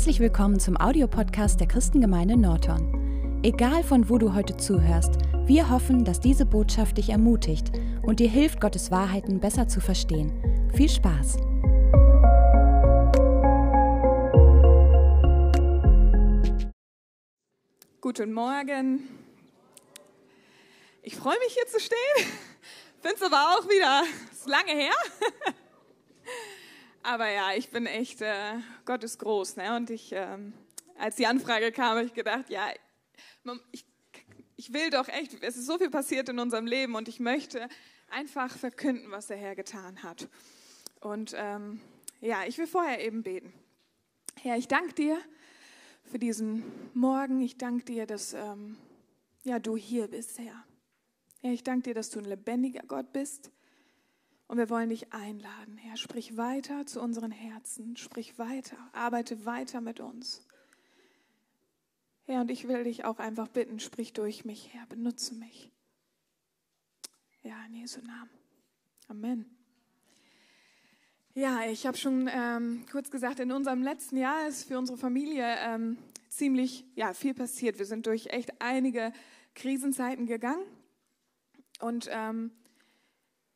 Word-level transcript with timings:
Herzlich 0.00 0.20
willkommen 0.20 0.58
zum 0.58 0.78
Audiopodcast 0.78 1.60
der 1.60 1.68
Christengemeinde 1.68 2.34
Norton. 2.34 3.42
Egal 3.42 3.84
von 3.84 4.08
wo 4.08 4.16
du 4.16 4.32
heute 4.32 4.56
zuhörst, 4.56 5.12
wir 5.44 5.68
hoffen, 5.68 6.06
dass 6.06 6.20
diese 6.20 6.46
Botschaft 6.46 6.96
dich 6.96 7.10
ermutigt 7.10 7.70
und 8.00 8.18
dir 8.18 8.30
hilft, 8.30 8.62
Gottes 8.62 8.90
Wahrheiten 8.90 9.40
besser 9.40 9.68
zu 9.68 9.78
verstehen. 9.82 10.32
Viel 10.74 10.88
Spaß! 10.88 11.36
Guten 18.00 18.32
Morgen. 18.32 19.06
Ich 21.02 21.14
freue 21.14 21.38
mich 21.40 21.52
hier 21.52 21.66
zu 21.66 21.78
stehen. 21.78 22.26
Finde 23.02 23.16
es 23.16 23.22
aber 23.22 23.36
auch 23.36 23.68
wieder, 23.68 24.04
ist 24.32 24.48
lange 24.48 24.72
her. 24.72 24.94
Aber 27.02 27.28
ja, 27.30 27.52
ich 27.54 27.70
bin 27.70 27.86
echt, 27.86 28.20
äh, 28.20 28.58
Gott 28.84 29.02
ist 29.04 29.18
groß. 29.18 29.56
Ne? 29.56 29.74
Und 29.76 29.90
ich, 29.90 30.12
ähm, 30.12 30.52
als 30.98 31.16
die 31.16 31.26
Anfrage 31.26 31.72
kam, 31.72 31.96
habe 31.96 32.04
ich 32.04 32.14
gedacht, 32.14 32.50
ja, 32.50 32.68
ich, 33.72 33.86
ich 34.56 34.72
will 34.72 34.90
doch 34.90 35.08
echt, 35.08 35.42
es 35.42 35.56
ist 35.56 35.66
so 35.66 35.78
viel 35.78 35.90
passiert 35.90 36.28
in 36.28 36.38
unserem 36.38 36.66
Leben 36.66 36.94
und 36.94 37.08
ich 37.08 37.18
möchte 37.18 37.68
einfach 38.10 38.54
verkünden, 38.56 39.10
was 39.10 39.28
der 39.28 39.38
Herr 39.38 39.54
getan 39.54 40.02
hat. 40.02 40.28
Und 41.00 41.34
ähm, 41.36 41.80
ja, 42.20 42.44
ich 42.46 42.58
will 42.58 42.66
vorher 42.66 43.02
eben 43.04 43.22
beten. 43.22 43.52
Herr, 44.42 44.58
ich 44.58 44.68
danke 44.68 44.92
dir 44.94 45.18
für 46.04 46.18
diesen 46.18 46.62
Morgen. 46.92 47.40
Ich 47.40 47.56
danke 47.56 47.84
dir, 47.84 48.06
dass 48.06 48.34
ähm, 48.34 48.76
ja, 49.42 49.58
du 49.58 49.76
hier 49.76 50.08
bist, 50.08 50.38
Herr. 50.38 50.64
Herr, 51.40 51.52
ich 51.52 51.64
danke 51.64 51.84
dir, 51.84 51.94
dass 51.94 52.10
du 52.10 52.18
ein 52.18 52.26
lebendiger 52.26 52.82
Gott 52.86 53.12
bist 53.12 53.50
und 54.50 54.58
wir 54.58 54.68
wollen 54.68 54.88
dich 54.88 55.12
einladen, 55.12 55.76
Herr. 55.76 55.96
Sprich 55.96 56.36
weiter 56.36 56.84
zu 56.84 57.00
unseren 57.00 57.30
Herzen. 57.30 57.96
Sprich 57.96 58.36
weiter. 58.36 58.76
Arbeite 58.92 59.44
weiter 59.44 59.80
mit 59.80 60.00
uns. 60.00 60.44
Herr, 62.24 62.40
und 62.40 62.50
ich 62.50 62.66
will 62.66 62.82
dich 62.82 63.04
auch 63.04 63.20
einfach 63.20 63.46
bitten, 63.46 63.78
sprich 63.78 64.12
durch 64.12 64.44
mich, 64.44 64.74
Herr. 64.74 64.86
Benutze 64.86 65.36
mich. 65.36 65.70
Ja, 67.44 67.64
in 67.66 67.74
Jesu 67.74 68.00
Namen. 68.00 68.30
Amen. 69.06 69.56
Ja, 71.34 71.60
ich 71.70 71.86
habe 71.86 71.96
schon 71.96 72.28
ähm, 72.28 72.84
kurz 72.90 73.12
gesagt, 73.12 73.38
in 73.38 73.52
unserem 73.52 73.84
letzten 73.84 74.16
Jahr 74.16 74.48
ist 74.48 74.64
für 74.64 74.80
unsere 74.80 74.98
Familie 74.98 75.46
ähm, 75.60 75.96
ziemlich 76.28 76.84
ja, 76.96 77.14
viel 77.14 77.34
passiert. 77.34 77.78
Wir 77.78 77.86
sind 77.86 78.04
durch 78.04 78.26
echt 78.30 78.60
einige 78.60 79.12
Krisenzeiten 79.54 80.26
gegangen. 80.26 80.66
Und 81.78 82.08
ähm, 82.10 82.50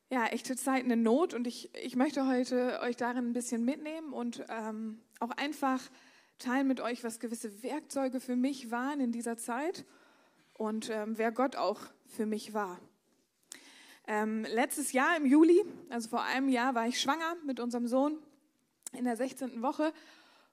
ja, 0.09 0.27
echte 0.27 0.55
Zeiten 0.55 0.91
in 0.91 1.03
Not 1.03 1.33
und 1.33 1.47
ich, 1.47 1.73
ich 1.75 1.95
möchte 1.95 2.27
heute 2.27 2.79
euch 2.81 2.95
darin 2.95 3.29
ein 3.29 3.33
bisschen 3.33 3.65
mitnehmen 3.65 4.13
und 4.13 4.43
ähm, 4.49 5.01
auch 5.19 5.31
einfach 5.31 5.81
teilen 6.37 6.67
mit 6.67 6.79
euch, 6.79 7.03
was 7.03 7.19
gewisse 7.19 7.63
Werkzeuge 7.63 8.19
für 8.19 8.35
mich 8.35 8.69
waren 8.69 8.99
in 8.99 9.11
dieser 9.11 9.37
Zeit 9.37 9.85
und 10.53 10.89
ähm, 10.89 11.17
wer 11.17 11.31
Gott 11.31 11.55
auch 11.55 11.81
für 12.07 12.25
mich 12.25 12.53
war. 12.53 12.79
Ähm, 14.07 14.45
letztes 14.53 14.91
Jahr 14.91 15.17
im 15.17 15.25
Juli, 15.25 15.63
also 15.89 16.09
vor 16.09 16.21
einem 16.21 16.49
Jahr, 16.49 16.75
war 16.75 16.87
ich 16.87 17.01
schwanger 17.01 17.35
mit 17.45 17.59
unserem 17.59 17.87
Sohn 17.87 18.19
in 18.93 19.05
der 19.05 19.17
16. 19.17 19.63
Woche 19.63 19.91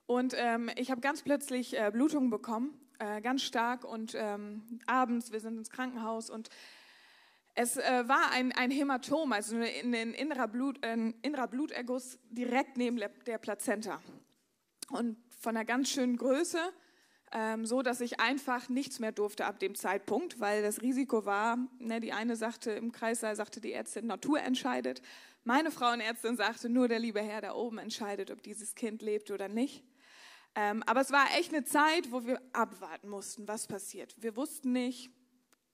und 0.06 0.34
ähm, 0.36 0.70
ich 0.76 0.90
habe 0.90 1.02
ganz 1.02 1.22
plötzlich 1.22 1.78
äh, 1.78 1.90
Blutungen 1.92 2.30
bekommen, 2.30 2.72
äh, 2.98 3.20
ganz 3.20 3.42
stark 3.42 3.84
und 3.84 4.14
ähm, 4.16 4.62
abends, 4.86 5.30
wir 5.30 5.40
sind 5.40 5.58
ins 5.58 5.68
Krankenhaus 5.68 6.30
und 6.30 6.48
es 7.54 7.76
äh, 7.76 8.08
war 8.08 8.30
ein, 8.30 8.52
ein 8.52 8.70
Hämatom, 8.70 9.32
also 9.32 9.56
ein, 9.56 9.94
ein, 9.94 10.14
innerer 10.14 10.48
Blut, 10.48 10.82
ein 10.84 11.14
innerer 11.22 11.48
Bluterguss 11.48 12.18
direkt 12.30 12.76
neben 12.76 12.96
der 12.96 13.38
Plazenta. 13.38 14.00
Und 14.90 15.16
von 15.38 15.56
einer 15.56 15.64
ganz 15.64 15.90
schönen 15.90 16.16
Größe, 16.16 16.58
ähm, 17.32 17.66
so 17.66 17.82
dass 17.82 18.00
ich 18.00 18.20
einfach 18.20 18.68
nichts 18.68 19.00
mehr 19.00 19.12
durfte 19.12 19.46
ab 19.46 19.58
dem 19.58 19.74
Zeitpunkt, 19.74 20.40
weil 20.40 20.62
das 20.62 20.82
Risiko 20.82 21.24
war, 21.24 21.58
ne, 21.78 22.00
die 22.00 22.12
eine 22.12 22.36
sagte 22.36 22.72
im 22.72 22.92
Kreissaal, 22.92 23.36
sagte 23.36 23.60
die 23.60 23.72
Ärztin, 23.72 24.06
Natur 24.06 24.40
entscheidet. 24.40 25.02
Meine 25.44 25.70
Frauenärztin 25.70 26.36
sagte, 26.36 26.68
nur 26.68 26.88
der 26.88 26.98
liebe 26.98 27.20
Herr 27.20 27.40
da 27.40 27.54
oben 27.54 27.78
entscheidet, 27.78 28.30
ob 28.30 28.42
dieses 28.42 28.74
Kind 28.74 29.02
lebt 29.02 29.30
oder 29.30 29.48
nicht. 29.48 29.82
Ähm, 30.54 30.82
aber 30.86 31.00
es 31.00 31.10
war 31.10 31.26
echt 31.38 31.52
eine 31.52 31.64
Zeit, 31.64 32.12
wo 32.12 32.26
wir 32.26 32.40
abwarten 32.52 33.08
mussten, 33.08 33.48
was 33.48 33.66
passiert. 33.66 34.14
Wir 34.18 34.36
wussten 34.36 34.72
nicht, 34.72 35.10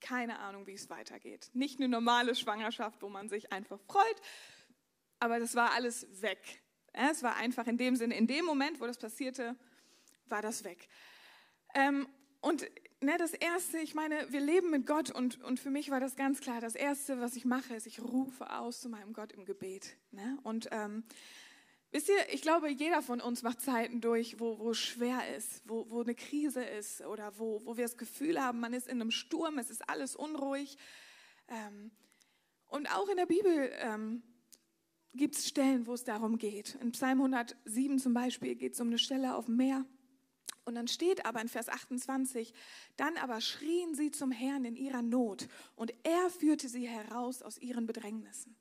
keine 0.01 0.39
Ahnung, 0.39 0.67
wie 0.67 0.75
es 0.75 0.91
weitergeht. 0.91 1.51
Nicht 1.53 1.79
eine 1.79 1.89
normale 1.89 2.35
Schwangerschaft, 2.35 3.03
wo 3.03 3.09
man 3.09 3.29
sich 3.29 3.53
einfach 3.53 3.81
freut, 3.81 4.21
aber 5.21 5.39
das 5.39 5.55
war 5.55 5.73
alles 5.73 6.07
weg. 6.23 6.63
Es 6.93 7.23
war 7.23 7.37
einfach 7.37 7.67
in 7.67 7.77
dem 7.77 7.97
Sinne, 7.97 8.17
in 8.17 8.27
dem 8.27 8.45
Moment, 8.45 8.81
wo 8.81 8.87
das 8.87 8.99
passierte, 8.99 9.57
war 10.27 10.43
das 10.43 10.65
weg. 10.65 10.89
Ähm, 11.75 12.09
und 12.41 12.67
ne, 13.01 13.17
das 13.19 13.35
Erste, 13.35 13.79
ich 13.79 13.95
meine, 13.95 14.31
wir 14.31 14.41
leben 14.41 14.71
mit 14.71 14.87
Gott 14.87 15.11
und, 15.11 15.43
und 15.43 15.61
für 15.61 15.71
mich 15.71 15.91
war 15.91 16.01
das 16.01 16.17
ganz 16.17 16.41
klar, 16.41 16.61
das 16.61 16.75
Erste, 16.75 17.21
was 17.21 17.37
ich 17.37 17.45
mache, 17.45 17.75
ist, 17.75 17.87
ich 17.87 18.01
rufe 18.01 18.51
aus 18.51 18.81
zu 18.81 18.89
meinem 18.89 19.13
Gott 19.13 19.33
im 19.33 19.45
Gebet. 19.45 19.97
Ne? 20.11 20.39
Und 20.43 20.69
ähm, 20.71 21.05
Wisst 21.91 22.11
ihr, 22.11 22.33
ich 22.35 22.43
glaube, 22.43 22.69
jeder 22.69 23.01
von 23.01 23.21
uns 23.21 23.43
macht 23.43 23.63
Zeiten 23.63 24.03
durch, 24.03 24.39
wo, 24.39 24.59
wo 24.59 24.75
schwer 24.75 25.35
ist, 25.37 25.63
wo, 25.65 25.89
wo 25.89 26.03
eine 26.03 26.15
Krise 26.15 26.63
ist 26.63 27.01
oder 27.01 27.39
wo, 27.39 27.65
wo 27.65 27.79
wir 27.79 27.85
das 27.85 27.97
Gefühl 27.97 28.41
haben, 28.41 28.61
man 28.61 28.75
ist 28.75 28.89
in 28.89 29.01
einem 29.01 29.11
Sturm, 29.11 29.59
es 29.59 29.71
ist 29.71 29.89
alles 29.89 30.15
unruhig. 30.15 30.77
Ähm, 31.49 31.91
und 32.67 32.95
auch 32.95 33.09
in 33.09 33.17
der 33.17 33.25
Bibel 33.25 33.71
ähm, 33.79 34.23
gibt 35.15 35.37
es 35.37 35.49
Stellen, 35.49 35.87
wo 35.87 35.95
es 35.95 36.05
darum 36.05 36.37
geht. 36.37 36.75
In 36.83 36.93
Psalm 36.93 37.21
107 37.21 37.99
zum 37.99 38.13
Beispiel 38.13 38.55
geht 38.55 38.75
es 38.75 38.81
um 38.81 38.89
eine 38.89 38.99
Stelle 38.99 39.35
auf 39.35 39.47
dem 39.47 39.57
Meer. 39.57 39.87
Und 40.67 40.75
dann 40.75 40.89
steht 40.89 41.25
aber 41.25 41.41
in 41.41 41.49
Vers 41.49 41.71
28, 41.71 42.53
dann 42.99 43.17
aber 43.17 43.41
schrien 43.41 43.95
sie 43.95 44.11
zum 44.11 44.31
Herrn 44.31 44.67
in 44.67 44.77
ihrer 44.77 45.01
Not 45.01 45.49
und 45.77 45.95
er 46.03 46.29
führte 46.29 46.69
sie 46.69 46.87
heraus 46.87 47.41
aus 47.41 47.57
ihren 47.57 47.87
Bedrängnissen. 47.87 48.55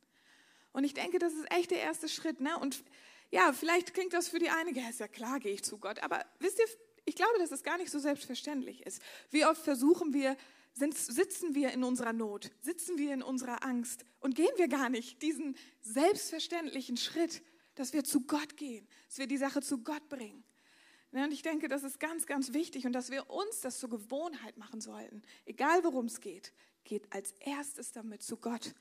Und 0.72 0.86
ich 0.86 0.94
denke, 0.94 1.20
das 1.20 1.34
ist 1.34 1.52
echt 1.52 1.72
der 1.72 1.82
erste 1.82 2.08
Schritt. 2.08 2.40
Ne? 2.40 2.58
Und 2.60 2.84
ja, 3.30 3.52
vielleicht 3.52 3.94
klingt 3.94 4.14
das 4.14 4.30
für 4.30 4.40
die 4.40 4.50
einige, 4.50 4.80
ja, 4.80 4.90
ist 4.90 5.00
ja 5.00 5.08
klar, 5.08 5.40
gehe 5.40 5.54
ich 5.54 5.64
zu 5.64 5.78
Gott. 5.78 6.00
Aber 6.00 6.26
wisst 6.40 6.60
ihr, 6.60 6.66
ich 7.06 7.16
glaube, 7.16 7.38
dass 7.40 7.52
es 7.52 7.64
gar 7.64 7.78
nicht 7.78 7.92
so 7.92 8.00
selbstverständlich 8.00 8.86
ist. 8.86 9.02
Wie 9.32 9.46
oft 9.46 9.62
versuchen 9.62 10.14
wir, 10.14 10.38
sitzen 10.74 11.56
wir 11.56 11.72
in 11.72 11.84
unserer 11.84 12.14
Not, 12.14 12.52
sitzen 12.62 12.98
wir 12.98 13.14
in 13.14 13.24
unserer 13.24 13.64
Angst 13.64 14.06
und 14.20 14.36
gehen 14.36 14.52
wir 14.58 14.68
gar 14.68 14.90
nicht 14.90 15.22
diesen 15.22 15.58
selbstverständlichen 15.82 16.98
Schritt, 16.98 17.42
dass 17.76 17.94
wir 17.94 18.04
zu 18.04 18.22
Gott 18.22 18.58
gehen, 18.58 18.88
dass 19.08 19.18
wir 19.18 19.28
die 19.28 19.38
Sache 19.38 19.62
zu 19.62 19.80
Gott 19.84 20.08
bringen. 20.10 20.44
Und 21.12 21.32
ich 21.32 21.42
denke, 21.42 21.68
das 21.68 21.84
ist 21.84 22.00
ganz, 22.00 22.28
ganz 22.28 22.54
wichtig 22.54 22.86
und 22.86 22.94
dass 22.94 23.10
wir 23.10 23.30
uns 23.30 23.62
das 23.62 23.80
zur 23.80 23.90
Gewohnheit 23.90 24.58
machen 24.58 24.82
sollten. 24.82 25.24
Egal 25.46 25.84
worum 25.84 26.06
es 26.06 26.20
geht, 26.20 26.54
geht 26.84 27.12
als 27.14 27.32
erstes 27.40 27.92
damit 27.92 28.22
zu 28.22 28.38
Gott. 28.38 28.76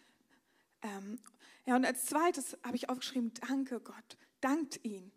Ähm, 0.82 1.18
ja, 1.64 1.76
und 1.76 1.86
als 1.86 2.04
zweites 2.04 2.58
habe 2.62 2.76
ich 2.76 2.88
aufgeschrieben, 2.88 3.32
danke 3.40 3.80
Gott 3.80 4.16
dankt 4.46 4.84
ihn. 4.84 5.12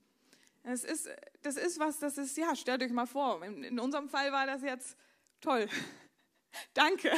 Das 0.64 0.84
ist, 0.84 1.10
das 1.42 1.56
ist 1.56 1.80
was, 1.80 2.00
das 2.00 2.18
ist, 2.18 2.36
ja, 2.38 2.56
stellt 2.56 2.84
euch 2.84 2.92
mal 2.92 3.06
vor, 3.06 3.44
in, 3.44 3.64
in 3.64 3.80
unserem 3.80 4.10
Fall 4.10 4.32
war 4.32 4.46
das 4.46 4.62
jetzt 4.62 4.98
toll. 5.40 5.68
Danke. 6.74 7.12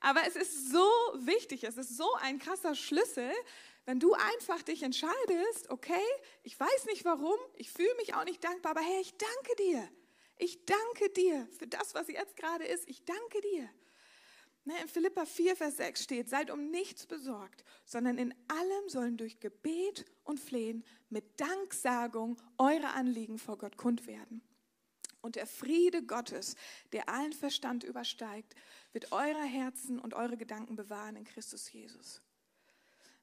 Aber 0.00 0.20
es 0.26 0.36
ist 0.36 0.70
so 0.70 0.86
wichtig, 1.14 1.64
es 1.64 1.76
ist 1.76 1.96
so 1.96 2.12
ein 2.20 2.38
krasser 2.38 2.74
Schlüssel, 2.74 3.30
wenn 3.86 4.00
du 4.00 4.14
einfach 4.14 4.62
dich 4.62 4.82
entscheidest, 4.82 5.68
okay, 5.68 6.06
ich 6.42 6.58
weiß 6.58 6.86
nicht 6.86 7.04
warum, 7.04 7.38
ich 7.56 7.70
fühle 7.70 7.94
mich 7.96 8.14
auch 8.14 8.24
nicht 8.24 8.42
dankbar, 8.42 8.72
aber 8.72 8.80
hey, 8.80 9.00
ich 9.00 9.14
danke 9.16 9.56
dir. 9.58 9.88
Ich 10.36 10.64
danke 10.64 11.10
dir 11.10 11.46
für 11.58 11.66
das, 11.66 11.94
was 11.94 12.08
jetzt 12.08 12.36
gerade 12.36 12.64
ist. 12.64 12.88
Ich 12.88 13.04
danke 13.04 13.40
dir. 13.40 13.68
Ne, 14.66 14.72
in 14.80 14.88
Philippa 14.88 15.26
4, 15.26 15.56
Vers 15.56 15.76
6 15.76 16.02
steht, 16.02 16.28
seid 16.30 16.50
um 16.50 16.70
nichts 16.70 17.06
besorgt, 17.06 17.64
sondern 17.84 18.16
in 18.16 18.34
allem 18.48 18.88
sollen 18.88 19.18
durch 19.18 19.38
Gebet 19.38 20.06
und 20.22 20.40
Flehen 20.40 20.84
mit 21.10 21.38
Danksagung 21.38 22.38
eure 22.56 22.94
Anliegen 22.94 23.38
vor 23.38 23.58
Gott 23.58 23.76
kund 23.76 24.06
werden. 24.06 24.42
Und 25.20 25.36
der 25.36 25.46
Friede 25.46 26.02
Gottes, 26.02 26.54
der 26.92 27.08
allen 27.10 27.32
Verstand 27.32 27.84
übersteigt, 27.84 28.54
wird 28.92 29.12
eure 29.12 29.44
Herzen 29.44 29.98
und 29.98 30.14
eure 30.14 30.36
Gedanken 30.36 30.76
bewahren 30.76 31.16
in 31.16 31.24
Christus 31.24 31.70
Jesus. 31.70 32.22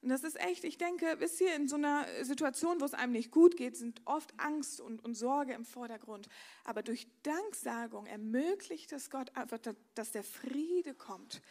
Und 0.01 0.09
das 0.09 0.23
ist 0.23 0.39
echt, 0.39 0.63
ich 0.63 0.79
denke, 0.79 1.15
wisst 1.19 1.39
ihr, 1.41 1.55
in 1.55 1.67
so 1.67 1.75
einer 1.75 2.05
Situation, 2.23 2.81
wo 2.81 2.85
es 2.85 2.95
einem 2.95 3.11
nicht 3.11 3.29
gut 3.29 3.55
geht, 3.55 3.77
sind 3.77 4.01
oft 4.05 4.33
Angst 4.37 4.81
und, 4.81 5.03
und 5.05 5.13
Sorge 5.13 5.53
im 5.53 5.63
Vordergrund. 5.63 6.27
Aber 6.63 6.81
durch 6.81 7.07
Danksagung 7.21 8.07
ermöglicht 8.07 8.91
es 8.93 9.11
Gott 9.11 9.35
einfach, 9.35 9.59
dass 9.93 10.11
der 10.11 10.23
Friede 10.23 10.95
kommt. 10.95 11.41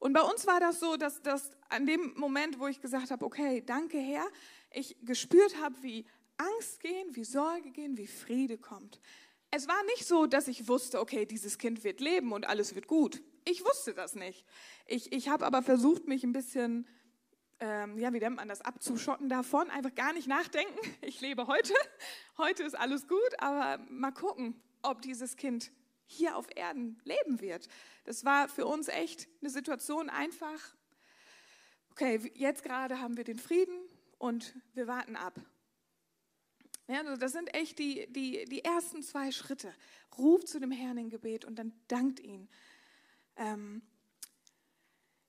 Und 0.00 0.12
bei 0.12 0.22
uns 0.22 0.46
war 0.46 0.58
das 0.58 0.80
so, 0.80 0.96
dass, 0.96 1.22
dass 1.22 1.52
an 1.68 1.86
dem 1.86 2.14
Moment, 2.16 2.58
wo 2.58 2.66
ich 2.66 2.80
gesagt 2.80 3.12
habe, 3.12 3.24
okay, 3.24 3.62
danke 3.64 3.98
Herr, 3.98 4.26
ich 4.72 4.96
gespürt 5.04 5.56
habe, 5.62 5.76
wie 5.82 6.04
Angst 6.36 6.80
gehen, 6.80 7.14
wie 7.14 7.24
Sorge 7.24 7.70
gehen, 7.70 7.96
wie 7.96 8.08
Friede 8.08 8.58
kommt. 8.58 9.00
Es 9.52 9.68
war 9.68 9.82
nicht 9.84 10.04
so, 10.04 10.26
dass 10.26 10.48
ich 10.48 10.66
wusste, 10.66 10.98
okay, 10.98 11.26
dieses 11.26 11.58
Kind 11.58 11.84
wird 11.84 12.00
leben 12.00 12.32
und 12.32 12.48
alles 12.48 12.74
wird 12.74 12.88
gut. 12.88 13.22
Ich 13.44 13.64
wusste 13.64 13.94
das 13.94 14.16
nicht. 14.16 14.44
Ich, 14.86 15.12
ich 15.12 15.28
habe 15.28 15.46
aber 15.46 15.62
versucht, 15.62 16.08
mich 16.08 16.24
ein 16.24 16.32
bisschen 16.32 16.88
ähm, 17.60 17.98
ja, 17.98 18.12
wie 18.12 18.18
nennt 18.18 18.36
man 18.36 18.48
das, 18.48 18.60
abzuschotten 18.60 19.28
davon, 19.28 19.70
einfach 19.70 19.94
gar 19.94 20.12
nicht 20.12 20.28
nachdenken. 20.28 20.78
Ich 21.02 21.20
lebe 21.20 21.46
heute, 21.46 21.74
heute 22.38 22.62
ist 22.62 22.74
alles 22.74 23.06
gut, 23.06 23.38
aber 23.38 23.82
mal 23.88 24.12
gucken, 24.12 24.60
ob 24.82 25.02
dieses 25.02 25.36
Kind 25.36 25.70
hier 26.06 26.36
auf 26.36 26.46
Erden 26.54 27.00
leben 27.04 27.40
wird. 27.40 27.68
Das 28.04 28.24
war 28.24 28.48
für 28.48 28.66
uns 28.66 28.88
echt 28.88 29.28
eine 29.40 29.50
Situation 29.50 30.10
einfach, 30.10 30.74
okay, 31.90 32.32
jetzt 32.34 32.62
gerade 32.62 33.00
haben 33.00 33.16
wir 33.16 33.24
den 33.24 33.38
Frieden 33.38 33.78
und 34.18 34.54
wir 34.74 34.86
warten 34.86 35.16
ab. 35.16 35.40
Ja, 36.86 37.00
also 37.00 37.16
das 37.16 37.32
sind 37.32 37.54
echt 37.54 37.78
die, 37.78 38.06
die, 38.12 38.44
die 38.44 38.64
ersten 38.64 39.02
zwei 39.02 39.32
Schritte. 39.32 39.72
Ruft 40.18 40.48
zu 40.48 40.60
dem 40.60 40.70
Herrn 40.70 40.98
in 40.98 41.08
Gebet 41.08 41.44
und 41.44 41.58
dann 41.58 41.72
dankt 41.88 42.20
ihn. 42.20 42.48
Ähm, 43.36 43.82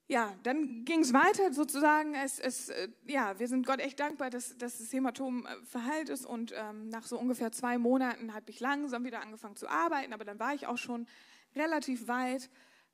ja, 0.07 0.35
dann 0.43 0.85
ging 0.85 0.99
es 0.99 1.13
weiter 1.13 1.51
sozusagen. 1.51 2.13
Es, 2.13 2.39
es, 2.39 2.69
äh, 2.69 2.89
ja, 3.05 3.39
wir 3.39 3.47
sind 3.47 3.65
Gott 3.65 3.79
echt 3.79 3.99
dankbar, 3.99 4.29
dass, 4.29 4.55
dass 4.57 4.77
das 4.77 4.93
Hämatom 4.93 5.45
äh, 5.45 5.65
verheilt 5.65 6.09
ist. 6.09 6.25
Und 6.25 6.53
ähm, 6.55 6.89
nach 6.89 7.07
so 7.07 7.17
ungefähr 7.17 7.51
zwei 7.51 7.77
Monaten 7.77 8.33
habe 8.33 8.49
ich 8.51 8.59
langsam 8.59 9.03
wieder 9.03 9.21
angefangen 9.21 9.55
zu 9.55 9.67
arbeiten. 9.67 10.13
Aber 10.13 10.23
dann 10.23 10.39
war 10.39 10.53
ich 10.53 10.67
auch 10.67 10.77
schon 10.77 11.07
relativ 11.55 12.07
weit 12.07 12.51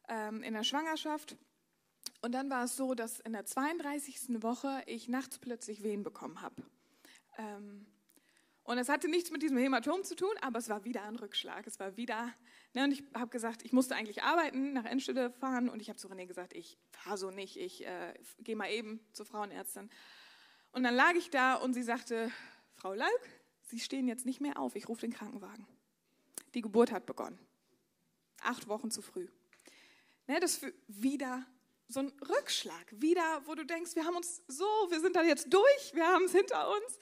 ähm, 0.07 0.41
in 0.41 0.53
der 0.53 0.63
Schwangerschaft. 0.63 1.37
Und 2.21 2.33
dann 2.33 2.49
war 2.49 2.63
es 2.63 2.77
so, 2.77 2.93
dass 2.95 3.19
in 3.19 3.33
der 3.33 3.45
32. 3.45 4.41
Woche 4.41 4.81
ich 4.85 5.09
nachts 5.09 5.37
plötzlich 5.37 5.83
Wehen 5.83 6.03
bekommen 6.03 6.41
habe. 6.41 6.63
Ähm, 7.37 7.87
und 8.63 8.77
es 8.77 8.89
hatte 8.89 9.09
nichts 9.09 9.31
mit 9.31 9.41
diesem 9.41 9.57
Hämatom 9.57 10.03
zu 10.03 10.15
tun, 10.15 10.33
aber 10.41 10.59
es 10.59 10.69
war 10.69 10.85
wieder 10.85 11.03
ein 11.03 11.15
Rückschlag. 11.15 11.65
Es 11.67 11.79
war 11.79 11.97
wieder, 11.97 12.33
ne, 12.73 12.83
und 12.83 12.91
ich 12.91 13.03
habe 13.13 13.29
gesagt, 13.29 13.63
ich 13.63 13.73
musste 13.73 13.95
eigentlich 13.95 14.23
arbeiten, 14.23 14.73
nach 14.73 14.85
Endstelle 14.85 15.31
fahren. 15.31 15.69
Und 15.69 15.81
ich 15.81 15.89
habe 15.89 15.97
zu 15.97 16.07
René 16.07 16.25
gesagt, 16.25 16.53
ich 16.53 16.77
fahre 16.91 17.17
so 17.17 17.31
nicht, 17.31 17.57
ich 17.57 17.85
äh, 17.85 18.13
gehe 18.39 18.55
mal 18.55 18.69
eben 18.69 18.99
zur 19.13 19.25
Frauenärztin. 19.25 19.89
Und 20.71 20.83
dann 20.83 20.95
lag 20.95 21.13
ich 21.15 21.29
da 21.29 21.55
und 21.55 21.73
sie 21.73 21.83
sagte, 21.83 22.31
Frau 22.75 22.93
Lauk, 22.93 23.21
Sie 23.71 23.79
stehen 23.79 24.05
jetzt 24.05 24.25
nicht 24.25 24.41
mehr 24.41 24.59
auf, 24.59 24.75
ich 24.75 24.89
rufe 24.89 24.99
den 24.99 25.13
Krankenwagen. 25.13 25.65
Die 26.55 26.61
Geburt 26.61 26.91
hat 26.91 27.05
begonnen. 27.05 27.39
Acht 28.41 28.67
Wochen 28.67 28.91
zu 28.91 29.01
früh. 29.01 29.29
Ne, 30.27 30.41
das 30.41 30.57
ist 30.57 30.73
wieder 30.89 31.45
so 31.87 32.01
ein 32.01 32.11
Rückschlag. 32.19 32.85
Wieder, 32.91 33.41
wo 33.45 33.55
du 33.55 33.65
denkst, 33.65 33.95
wir 33.95 34.03
haben 34.03 34.17
uns 34.17 34.43
so, 34.47 34.65
wir 34.89 34.99
sind 34.99 35.15
da 35.15 35.23
jetzt 35.23 35.53
durch, 35.53 35.93
wir 35.93 36.05
haben 36.05 36.25
es 36.25 36.33
hinter 36.33 36.69
uns 36.69 36.99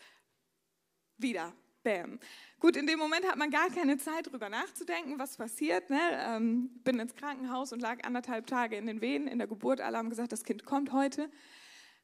wieder. 1.18 1.56
Bam. 1.84 2.20
Gut, 2.60 2.76
in 2.76 2.88
dem 2.88 3.00
Moment 3.00 3.26
hat 3.26 3.38
man 3.38 3.52
gar 3.52 3.70
keine 3.70 3.98
Zeit, 3.98 4.28
darüber 4.28 4.50
nachzudenken, 4.50 5.18
was 5.18 5.38
passiert. 5.38 5.90
Ne? 5.90 6.00
Ähm, 6.14 6.70
bin 6.84 7.00
ins 7.00 7.16
Krankenhaus 7.16 7.72
und 7.72 7.82
lag 7.82 8.04
anderthalb 8.04 8.48
Tage 8.48 8.76
in 8.76 8.86
den 8.86 9.02
Wehen 9.02 9.28
in 9.28 9.38
der 9.38 9.48
Geburt. 9.48 9.80
Alle 9.80 9.98
haben 9.98 10.10
gesagt, 10.10 10.32
das 10.32 10.44
Kind 10.44 10.66
kommt 10.66 10.92
heute. 10.92 11.30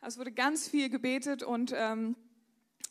Es 0.01 0.17
wurde 0.17 0.31
ganz 0.31 0.67
viel 0.67 0.89
gebetet 0.89 1.43
und 1.43 1.73
ähm, 1.75 2.15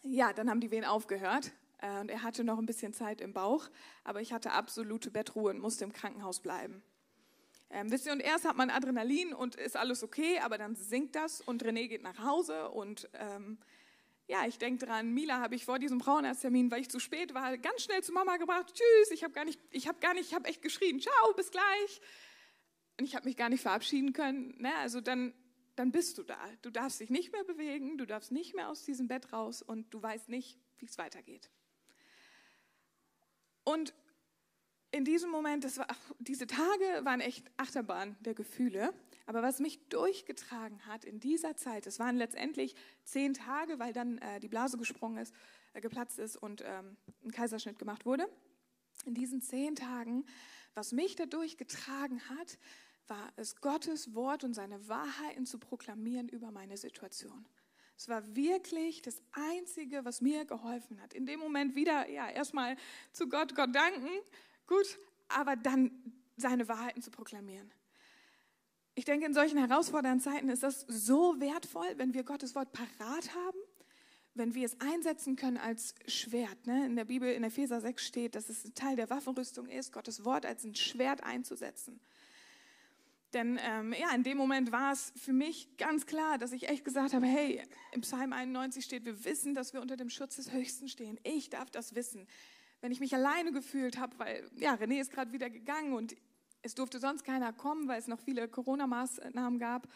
ja, 0.02 0.32
dann 0.32 0.50
haben 0.50 0.60
die 0.60 0.70
Wehen 0.70 0.84
aufgehört. 0.84 1.52
Äh, 1.78 2.00
und 2.00 2.10
er 2.10 2.22
hatte 2.22 2.44
noch 2.44 2.58
ein 2.58 2.66
bisschen 2.66 2.92
Zeit 2.92 3.20
im 3.20 3.32
Bauch, 3.32 3.68
aber 4.04 4.20
ich 4.20 4.32
hatte 4.32 4.52
absolute 4.52 5.10
Bettruhe 5.10 5.50
und 5.50 5.60
musste 5.60 5.84
im 5.84 5.92
Krankenhaus 5.92 6.40
bleiben. 6.40 6.82
Ähm, 7.70 7.90
wisst 7.90 8.06
ihr, 8.06 8.12
und 8.12 8.20
erst 8.20 8.46
hat 8.46 8.56
man 8.56 8.70
Adrenalin 8.70 9.32
und 9.32 9.56
ist 9.56 9.76
alles 9.76 10.02
okay, 10.02 10.38
aber 10.40 10.58
dann 10.58 10.76
sinkt 10.76 11.16
das 11.16 11.40
und 11.40 11.64
René 11.64 11.88
geht 11.88 12.02
nach 12.02 12.18
Hause 12.18 12.68
und 12.70 13.08
ähm, 13.14 13.58
ja, 14.26 14.46
ich 14.46 14.58
denke 14.58 14.86
dran, 14.86 15.12
Mila 15.12 15.40
habe 15.40 15.54
ich 15.54 15.64
vor 15.64 15.78
diesem 15.78 16.00
Frauenarzttermin, 16.00 16.70
weil 16.70 16.80
ich 16.80 16.88
zu 16.88 16.98
spät 16.98 17.34
war, 17.34 17.58
ganz 17.58 17.82
schnell 17.82 18.02
zu 18.02 18.12
Mama 18.12 18.38
gebracht. 18.38 18.72
Tschüss, 18.72 19.10
ich 19.10 19.22
habe 19.22 19.34
gar 19.34 19.44
nicht, 19.44 19.60
ich 19.70 19.86
habe 19.86 19.98
gar 20.00 20.14
nicht, 20.14 20.28
ich 20.28 20.34
habe 20.34 20.48
echt 20.48 20.62
geschrien. 20.62 21.00
Ciao, 21.00 21.34
bis 21.34 21.50
gleich. 21.50 22.00
Und 22.98 23.04
ich 23.04 23.14
habe 23.14 23.26
mich 23.26 23.36
gar 23.36 23.50
nicht 23.50 23.60
verabschieden 23.60 24.12
können. 24.12 24.54
Ne? 24.58 24.74
Also 24.76 25.00
dann, 25.00 25.34
dann 25.76 25.92
bist 25.92 26.16
du 26.16 26.22
da. 26.22 26.38
Du 26.62 26.70
darfst 26.70 27.00
dich 27.00 27.10
nicht 27.10 27.32
mehr 27.32 27.44
bewegen, 27.44 27.98
du 27.98 28.06
darfst 28.06 28.32
nicht 28.32 28.54
mehr 28.54 28.70
aus 28.70 28.84
diesem 28.84 29.08
Bett 29.08 29.32
raus 29.32 29.60
und 29.60 29.92
du 29.92 30.02
weißt 30.02 30.28
nicht, 30.28 30.58
wie 30.78 30.86
es 30.86 30.96
weitergeht. 30.96 31.50
Und 33.64 33.92
in 34.90 35.04
diesem 35.04 35.30
Moment, 35.30 35.64
war, 35.76 35.88
diese 36.20 36.46
Tage 36.46 37.04
waren 37.04 37.20
echt 37.20 37.50
Achterbahn 37.56 38.16
der 38.20 38.34
Gefühle. 38.34 38.94
Aber 39.26 39.42
was 39.42 39.58
mich 39.58 39.88
durchgetragen 39.88 40.86
hat 40.86 41.04
in 41.04 41.18
dieser 41.18 41.56
Zeit, 41.56 41.86
es 41.86 41.98
waren 41.98 42.16
letztendlich 42.16 42.74
zehn 43.04 43.34
Tage, 43.34 43.78
weil 43.78 43.92
dann 43.92 44.18
äh, 44.18 44.40
die 44.40 44.48
Blase 44.48 44.76
gesprungen 44.76 45.18
ist, 45.18 45.34
äh, 45.72 45.80
geplatzt 45.80 46.18
ist 46.18 46.36
und 46.36 46.62
ähm, 46.64 46.96
ein 47.24 47.30
Kaiserschnitt 47.30 47.78
gemacht 47.78 48.04
wurde. 48.04 48.28
In 49.06 49.14
diesen 49.14 49.40
zehn 49.40 49.76
Tagen, 49.76 50.24
was 50.74 50.92
mich 50.92 51.16
dadurch 51.16 51.56
getragen 51.56 52.20
hat, 52.28 52.58
war 53.08 53.32
es 53.36 53.60
Gottes 53.60 54.14
Wort 54.14 54.44
und 54.44 54.54
seine 54.54 54.88
Wahrheiten 54.88 55.46
zu 55.46 55.58
proklamieren 55.58 56.28
über 56.28 56.50
meine 56.50 56.76
Situation. 56.76 57.46
Es 57.96 58.08
war 58.08 58.34
wirklich 58.34 59.02
das 59.02 59.22
Einzige, 59.32 60.04
was 60.04 60.20
mir 60.20 60.44
geholfen 60.44 61.00
hat. 61.00 61.14
In 61.14 61.26
dem 61.26 61.38
Moment 61.38 61.74
wieder, 61.74 62.08
ja, 62.08 62.28
erstmal 62.28 62.76
zu 63.12 63.28
Gott, 63.28 63.54
Gott 63.54 63.74
danken, 63.74 64.08
gut, 64.66 64.98
aber 65.28 65.56
dann 65.56 65.90
seine 66.36 66.66
Wahrheiten 66.68 67.02
zu 67.02 67.10
proklamieren. 67.10 67.70
Ich 68.96 69.04
denke, 69.04 69.26
in 69.26 69.34
solchen 69.34 69.58
herausfordernden 69.58 70.20
Zeiten 70.20 70.48
ist 70.48 70.62
das 70.62 70.82
so 70.88 71.40
wertvoll, 71.40 71.94
wenn 71.96 72.14
wir 72.14 72.22
Gottes 72.22 72.54
Wort 72.54 72.72
parat 72.72 73.34
haben, 73.34 73.58
wenn 74.34 74.54
wir 74.54 74.64
es 74.64 74.80
einsetzen 74.80 75.34
können 75.34 75.56
als 75.56 75.94
Schwert. 76.06 76.66
Ne? 76.66 76.86
In 76.86 76.94
der 76.94 77.04
Bibel, 77.04 77.32
in 77.32 77.42
Epheser 77.42 77.80
6 77.80 78.06
steht, 78.06 78.34
dass 78.36 78.48
es 78.48 78.64
ein 78.64 78.74
Teil 78.74 78.94
der 78.94 79.10
Waffenrüstung 79.10 79.68
ist, 79.68 79.92
Gottes 79.92 80.24
Wort 80.24 80.46
als 80.46 80.64
ein 80.64 80.76
Schwert 80.76 81.24
einzusetzen. 81.24 82.00
Denn 83.32 83.58
ähm, 83.60 83.92
ja, 83.92 84.14
in 84.14 84.22
dem 84.22 84.36
Moment 84.36 84.70
war 84.70 84.92
es 84.92 85.12
für 85.16 85.32
mich 85.32 85.76
ganz 85.76 86.06
klar, 86.06 86.38
dass 86.38 86.52
ich 86.52 86.68
echt 86.68 86.84
gesagt 86.84 87.14
habe, 87.14 87.26
hey, 87.26 87.60
im 87.90 88.02
Psalm 88.02 88.32
91 88.32 88.84
steht, 88.84 89.04
wir 89.04 89.24
wissen, 89.24 89.54
dass 89.54 89.72
wir 89.72 89.82
unter 89.82 89.96
dem 89.96 90.08
Schutz 90.08 90.36
des 90.36 90.52
Höchsten 90.52 90.88
stehen. 90.88 91.18
Ich 91.24 91.50
darf 91.50 91.68
das 91.70 91.96
wissen. 91.96 92.28
Wenn 92.80 92.92
ich 92.92 93.00
mich 93.00 93.12
alleine 93.12 93.50
gefühlt 93.50 93.98
habe, 93.98 94.16
weil 94.20 94.48
ja, 94.54 94.74
René 94.74 95.00
ist 95.00 95.10
gerade 95.10 95.32
wieder 95.32 95.50
gegangen 95.50 95.94
und 95.94 96.14
es 96.64 96.74
durfte 96.74 96.98
sonst 96.98 97.24
keiner 97.24 97.52
kommen, 97.52 97.88
weil 97.88 97.98
es 97.98 98.06
noch 98.06 98.18
viele 98.18 98.48
Corona-Maßnahmen 98.48 99.58
gab. 99.58 99.86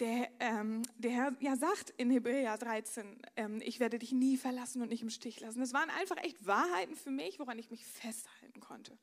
Der, 0.00 0.28
ähm, 0.38 0.82
der 0.98 1.10
Herr 1.10 1.36
ja, 1.40 1.56
sagt 1.56 1.90
in 1.96 2.10
Hebräer 2.10 2.58
13, 2.58 3.22
ähm, 3.36 3.60
ich 3.64 3.80
werde 3.80 3.98
dich 3.98 4.12
nie 4.12 4.36
verlassen 4.36 4.82
und 4.82 4.90
nicht 4.90 5.02
im 5.02 5.08
Stich 5.08 5.40
lassen. 5.40 5.60
Das 5.60 5.72
waren 5.72 5.88
einfach 5.88 6.18
echt 6.18 6.46
Wahrheiten 6.46 6.94
für 6.94 7.10
mich, 7.10 7.38
woran 7.38 7.58
ich 7.58 7.70
mich 7.70 7.86
festhalten 7.86 8.60
konnte. 8.60 8.98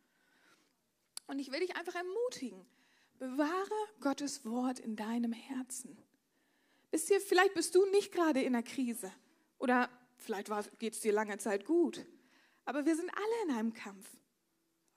Und 1.25 1.39
ich 1.39 1.51
will 1.51 1.59
dich 1.59 1.75
einfach 1.75 1.95
ermutigen, 1.95 2.63
bewahre 3.17 3.87
Gottes 3.99 4.45
Wort 4.45 4.79
in 4.79 4.95
deinem 4.95 5.33
Herzen. 5.33 5.97
Wisst 6.91 7.09
ihr, 7.09 7.19
vielleicht 7.19 7.55
bist 7.55 7.73
du 7.73 7.85
nicht 7.87 8.11
gerade 8.11 8.41
in 8.41 8.55
einer 8.55 8.63
Krise 8.63 9.11
oder 9.57 9.89
vielleicht 10.17 10.49
geht 10.77 10.93
es 10.93 11.01
dir 11.01 11.13
lange 11.13 11.37
Zeit 11.39 11.65
gut, 11.65 12.05
aber 12.65 12.85
wir 12.85 12.95
sind 12.95 13.09
alle 13.09 13.43
in 13.45 13.57
einem 13.57 13.73
Kampf, 13.73 14.07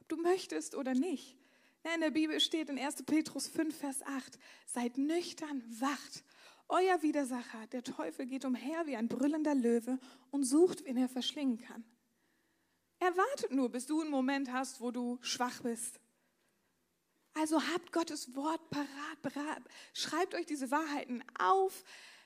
ob 0.01 0.09
du 0.09 0.17
möchtest 0.17 0.75
oder 0.75 0.95
nicht. 0.95 1.42
In 1.85 2.01
der 2.01 2.11
Bibel 2.11 2.39
steht 2.41 2.69
in 2.69 2.79
1. 2.79 3.03
Petrus 3.03 3.49
5, 3.49 3.77
Vers 3.77 4.03
8, 4.03 4.39
seid 4.67 4.99
nüchtern, 4.99 5.63
wacht. 5.81 6.25
Euer 6.69 7.03
Widersacher, 7.03 7.67
der 7.73 7.83
Teufel, 7.83 8.27
geht 8.27 8.45
umher 8.45 8.87
wie 8.87 8.97
ein 8.97 9.09
brüllender 9.09 9.55
Löwe 9.55 9.99
und 10.31 10.45
sucht, 10.45 10.85
wen 10.85 10.97
er 10.97 11.09
verschlingen 11.09 11.59
kann. 11.59 11.85
Er 13.01 13.17
wartet 13.17 13.51
nur, 13.51 13.69
bis 13.69 13.87
du 13.87 14.01
einen 14.01 14.11
Moment 14.11 14.53
hast, 14.53 14.81
wo 14.81 14.93
du 14.93 15.19
schwach 15.23 15.61
bist. 15.63 16.01
Also 17.35 17.61
habt 17.61 17.93
Gottes 17.93 18.35
Wort 18.37 18.71
parat, 18.71 19.23
parat. 19.23 19.63
schreibt 19.93 20.35
euch 20.35 20.47
diese 20.47 20.71
Wahrheiten 20.71 21.25
auf, 21.39 21.83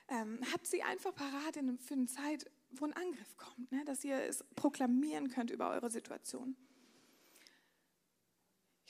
ähm, 0.09 0.39
habt 0.53 0.67
sie 0.67 0.83
einfach 0.83 1.15
parat 1.15 1.57
in, 1.57 1.79
für 1.79 1.95
eine 1.95 2.05
Zeit, 2.05 2.45
wo 2.71 2.85
ein 2.85 2.93
Angriff 2.93 3.37
kommt, 3.37 3.71
ne? 3.71 3.83
dass 3.85 4.03
ihr 4.03 4.21
es 4.21 4.43
proklamieren 4.55 5.29
könnt 5.29 5.49
über 5.49 5.69
eure 5.69 5.89
Situation. 5.89 6.55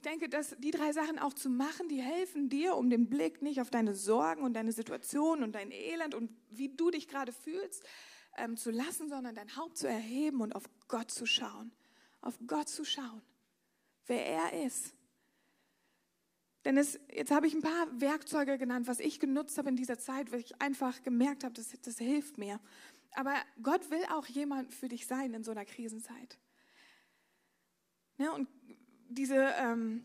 Denke, 0.07 0.29
dass 0.29 0.55
die 0.59 0.71
drei 0.71 0.93
Sachen 0.93 1.19
auch 1.19 1.33
zu 1.33 1.49
machen, 1.49 1.89
die 1.89 2.01
helfen 2.01 2.47
dir, 2.47 2.77
um 2.77 2.89
den 2.89 3.09
Blick 3.09 3.41
nicht 3.41 3.59
auf 3.59 3.69
deine 3.69 3.93
Sorgen 3.93 4.41
und 4.41 4.53
deine 4.53 4.71
Situation 4.71 5.43
und 5.43 5.53
dein 5.53 5.69
Elend 5.69 6.15
und 6.15 6.31
wie 6.49 6.69
du 6.69 6.91
dich 6.91 7.09
gerade 7.09 7.33
fühlst 7.33 7.83
ähm, 8.37 8.55
zu 8.55 8.71
lassen, 8.71 9.09
sondern 9.09 9.35
dein 9.35 9.57
Haupt 9.57 9.77
zu 9.77 9.85
erheben 9.85 10.39
und 10.39 10.55
auf 10.55 10.63
Gott 10.87 11.11
zu 11.11 11.25
schauen. 11.25 11.73
Auf 12.21 12.39
Gott 12.47 12.69
zu 12.69 12.85
schauen, 12.85 13.21
wer 14.05 14.25
er 14.25 14.65
ist. 14.65 14.93
Denn 16.63 16.77
es, 16.77 16.97
jetzt 17.13 17.31
habe 17.31 17.47
ich 17.47 17.53
ein 17.53 17.61
paar 17.61 17.99
Werkzeuge 17.99 18.57
genannt, 18.57 18.87
was 18.87 19.01
ich 19.01 19.19
genutzt 19.19 19.57
habe 19.57 19.67
in 19.67 19.75
dieser 19.75 19.99
Zeit, 19.99 20.31
weil 20.31 20.39
ich 20.39 20.61
einfach 20.61 21.03
gemerkt 21.03 21.43
habe, 21.43 21.53
das, 21.53 21.73
das 21.81 21.97
hilft 21.97 22.37
mir. 22.37 22.61
Aber 23.11 23.35
Gott 23.61 23.91
will 23.91 24.05
auch 24.13 24.27
jemand 24.27 24.73
für 24.73 24.87
dich 24.87 25.05
sein 25.05 25.33
in 25.33 25.43
so 25.43 25.51
einer 25.51 25.65
Krisenzeit. 25.65 26.39
Ne, 28.17 28.31
und 28.31 28.47
diese, 29.09 29.53
ähm, 29.59 30.03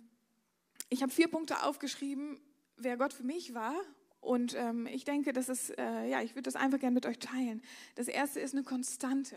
ich 0.88 1.02
habe 1.02 1.12
vier 1.12 1.28
Punkte 1.28 1.62
aufgeschrieben, 1.62 2.40
wer 2.76 2.96
Gott 2.96 3.12
für 3.12 3.24
mich 3.24 3.54
war. 3.54 3.74
Und 4.20 4.54
ähm, 4.54 4.86
ich 4.86 5.04
denke, 5.04 5.32
das 5.32 5.48
ist, 5.48 5.76
äh, 5.76 6.06
ja, 6.08 6.22
ich 6.22 6.32
würde 6.32 6.42
das 6.42 6.54
einfach 6.54 6.78
gerne 6.78 6.94
mit 6.94 7.06
euch 7.06 7.18
teilen. 7.18 7.60
Das 7.96 8.06
erste 8.06 8.40
ist 8.40 8.54
eine 8.54 8.62
Konstante. 8.62 9.36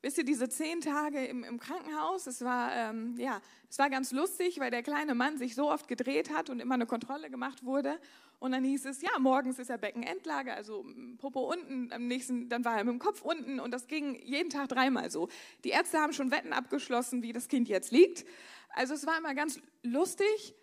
Wisst 0.00 0.18
ihr, 0.18 0.24
diese 0.24 0.48
zehn 0.50 0.80
Tage 0.80 1.24
im, 1.24 1.44
im 1.44 1.58
Krankenhaus, 1.58 2.26
es 2.26 2.42
war, 2.42 2.74
ähm, 2.74 3.16
ja, 3.18 3.40
es 3.70 3.78
war 3.78 3.88
ganz 3.88 4.12
lustig, 4.12 4.60
weil 4.60 4.70
der 4.70 4.82
kleine 4.82 5.14
Mann 5.14 5.38
sich 5.38 5.54
so 5.54 5.70
oft 5.70 5.88
gedreht 5.88 6.30
hat 6.30 6.50
und 6.50 6.60
immer 6.60 6.74
eine 6.74 6.86
Kontrolle 6.86 7.30
gemacht 7.30 7.64
wurde. 7.64 7.98
Und 8.38 8.52
dann 8.52 8.64
hieß 8.64 8.84
es, 8.84 9.00
ja, 9.00 9.18
morgens 9.18 9.58
ist 9.58 9.70
er 9.70 9.78
Beckenendlage, 9.78 10.52
also 10.52 10.84
Popo 11.16 11.50
unten, 11.50 11.90
am 11.90 12.06
nächsten, 12.06 12.50
dann 12.50 12.66
war 12.66 12.76
er 12.76 12.84
mit 12.84 12.92
dem 12.92 12.98
Kopf 12.98 13.22
unten 13.22 13.58
und 13.60 13.70
das 13.70 13.86
ging 13.86 14.14
jeden 14.22 14.50
Tag 14.50 14.68
dreimal 14.68 15.10
so. 15.10 15.28
Die 15.64 15.70
Ärzte 15.70 15.98
haben 15.98 16.12
schon 16.12 16.30
Wetten 16.30 16.52
abgeschlossen, 16.52 17.22
wie 17.22 17.32
das 17.32 17.48
Kind 17.48 17.68
jetzt 17.68 17.90
liegt. 17.90 18.26
Also 18.74 18.94
es 18.94 19.06
war 19.06 19.16
immer 19.18 19.34
ganz 19.34 19.60
lustig, 19.82 20.54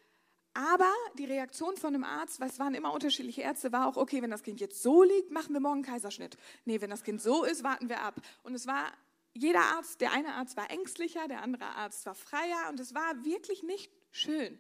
aber 0.54 0.92
die 1.18 1.26
Reaktion 1.26 1.78
von 1.78 1.94
dem 1.94 2.04
Arzt, 2.04 2.40
weil 2.42 2.50
es 2.50 2.60
waren 2.60 2.74
immer 2.74 2.94
unterschiedliche 2.94 3.42
Ärzte, 3.42 3.72
war 3.72 3.88
auch, 3.88 3.96
okay, 3.96 4.22
wenn 4.22 4.32
das 4.32 4.44
Kind 4.44 4.60
jetzt 4.60 4.84
so 4.84 5.04
liegt, 5.04 5.32
machen 5.32 5.54
wir 5.54 5.62
morgen 5.62 5.76
einen 5.76 5.84
Kaiserschnitt. 5.86 6.38
Nee, 6.66 6.82
wenn 6.82 6.90
das 6.90 7.04
Kind 7.04 7.22
so 7.22 7.46
ist, 7.46 7.64
warten 7.64 7.88
wir 7.88 8.02
ab. 8.02 8.16
Und 8.44 8.54
es 8.54 8.68
war 8.68 8.92
jeder 9.34 9.62
Arzt, 9.62 10.02
der 10.02 10.12
eine 10.12 10.34
Arzt 10.34 10.58
war 10.58 10.70
ängstlicher, 10.70 11.28
der 11.30 11.42
andere 11.42 11.66
Arzt 11.66 12.06
war 12.06 12.16
freier 12.16 12.68
und 12.70 12.82
es 12.82 12.94
war 12.94 13.24
wirklich 13.24 13.64
nicht 13.64 13.90
schön. 14.12 14.60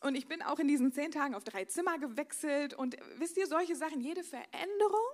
Und 0.00 0.16
ich 0.16 0.26
bin 0.26 0.42
auch 0.42 0.58
in 0.58 0.66
diesen 0.66 0.92
zehn 0.92 1.12
Tagen 1.12 1.34
auf 1.34 1.44
drei 1.44 1.64
Zimmer 1.66 1.98
gewechselt 1.98 2.74
und 2.74 2.96
wisst 3.18 3.36
ihr, 3.36 3.46
solche 3.46 3.76
Sachen, 3.76 4.00
jede 4.00 4.24
Veränderung 4.24 5.08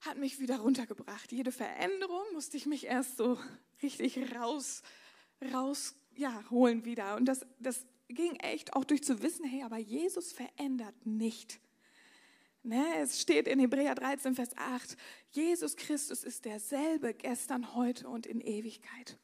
hat 0.00 0.18
mich 0.18 0.40
wieder 0.40 0.58
runtergebracht. 0.58 1.30
Jede 1.30 1.52
Veränderung 1.52 2.24
musste 2.32 2.56
ich 2.56 2.66
mich 2.66 2.86
erst 2.86 3.16
so 3.18 3.38
richtig 3.82 4.34
raus, 4.34 4.82
raus, 5.52 5.94
ja, 6.16 6.44
holen 6.50 6.84
wieder. 6.84 7.16
Und 7.16 7.26
das, 7.26 7.46
das 7.58 7.86
ging 8.08 8.36
echt 8.36 8.74
auch 8.74 8.84
durch 8.84 9.02
zu 9.02 9.22
wissen, 9.22 9.44
hey, 9.44 9.62
aber 9.62 9.78
Jesus 9.78 10.32
verändert 10.32 11.06
nicht. 11.06 11.60
Ne, 12.62 12.84
es 12.98 13.20
steht 13.20 13.48
in 13.48 13.58
Hebräer 13.58 13.94
13, 13.94 14.34
Vers 14.34 14.54
8, 14.56 14.96
Jesus 15.30 15.76
Christus 15.76 16.24
ist 16.24 16.44
derselbe 16.44 17.14
gestern, 17.14 17.74
heute 17.74 18.06
und 18.06 18.26
in 18.26 18.40
Ewigkeit. 18.40 19.18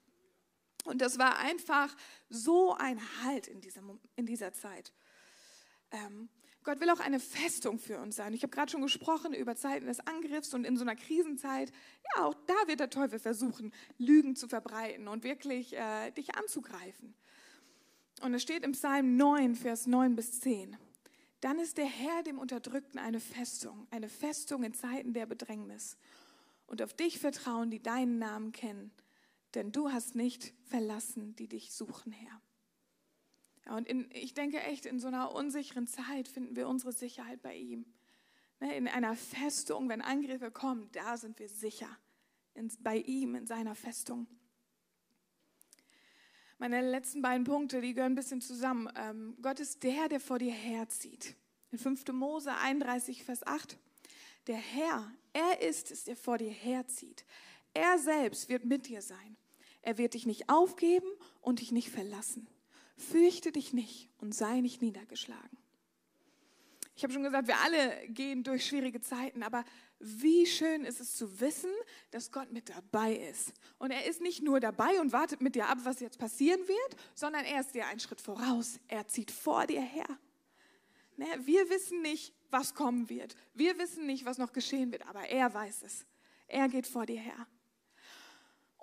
Und 0.85 1.02
das 1.02 1.19
war 1.19 1.38
einfach 1.38 1.95
so 2.31 2.75
ein 2.75 2.99
Halt 3.23 3.47
in 3.47 3.61
dieser, 3.61 3.83
in 4.14 4.25
dieser 4.25 4.52
Zeit. 4.52 4.95
Ähm, 5.90 6.31
Gott 6.66 6.80
will 6.80 6.90
auch 6.90 6.99
eine 6.99 7.20
Festung 7.20 7.78
für 7.78 8.00
uns 8.00 8.16
sein. 8.16 8.35
Ich 8.35 8.42
habe 8.42 8.50
gerade 8.50 8.73
schon 8.73 8.82
gesprochen 8.82 9.32
über 9.32 9.54
Zeiten 9.54 9.87
des 9.87 10.00
Angriffs 10.00 10.52
und 10.52 10.64
in 10.64 10.76
so 10.76 10.82
einer 10.82 10.96
Krisenzeit, 10.96 11.70
ja, 12.16 12.25
auch 12.25 12.35
da 12.49 12.54
wird 12.66 12.80
der 12.80 12.90
Teufel 12.90 13.20
versuchen, 13.20 13.73
Lügen 13.99 14.35
zu 14.35 14.49
verbreiten 14.49 15.06
und 15.06 15.23
wirklich 15.23 15.76
äh, 15.76 16.11
dich 16.11 16.35
anzugreifen. 16.35 17.14
Und 18.20 18.35
es 18.35 18.42
steht 18.42 18.64
im 18.64 18.73
Psalm 18.73 19.16
9, 19.16 19.54
Vers 19.54 19.87
9 19.87 20.16
bis 20.16 20.40
10. 20.40 20.76
Dann 21.40 21.61
ist 21.61 21.78
der 21.78 21.87
Herr 21.87 22.25
dem 22.25 22.40
Unterdrückten 22.40 22.99
eine 22.99 23.20
Festung, 23.20 23.87
eine 23.92 24.08
Festung 24.08 24.64
in 24.64 24.75
Zeiten 24.75 25.12
der 25.12 25.26
Bedrängnis. 25.26 25.96
Und 26.66 26.82
auf 26.82 26.94
dich 26.94 27.20
vertrauen, 27.20 27.70
die 27.70 27.80
deinen 27.80 28.18
Namen 28.18 28.50
kennen, 28.50 28.90
denn 29.54 29.70
du 29.70 29.92
hast 29.92 30.16
nicht 30.16 30.52
verlassen, 30.64 31.37
die 31.37 31.46
dich 31.46 31.73
suchen, 31.73 32.11
Herr. 32.11 32.40
Ja, 33.66 33.76
und 33.76 33.87
in, 33.87 34.08
ich 34.12 34.35
denke 34.35 34.61
echt, 34.62 34.87
in 34.87 35.00
so 35.00 35.08
einer 35.08 35.35
unsicheren 35.35 35.87
Zeit 35.87 36.28
finden 36.28 36.56
wir 36.56 36.68
unsere 36.68 36.92
Sicherheit 36.92 37.42
bei 37.42 37.56
ihm. 37.56 37.85
Ne, 38.61 38.75
in 38.76 38.88
einer 38.88 39.16
Festung, 39.16 39.88
wenn 39.88 40.00
Angriffe 40.00 40.50
kommen, 40.50 40.88
da 40.92 41.16
sind 41.16 41.38
wir 41.38 41.49
sicher. 41.49 41.88
In, 42.54 42.73
bei 42.80 42.99
ihm, 42.99 43.35
in 43.35 43.46
seiner 43.46 43.75
Festung. 43.75 44.26
Meine 46.58 46.80
letzten 46.80 47.20
beiden 47.20 47.44
Punkte, 47.44 47.82
die 47.82 47.92
gehören 47.92 48.12
ein 48.12 48.16
bisschen 48.16 48.40
zusammen. 48.40 48.88
Ähm, 48.96 49.37
Gott 49.42 49.61
ist 49.61 49.82
der, 49.82 50.08
der 50.08 50.20
vor 50.20 50.38
dir 50.38 50.52
herzieht. 50.52 51.37
In 51.70 51.78
5. 51.78 52.06
Mose 52.12 52.54
31, 52.54 53.25
Vers 53.25 53.46
8. 53.46 53.76
Der 54.46 54.56
Herr, 54.56 55.12
er 55.35 55.61
ist 55.61 55.90
es, 55.90 56.04
der 56.04 56.16
vor 56.16 56.38
dir 56.38 56.50
herzieht. 56.50 57.26
Er 57.75 57.99
selbst 57.99 58.49
wird 58.49 58.64
mit 58.64 58.87
dir 58.87 59.02
sein. 59.02 59.37
Er 59.82 59.99
wird 59.99 60.14
dich 60.14 60.25
nicht 60.25 60.49
aufgeben 60.49 61.06
und 61.42 61.61
dich 61.61 61.73
nicht 61.73 61.90
verlassen. 61.90 62.49
Fürchte 62.97 63.53
dich 63.53 63.73
nicht 63.73 64.09
und 64.19 64.35
sei 64.35 64.61
nicht 64.61 64.83
niedergeschlagen. 64.83 65.59
Ich 66.97 67.03
habe 67.03 67.12
schon 67.12 67.23
gesagt, 67.23 67.47
wir 67.47 67.61
alle 67.61 68.09
gehen 68.09 68.43
durch 68.43 68.65
schwierige 68.65 69.03
Zeiten, 69.03 69.43
aber 69.43 69.65
wie 69.99 70.47
schön 70.47 70.83
ist 70.85 70.99
es 70.99 71.15
zu 71.15 71.41
wissen, 71.41 71.71
dass 72.11 72.33
Gott 72.33 72.50
mit 72.53 72.71
dabei 72.71 73.15
ist. 73.15 73.53
Und 73.79 73.91
er 73.91 74.07
ist 74.07 74.23
nicht 74.23 74.43
nur 74.43 74.61
dabei 74.61 74.99
und 75.00 75.12
wartet 75.12 75.43
mit 75.43 75.57
dir 75.57 75.69
ab, 75.69 75.79
was 75.83 76.00
jetzt 76.00 76.19
passieren 76.19 76.61
wird, 76.67 76.97
sondern 77.15 77.45
er 77.45 77.61
ist 77.61 77.75
dir 77.75 77.87
einen 77.87 78.00
Schritt 78.00 78.23
voraus. 78.23 78.81
Er 78.88 79.07
zieht 79.09 79.31
vor 79.31 79.67
dir 79.67 79.83
her. 79.83 80.07
Ne, 81.19 81.26
wir 81.45 81.69
wissen 81.69 82.00
nicht, 82.00 82.35
was 82.50 82.75
kommen 82.75 83.11
wird. 83.11 83.35
Wir 83.53 83.79
wissen 83.79 84.07
nicht, 84.07 84.25
was 84.25 84.38
noch 84.38 84.53
geschehen 84.53 84.91
wird, 84.91 85.07
aber 85.07 85.29
er 85.29 85.53
weiß 85.53 85.83
es. 85.83 86.07
Er 86.47 86.69
geht 86.69 86.87
vor 86.87 87.05
dir 87.05 87.21
her. 87.21 87.47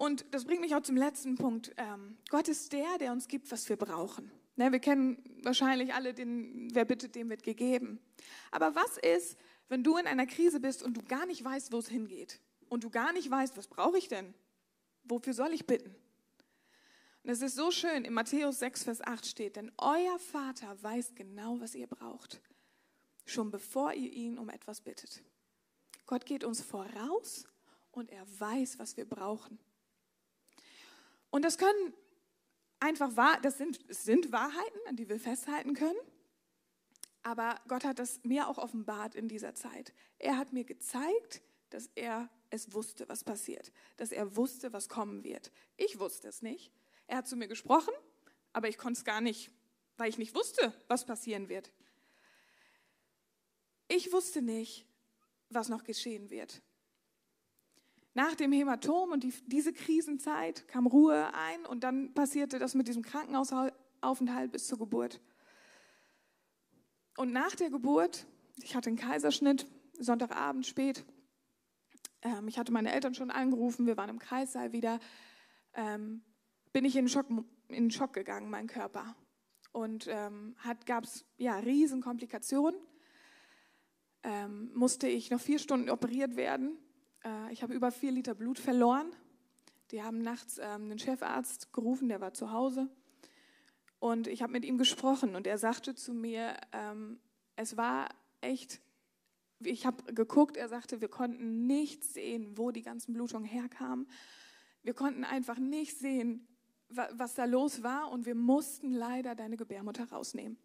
Und 0.03 0.25
das 0.31 0.43
bringt 0.43 0.60
mich 0.60 0.75
auch 0.75 0.81
zum 0.81 0.98
letzten 0.98 1.36
Punkt. 1.38 1.72
Ähm, 1.77 2.17
Gott 2.29 2.50
ist 2.50 2.74
der, 2.74 2.98
der 2.98 3.13
uns 3.13 3.29
gibt, 3.29 3.50
was 3.53 3.69
wir 3.69 3.77
brauchen. 3.77 4.29
Ne, 4.57 4.69
wir 4.69 4.79
kennen 4.79 5.24
wahrscheinlich 5.43 5.93
alle 5.93 6.13
den, 6.13 6.67
wer 6.74 6.83
bittet, 6.83 7.15
dem 7.15 7.29
wird 7.29 7.41
gegeben. 7.41 8.01
Aber 8.51 8.75
was 8.75 8.98
ist, 8.98 9.38
wenn 9.69 9.81
du 9.81 9.95
in 9.95 10.05
einer 10.05 10.25
Krise 10.25 10.60
bist 10.60 10.83
und 10.83 10.98
du 10.98 11.03
gar 11.03 11.25
nicht 11.25 11.41
weißt, 11.41 11.72
wo 11.72 11.79
es 11.79 11.88
hingeht? 11.88 12.41
Und 12.67 12.83
du 12.83 12.89
gar 12.89 13.13
nicht 13.13 13.31
weißt, 13.31 13.55
was 13.55 13.69
brauche 13.69 13.98
ich 13.98 14.10
denn? 14.10 14.33
Wofür 15.05 15.33
soll 15.33 15.53
ich 15.53 15.65
bitten? 15.65 15.95
Und 17.24 17.29
es 17.29 17.41
ist 17.41 17.55
so 17.55 17.72
schön, 17.72 18.03
in 18.03 18.13
Matthäus 18.13 18.60
6, 18.60 18.83
Vers 18.83 19.00
8 19.00 19.25
steht, 19.25 19.55
denn 19.55 19.72
euer 19.77 20.19
Vater 20.19 20.83
weiß 20.83 21.15
genau, 21.15 21.62
was 21.62 21.75
ihr 21.75 21.88
braucht, 21.88 22.41
schon 23.25 23.51
bevor 23.51 23.93
ihr 23.93 24.12
ihn 24.12 24.38
um 24.38 24.50
etwas 24.50 24.81
bittet. 24.81 25.24
Gott 26.07 26.25
geht 26.25 26.43
uns 26.43 26.62
voraus 26.62 27.45
und 27.91 28.12
er 28.12 28.25
weiß, 28.38 28.79
was 28.79 28.98
wir 28.98 29.05
brauchen. 29.05 29.60
Und 31.33 31.41
das 31.41 31.57
können 31.57 31.95
einfach 32.79 33.15
wahr, 33.17 33.39
das 33.41 33.57
sind, 33.57 33.79
sind 33.89 34.31
Wahrheiten, 34.31 34.79
an 34.87 34.95
die 34.95 35.09
wir 35.09 35.19
festhalten 35.19 35.73
können. 35.73 35.97
Aber 37.23 37.59
Gott 37.67 37.85
hat 37.85 37.97
das 37.97 38.23
mir 38.23 38.47
auch 38.47 38.59
offenbart 38.59 39.15
in 39.15 39.27
dieser 39.27 39.55
Zeit. 39.55 39.95
Er 40.19 40.37
hat 40.37 40.53
mir 40.53 40.63
gezeigt, 40.63 41.41
dass 41.71 41.89
er 41.95 42.29
es 42.51 42.71
wusste, 42.71 43.09
was 43.09 43.23
passiert, 43.23 43.71
dass 43.97 44.11
er 44.11 44.35
wusste, 44.35 44.73
was 44.73 44.89
kommen 44.89 45.23
wird. 45.23 45.51
Ich 45.75 45.97
wusste 45.97 46.27
es 46.27 46.43
nicht. 46.43 46.71
Er 47.07 47.17
hat 47.17 47.27
zu 47.27 47.35
mir 47.35 47.47
gesprochen, 47.47 47.95
aber 48.51 48.69
ich 48.69 48.77
konnte 48.77 48.99
es 48.99 49.03
gar 49.03 49.19
nicht, 49.19 49.49
weil 49.97 50.09
ich 50.09 50.19
nicht 50.19 50.35
wusste, 50.35 50.71
was 50.87 51.03
passieren 51.03 51.49
wird. 51.49 51.73
Ich 53.87 54.13
wusste 54.13 54.43
nicht, 54.43 54.85
was 55.49 55.67
noch 55.67 55.83
geschehen 55.83 56.29
wird. 56.29 56.61
Nach 58.15 58.36
dem 58.36 58.51
Hämatom 58.51 59.12
und 59.12 59.24
die, 59.24 59.34
diese 59.48 59.74
Krisenzeit 59.74 60.67
kam 60.67 60.86
Ruhe 60.86 61.34
ein 61.34 61.65
und 61.65 61.84
dann 61.84 62.13
passierte 62.13 62.60
das 62.60 62.75
mit 62.75 62.88
diesem 62.88 63.01
Krankenhausaufenthalt 63.01 64.51
bis 64.51 64.67
zur 64.67 64.77
Geburt. 64.77 65.20
Und 67.17 67.32
nach 67.32 67.55
der 67.55 67.72
Geburt, 67.72 68.27
ich 68.62 68.75
hatte 68.75 68.89
einen 68.89 68.98
Kaiserschnitt, 68.98 69.65
Sonntagabend 69.98 70.65
spät, 70.67 71.03
ähm, 72.22 72.48
ich 72.48 72.60
hatte 72.60 72.72
meine 72.72 72.93
Eltern 72.93 73.15
schon 73.15 73.32
angerufen, 73.32 73.88
wir 73.88 73.98
waren 73.98 74.10
im 74.10 74.20
Kreissaal 74.20 74.74
wieder, 74.74 75.00
ähm, 75.74 76.24
bin 76.72 76.86
ich 76.86 76.96
in 76.96 77.08
Schock, 77.10 77.27
in 77.67 77.89
Schock 77.89 78.13
gegangen, 78.13 78.50
mein 78.50 78.67
Körper. 78.67 79.15
Und 79.72 80.08
ähm, 80.08 80.55
gab 80.86 81.03
es 81.03 81.25
ja, 81.38 81.58
riesen. 81.58 82.03
Ähm, 84.22 84.72
musste 84.75 85.08
ich 85.08 85.32
noch 85.32 85.41
vier 85.41 85.58
Stunden 85.58 85.89
operiert 85.89 86.36
werden 86.36 86.77
äh, 87.24 87.51
ich 87.51 87.63
habe 87.63 87.74
über 87.74 87.92
vier 87.92 88.12
Liter 88.12 88.36
Blut 88.36 88.60
verloren. 88.60 89.12
Die 89.92 90.01
haben 90.01 90.20
nachts 90.20 90.60
ähm, 90.62 90.89
den 90.89 91.00
Chefarzt 91.00 91.72
gerufen, 91.74 92.10
der 92.10 92.22
war 92.22 92.34
zu 92.34 92.51
Hause. 92.51 92.89
Und 94.00 94.27
ich 94.27 94.42
habe 94.42 94.51
mit 94.51 94.65
ihm 94.65 94.77
gesprochen 94.77 95.36
und 95.36 95.48
er 95.48 95.58
sagte 95.58 95.96
zu 95.96 96.13
mir, 96.13 96.58
ähm, 96.72 97.20
es 97.56 97.77
war 97.77 98.10
echt, 98.42 98.82
ich 99.60 99.86
habe 99.86 100.13
geguckt, 100.13 100.58
er 100.58 100.68
sagte, 100.68 101.00
wir 101.00 101.08
konnten 101.08 101.68
nicht 101.68 102.03
sehen, 102.03 102.58
wo 102.58 102.72
die 102.72 102.82
ganzen 102.82 103.13
Blutungen 103.13 103.48
herkamen. 103.48 104.08
Wir 104.82 104.94
konnten 104.94 105.24
einfach 105.24 105.58
nicht 105.58 105.98
sehen, 105.98 106.48
was 106.89 107.36
da 107.36 107.46
los 107.46 107.82
war 107.82 108.12
und 108.12 108.25
wir 108.25 108.36
mussten 108.36 108.92
leider 108.92 109.36
deine 109.36 109.58
Gebärmutter 109.58 110.10
rausnehmen. 110.10 110.58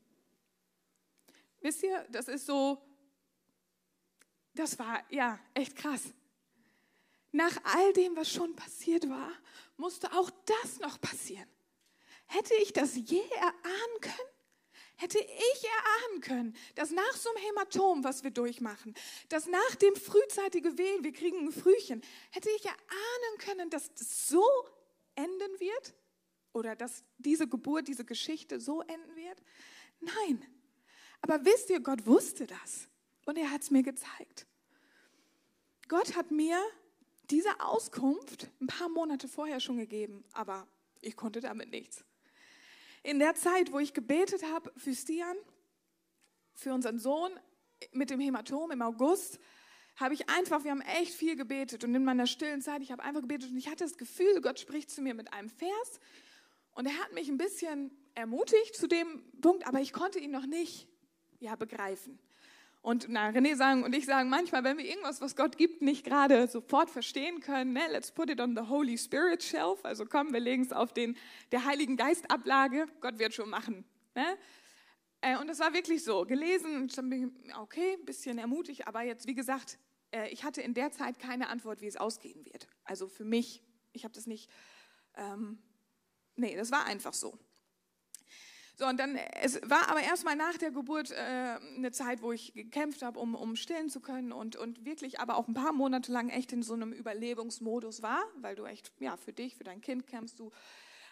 Wisst 1.60 1.82
ihr, 1.82 2.06
das 2.10 2.28
ist 2.28 2.46
so, 2.46 2.82
das 4.54 4.78
war 4.78 5.02
ja 5.10 5.38
echt 5.54 5.76
krass. 5.76 6.12
Nach 7.32 7.56
all 7.64 7.92
dem, 7.92 8.16
was 8.16 8.32
schon 8.32 8.54
passiert 8.56 9.08
war, 9.08 9.32
musste 9.76 10.12
auch 10.12 10.30
das 10.46 10.80
noch 10.80 11.00
passieren. 11.00 11.48
Hätte 12.26 12.54
ich 12.62 12.72
das 12.72 12.94
je 12.94 13.20
erahnen 13.30 14.00
können? 14.00 14.28
Hätte 14.96 15.18
ich 15.18 15.64
erahnen 15.64 16.20
können, 16.20 16.56
dass 16.74 16.90
nach 16.90 17.12
so 17.12 17.30
einem 17.30 17.44
Hämatom, 17.44 18.02
was 18.02 18.24
wir 18.24 18.32
durchmachen, 18.32 18.94
dass 19.28 19.46
nach 19.46 19.74
dem 19.76 19.94
frühzeitigen 19.94 20.76
Wehen, 20.76 21.04
wir 21.04 21.12
kriegen 21.12 21.46
ein 21.46 21.52
Frühchen, 21.52 22.02
hätte 22.30 22.50
ich 22.50 22.64
erahnen 22.64 23.38
können, 23.38 23.70
dass 23.70 23.94
das 23.94 24.28
so 24.28 24.44
enden 25.14 25.60
wird? 25.60 25.94
Oder 26.52 26.74
dass 26.74 27.04
diese 27.18 27.46
Geburt, 27.46 27.86
diese 27.86 28.04
Geschichte 28.04 28.58
so 28.58 28.80
enden 28.82 29.14
wird? 29.14 29.40
Nein. 30.00 30.44
Aber 31.20 31.44
wisst 31.44 31.70
ihr, 31.70 31.80
Gott 31.80 32.04
wusste 32.06 32.46
das. 32.46 32.88
Und 33.24 33.38
er 33.38 33.50
hat 33.50 33.62
es 33.62 33.70
mir 33.70 33.82
gezeigt. 33.82 34.46
Gott 35.86 36.16
hat 36.16 36.30
mir 36.30 36.60
diese 37.30 37.60
Auskunft 37.60 38.50
ein 38.60 38.66
paar 38.66 38.88
Monate 38.88 39.28
vorher 39.28 39.60
schon 39.60 39.78
gegeben, 39.78 40.24
aber 40.32 40.66
ich 41.00 41.16
konnte 41.16 41.40
damit 41.40 41.70
nichts. 41.70 42.04
In 43.02 43.18
der 43.18 43.34
Zeit, 43.34 43.72
wo 43.72 43.78
ich 43.78 43.94
gebetet 43.94 44.42
habe 44.44 44.72
für 44.76 44.94
Stian, 44.94 45.36
für 46.54 46.72
unseren 46.74 46.98
Sohn 46.98 47.30
mit 47.92 48.10
dem 48.10 48.20
Hämatom 48.20 48.70
im 48.70 48.82
August, 48.82 49.38
habe 49.96 50.14
ich 50.14 50.28
einfach, 50.28 50.64
wir 50.64 50.70
haben 50.70 50.80
echt 50.80 51.12
viel 51.12 51.36
gebetet 51.36 51.84
und 51.84 51.94
in 51.94 52.04
meiner 52.04 52.26
stillen 52.26 52.62
Zeit, 52.62 52.82
ich 52.82 52.92
habe 52.92 53.02
einfach 53.02 53.20
gebetet 53.20 53.50
und 53.50 53.56
ich 53.56 53.68
hatte 53.68 53.84
das 53.84 53.96
Gefühl, 53.96 54.40
Gott 54.40 54.58
spricht 54.58 54.90
zu 54.90 55.02
mir 55.02 55.14
mit 55.14 55.32
einem 55.32 55.48
Vers 55.48 56.00
und 56.72 56.86
er 56.86 56.96
hat 56.98 57.12
mich 57.12 57.28
ein 57.28 57.36
bisschen 57.36 57.90
ermutigt 58.14 58.76
zu 58.76 58.86
dem 58.86 59.22
Punkt, 59.40 59.66
aber 59.66 59.80
ich 59.80 59.92
konnte 59.92 60.18
ihn 60.18 60.30
noch 60.30 60.46
nicht 60.46 60.88
ja, 61.40 61.56
begreifen. 61.56 62.18
Und 62.80 63.06
na, 63.08 63.30
René 63.30 63.56
sagen 63.56 63.82
und 63.82 63.94
ich 63.94 64.06
sagen 64.06 64.30
manchmal, 64.30 64.64
wenn 64.64 64.78
wir 64.78 64.84
irgendwas, 64.84 65.20
was 65.20 65.36
Gott 65.36 65.56
gibt, 65.56 65.82
nicht 65.82 66.04
gerade 66.04 66.46
sofort 66.46 66.90
verstehen 66.90 67.40
können, 67.40 67.72
ne, 67.72 67.82
let's 67.90 68.12
put 68.12 68.30
it 68.30 68.40
on 68.40 68.56
the 68.56 68.68
Holy 68.68 68.96
Spirit 68.96 69.42
Shelf. 69.42 69.84
Also 69.84 70.06
komm, 70.06 70.32
wir 70.32 70.40
legen 70.40 70.62
es 70.62 70.72
auf 70.72 70.92
den 70.92 71.16
der 71.50 71.64
Heiligen 71.64 71.96
Geist 71.96 72.30
Ablage. 72.30 72.86
Gott 73.00 73.18
wird 73.18 73.34
schon 73.34 73.50
machen. 73.50 73.84
Ne? 74.14 74.38
Äh, 75.20 75.36
und 75.38 75.48
das 75.48 75.58
war 75.58 75.74
wirklich 75.74 76.04
so. 76.04 76.24
Gelesen, 76.24 76.88
okay, 77.58 77.96
ein 77.98 78.04
bisschen 78.04 78.38
ermutigt, 78.38 78.86
aber 78.86 79.02
jetzt, 79.02 79.26
wie 79.26 79.34
gesagt, 79.34 79.78
äh, 80.12 80.28
ich 80.30 80.44
hatte 80.44 80.62
in 80.62 80.74
der 80.74 80.92
Zeit 80.92 81.18
keine 81.18 81.48
Antwort, 81.48 81.80
wie 81.80 81.86
es 81.86 81.96
ausgehen 81.96 82.44
wird. 82.44 82.68
Also 82.84 83.08
für 83.08 83.24
mich, 83.24 83.62
ich 83.92 84.04
habe 84.04 84.14
das 84.14 84.26
nicht, 84.26 84.48
ähm, 85.16 85.58
nee, 86.36 86.56
das 86.56 86.70
war 86.70 86.84
einfach 86.86 87.14
so. 87.14 87.38
So, 88.78 88.86
und 88.86 89.00
dann, 89.00 89.16
es 89.16 89.60
war 89.68 89.88
aber 89.90 90.02
erstmal 90.02 90.36
nach 90.36 90.56
der 90.56 90.70
Geburt 90.70 91.10
äh, 91.10 91.16
eine 91.76 91.90
Zeit, 91.90 92.22
wo 92.22 92.30
ich 92.30 92.54
gekämpft 92.54 93.02
habe, 93.02 93.18
um, 93.18 93.34
um 93.34 93.56
stillen 93.56 93.90
zu 93.90 93.98
können 93.98 94.30
und, 94.30 94.54
und 94.54 94.84
wirklich 94.84 95.18
aber 95.18 95.36
auch 95.36 95.48
ein 95.48 95.54
paar 95.54 95.72
Monate 95.72 96.12
lang 96.12 96.28
echt 96.28 96.52
in 96.52 96.62
so 96.62 96.74
einem 96.74 96.92
Überlebensmodus 96.92 98.02
war, 98.02 98.22
weil 98.40 98.54
du 98.54 98.66
echt, 98.66 98.92
ja, 99.00 99.16
für 99.16 99.32
dich, 99.32 99.56
für 99.56 99.64
dein 99.64 99.80
Kind 99.80 100.06
kämpfst 100.06 100.38
du. 100.38 100.52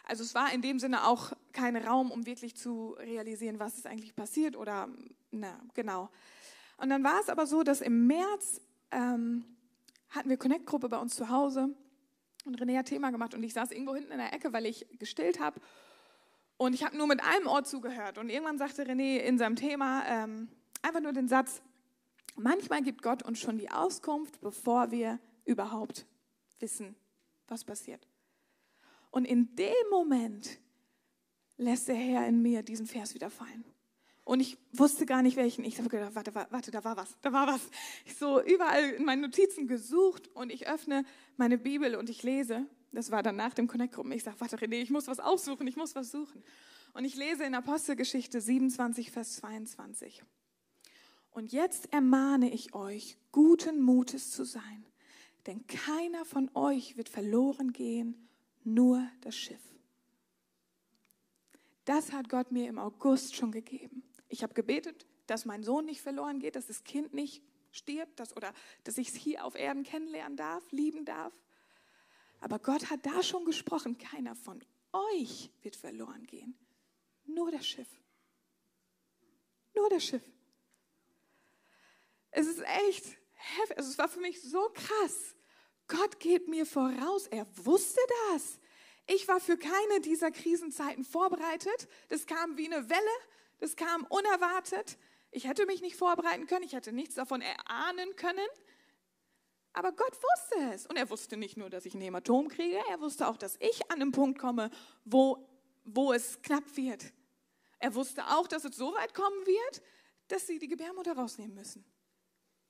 Also 0.04 0.22
es 0.22 0.32
war 0.36 0.52
in 0.52 0.62
dem 0.62 0.78
Sinne 0.78 1.08
auch 1.08 1.32
kein 1.52 1.74
Raum, 1.74 2.12
um 2.12 2.24
wirklich 2.24 2.56
zu 2.56 2.90
realisieren, 3.00 3.58
was 3.58 3.76
ist 3.76 3.88
eigentlich 3.88 4.14
passiert 4.14 4.54
oder, 4.54 4.88
na, 5.32 5.58
genau. 5.74 6.08
Und 6.76 6.88
dann 6.88 7.02
war 7.02 7.18
es 7.20 7.28
aber 7.28 7.48
so, 7.48 7.64
dass 7.64 7.80
im 7.80 8.06
März 8.06 8.60
ähm, 8.92 9.44
hatten 10.10 10.28
wir 10.28 10.36
Connect-Gruppe 10.36 10.88
bei 10.88 10.98
uns 10.98 11.16
zu 11.16 11.30
Hause 11.30 11.74
und 12.44 12.62
René 12.62 12.78
hat 12.78 12.86
Thema 12.86 13.10
gemacht 13.10 13.34
und 13.34 13.42
ich 13.42 13.54
saß 13.54 13.72
irgendwo 13.72 13.96
hinten 13.96 14.12
in 14.12 14.18
der 14.18 14.32
Ecke, 14.32 14.52
weil 14.52 14.66
ich 14.66 14.86
gestillt 15.00 15.40
habe 15.40 15.60
und 16.58 16.74
ich 16.74 16.84
habe 16.84 16.96
nur 16.96 17.06
mit 17.06 17.22
einem 17.22 17.46
Ohr 17.46 17.64
zugehört. 17.64 18.18
Und 18.18 18.30
irgendwann 18.30 18.58
sagte 18.58 18.84
René 18.84 19.18
in 19.18 19.38
seinem 19.38 19.56
Thema 19.56 20.04
ähm, 20.06 20.48
einfach 20.82 21.00
nur 21.00 21.12
den 21.12 21.28
Satz, 21.28 21.62
manchmal 22.36 22.82
gibt 22.82 23.02
Gott 23.02 23.22
uns 23.22 23.38
schon 23.38 23.58
die 23.58 23.70
Auskunft, 23.70 24.40
bevor 24.40 24.90
wir 24.90 25.18
überhaupt 25.44 26.06
wissen, 26.58 26.96
was 27.48 27.64
passiert. 27.64 28.06
Und 29.10 29.24
in 29.24 29.54
dem 29.56 29.74
Moment 29.90 30.58
lässt 31.58 31.88
der 31.88 31.94
Herr 31.94 32.26
in 32.26 32.42
mir 32.42 32.62
diesen 32.62 32.86
Vers 32.86 33.14
wieder 33.14 33.30
fallen. 33.30 33.64
Und 34.24 34.40
ich 34.40 34.58
wusste 34.72 35.06
gar 35.06 35.22
nicht 35.22 35.36
welchen. 35.36 35.64
Ich 35.64 35.78
habe 35.78 35.88
gedacht, 35.88 36.14
warte, 36.14 36.34
warte, 36.34 36.70
da 36.70 36.82
war 36.82 36.96
was, 36.96 37.16
da 37.22 37.32
war 37.32 37.46
was. 37.46 37.60
Ich 38.04 38.16
so 38.16 38.42
überall 38.42 38.90
in 38.90 39.04
meinen 39.04 39.22
Notizen 39.22 39.68
gesucht 39.68 40.28
und 40.34 40.50
ich 40.50 40.66
öffne 40.66 41.04
meine 41.36 41.58
Bibel 41.58 41.94
und 41.94 42.10
ich 42.10 42.24
lese 42.24 42.66
das 42.92 43.10
war 43.10 43.22
dann 43.22 43.36
nach 43.36 43.54
dem 43.54 43.66
Connect-Gruppen. 43.66 44.12
Ich 44.12 44.24
sage, 44.24 44.40
warte 44.40 44.56
René, 44.56 44.80
ich 44.80 44.90
muss 44.90 45.06
was 45.06 45.20
aufsuchen, 45.20 45.66
ich 45.66 45.76
muss 45.76 45.94
was 45.94 46.10
suchen. 46.10 46.42
Und 46.94 47.04
ich 47.04 47.14
lese 47.14 47.44
in 47.44 47.54
Apostelgeschichte 47.54 48.40
27, 48.40 49.10
Vers 49.10 49.36
22. 49.36 50.22
Und 51.30 51.52
jetzt 51.52 51.92
ermahne 51.92 52.50
ich 52.50 52.74
euch, 52.74 53.18
guten 53.32 53.82
Mutes 53.82 54.30
zu 54.30 54.44
sein, 54.44 54.86
denn 55.46 55.66
keiner 55.66 56.24
von 56.24 56.50
euch 56.54 56.96
wird 56.96 57.10
verloren 57.10 57.72
gehen, 57.72 58.28
nur 58.64 59.06
das 59.20 59.36
Schiff. 59.36 59.60
Das 61.84 62.12
hat 62.12 62.28
Gott 62.28 62.50
mir 62.50 62.68
im 62.68 62.78
August 62.78 63.36
schon 63.36 63.52
gegeben. 63.52 64.02
Ich 64.28 64.42
habe 64.42 64.54
gebetet, 64.54 65.06
dass 65.26 65.44
mein 65.44 65.62
Sohn 65.62 65.84
nicht 65.84 66.00
verloren 66.00 66.40
geht, 66.40 66.56
dass 66.56 66.66
das 66.66 66.82
Kind 66.84 67.14
nicht 67.14 67.42
stirbt, 67.70 68.18
dass, 68.18 68.36
oder 68.36 68.52
dass 68.84 68.98
ich 68.98 69.08
es 69.08 69.14
hier 69.14 69.44
auf 69.44 69.54
Erden 69.54 69.82
kennenlernen 69.82 70.36
darf, 70.36 70.72
lieben 70.72 71.04
darf. 71.04 71.32
Aber 72.40 72.58
Gott 72.58 72.90
hat 72.90 73.04
da 73.04 73.22
schon 73.22 73.44
gesprochen, 73.44 73.98
keiner 73.98 74.34
von 74.34 74.64
euch 74.92 75.50
wird 75.62 75.76
verloren 75.76 76.26
gehen. 76.26 76.56
Nur 77.24 77.50
das 77.50 77.66
Schiff. 77.66 77.88
Nur 79.74 79.88
das 79.90 80.04
Schiff. 80.04 80.22
Es 82.30 82.46
ist 82.46 82.62
echt 82.88 83.04
heftig. 83.32 83.78
Also 83.78 83.90
es 83.90 83.98
war 83.98 84.08
für 84.08 84.20
mich 84.20 84.40
so 84.42 84.70
krass. 84.74 85.36
Gott 85.88 86.18
geht 86.20 86.48
mir 86.48 86.66
voraus. 86.66 87.26
Er 87.28 87.46
wusste 87.64 88.00
das. 88.30 88.58
Ich 89.06 89.28
war 89.28 89.40
für 89.40 89.56
keine 89.56 90.00
dieser 90.00 90.30
Krisenzeiten 90.30 91.04
vorbereitet. 91.04 91.88
Das 92.08 92.26
kam 92.26 92.56
wie 92.56 92.66
eine 92.66 92.88
Welle. 92.88 93.00
Das 93.58 93.76
kam 93.76 94.04
unerwartet. 94.06 94.98
Ich 95.30 95.46
hätte 95.46 95.66
mich 95.66 95.80
nicht 95.80 95.96
vorbereiten 95.96 96.46
können. 96.46 96.64
Ich 96.64 96.72
hätte 96.72 96.92
nichts 96.92 97.14
davon 97.14 97.40
erahnen 97.40 98.16
können. 98.16 98.48
Aber 99.76 99.92
Gott 99.92 100.14
wusste 100.14 100.74
es. 100.74 100.86
Und 100.86 100.96
er 100.96 101.10
wusste 101.10 101.36
nicht 101.36 101.58
nur, 101.58 101.68
dass 101.68 101.84
ich 101.84 101.94
ein 101.94 102.00
Hämatom 102.00 102.48
kriege, 102.48 102.78
er 102.88 102.98
wusste 102.98 103.28
auch, 103.28 103.36
dass 103.36 103.56
ich 103.60 103.90
an 103.90 104.00
einen 104.00 104.10
Punkt 104.10 104.38
komme, 104.38 104.70
wo, 105.04 105.46
wo 105.84 106.14
es 106.14 106.40
knapp 106.40 106.64
wird. 106.78 107.12
Er 107.78 107.94
wusste 107.94 108.26
auch, 108.26 108.48
dass 108.48 108.64
es 108.64 108.74
so 108.74 108.94
weit 108.94 109.12
kommen 109.12 109.46
wird, 109.46 109.82
dass 110.28 110.46
sie 110.46 110.58
die 110.58 110.68
Gebärmutter 110.68 111.14
rausnehmen 111.14 111.54
müssen. 111.54 111.84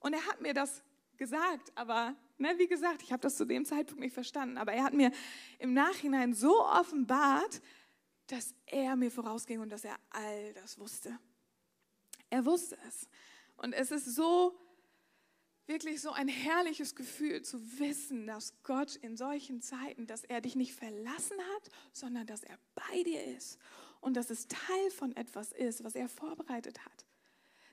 Und 0.00 0.14
er 0.14 0.26
hat 0.26 0.40
mir 0.40 0.52
das 0.52 0.82
gesagt, 1.16 1.70
aber 1.76 2.16
ne, 2.38 2.58
wie 2.58 2.66
gesagt, 2.66 3.02
ich 3.02 3.12
habe 3.12 3.22
das 3.22 3.36
zu 3.36 3.44
dem 3.44 3.64
Zeitpunkt 3.64 4.00
nicht 4.00 4.12
verstanden, 4.12 4.58
aber 4.58 4.72
er 4.72 4.82
hat 4.82 4.92
mir 4.92 5.12
im 5.60 5.74
Nachhinein 5.74 6.34
so 6.34 6.60
offenbart, 6.66 7.62
dass 8.26 8.52
er 8.66 8.96
mir 8.96 9.12
vorausging 9.12 9.60
und 9.60 9.68
dass 9.68 9.84
er 9.84 9.96
all 10.10 10.52
das 10.54 10.76
wusste. 10.76 11.16
Er 12.30 12.44
wusste 12.44 12.76
es. 12.88 13.08
Und 13.56 13.74
es 13.74 13.92
ist 13.92 14.12
so 14.16 14.58
wirklich 15.66 16.00
so 16.00 16.12
ein 16.12 16.28
herrliches 16.28 16.94
Gefühl 16.94 17.42
zu 17.42 17.78
wissen, 17.78 18.26
dass 18.26 18.54
Gott 18.62 18.96
in 18.96 19.16
solchen 19.16 19.60
Zeiten, 19.60 20.06
dass 20.06 20.24
er 20.24 20.40
dich 20.40 20.56
nicht 20.56 20.74
verlassen 20.74 21.36
hat, 21.54 21.70
sondern 21.92 22.26
dass 22.26 22.42
er 22.44 22.58
bei 22.74 23.02
dir 23.02 23.24
ist 23.24 23.58
und 24.00 24.14
dass 24.14 24.30
es 24.30 24.46
Teil 24.46 24.90
von 24.90 25.14
etwas 25.16 25.52
ist, 25.52 25.82
was 25.82 25.94
er 25.94 26.08
vorbereitet 26.08 26.84
hat. 26.84 27.06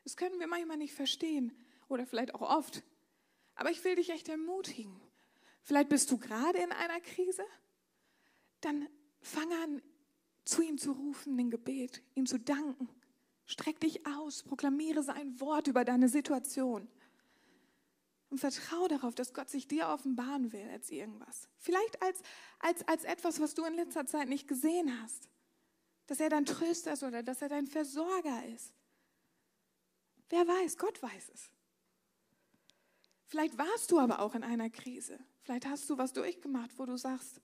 Das 0.03 0.17
können 0.17 0.39
wir 0.39 0.47
manchmal 0.47 0.77
nicht 0.77 0.93
verstehen 0.93 1.53
oder 1.87 2.05
vielleicht 2.05 2.33
auch 2.35 2.41
oft. 2.41 2.83
Aber 3.55 3.69
ich 3.69 3.83
will 3.83 3.95
dich 3.95 4.09
echt 4.09 4.27
ermutigen. 4.29 4.99
Vielleicht 5.61 5.89
bist 5.89 6.11
du 6.11 6.17
gerade 6.17 6.57
in 6.57 6.71
einer 6.71 6.99
Krise. 6.99 7.45
Dann 8.61 8.87
fang 9.21 9.51
an, 9.63 9.81
zu 10.43 10.61
ihm 10.61 10.77
zu 10.77 10.91
rufen 10.91 11.37
in 11.39 11.49
Gebet, 11.51 12.01
ihm 12.15 12.25
zu 12.25 12.39
danken. 12.39 12.89
Streck 13.45 13.79
dich 13.79 14.05
aus, 14.05 14.43
proklamiere 14.43 15.03
sein 15.03 15.39
Wort 15.39 15.67
über 15.67 15.85
deine 15.85 16.09
Situation. 16.09 16.87
Und 18.33 18.39
vertraue 18.39 18.87
darauf, 18.87 19.13
dass 19.13 19.35
Gott 19.35 19.47
sich 19.47 19.67
dir 19.67 19.89
offenbaren 19.89 20.51
will 20.53 20.67
als 20.71 20.89
irgendwas. 20.89 21.47
Vielleicht 21.59 22.01
als, 22.01 22.19
als, 22.57 22.87
als 22.87 23.03
etwas, 23.03 23.39
was 23.39 23.53
du 23.53 23.63
in 23.63 23.75
letzter 23.75 24.07
Zeit 24.07 24.27
nicht 24.27 24.47
gesehen 24.47 25.03
hast. 25.03 25.29
Dass 26.07 26.19
er 26.19 26.29
dein 26.29 26.47
Tröster 26.47 26.93
ist 26.93 27.03
oder 27.03 27.21
dass 27.21 27.43
er 27.43 27.49
dein 27.49 27.67
Versorger 27.67 28.43
ist. 28.47 28.73
Wer 30.29 30.47
weiß, 30.47 30.79
Gott 30.79 30.99
weiß 31.03 31.29
es. 31.31 31.51
Vielleicht 33.27 33.55
warst 33.59 33.91
du 33.91 33.99
aber 33.99 34.17
auch 34.17 34.33
in 34.33 34.43
einer 34.43 34.71
Krise. 34.71 35.19
Vielleicht 35.43 35.67
hast 35.67 35.87
du 35.91 35.99
was 35.99 36.11
durchgemacht, 36.11 36.71
wo 36.79 36.87
du 36.87 36.97
sagst, 36.97 37.39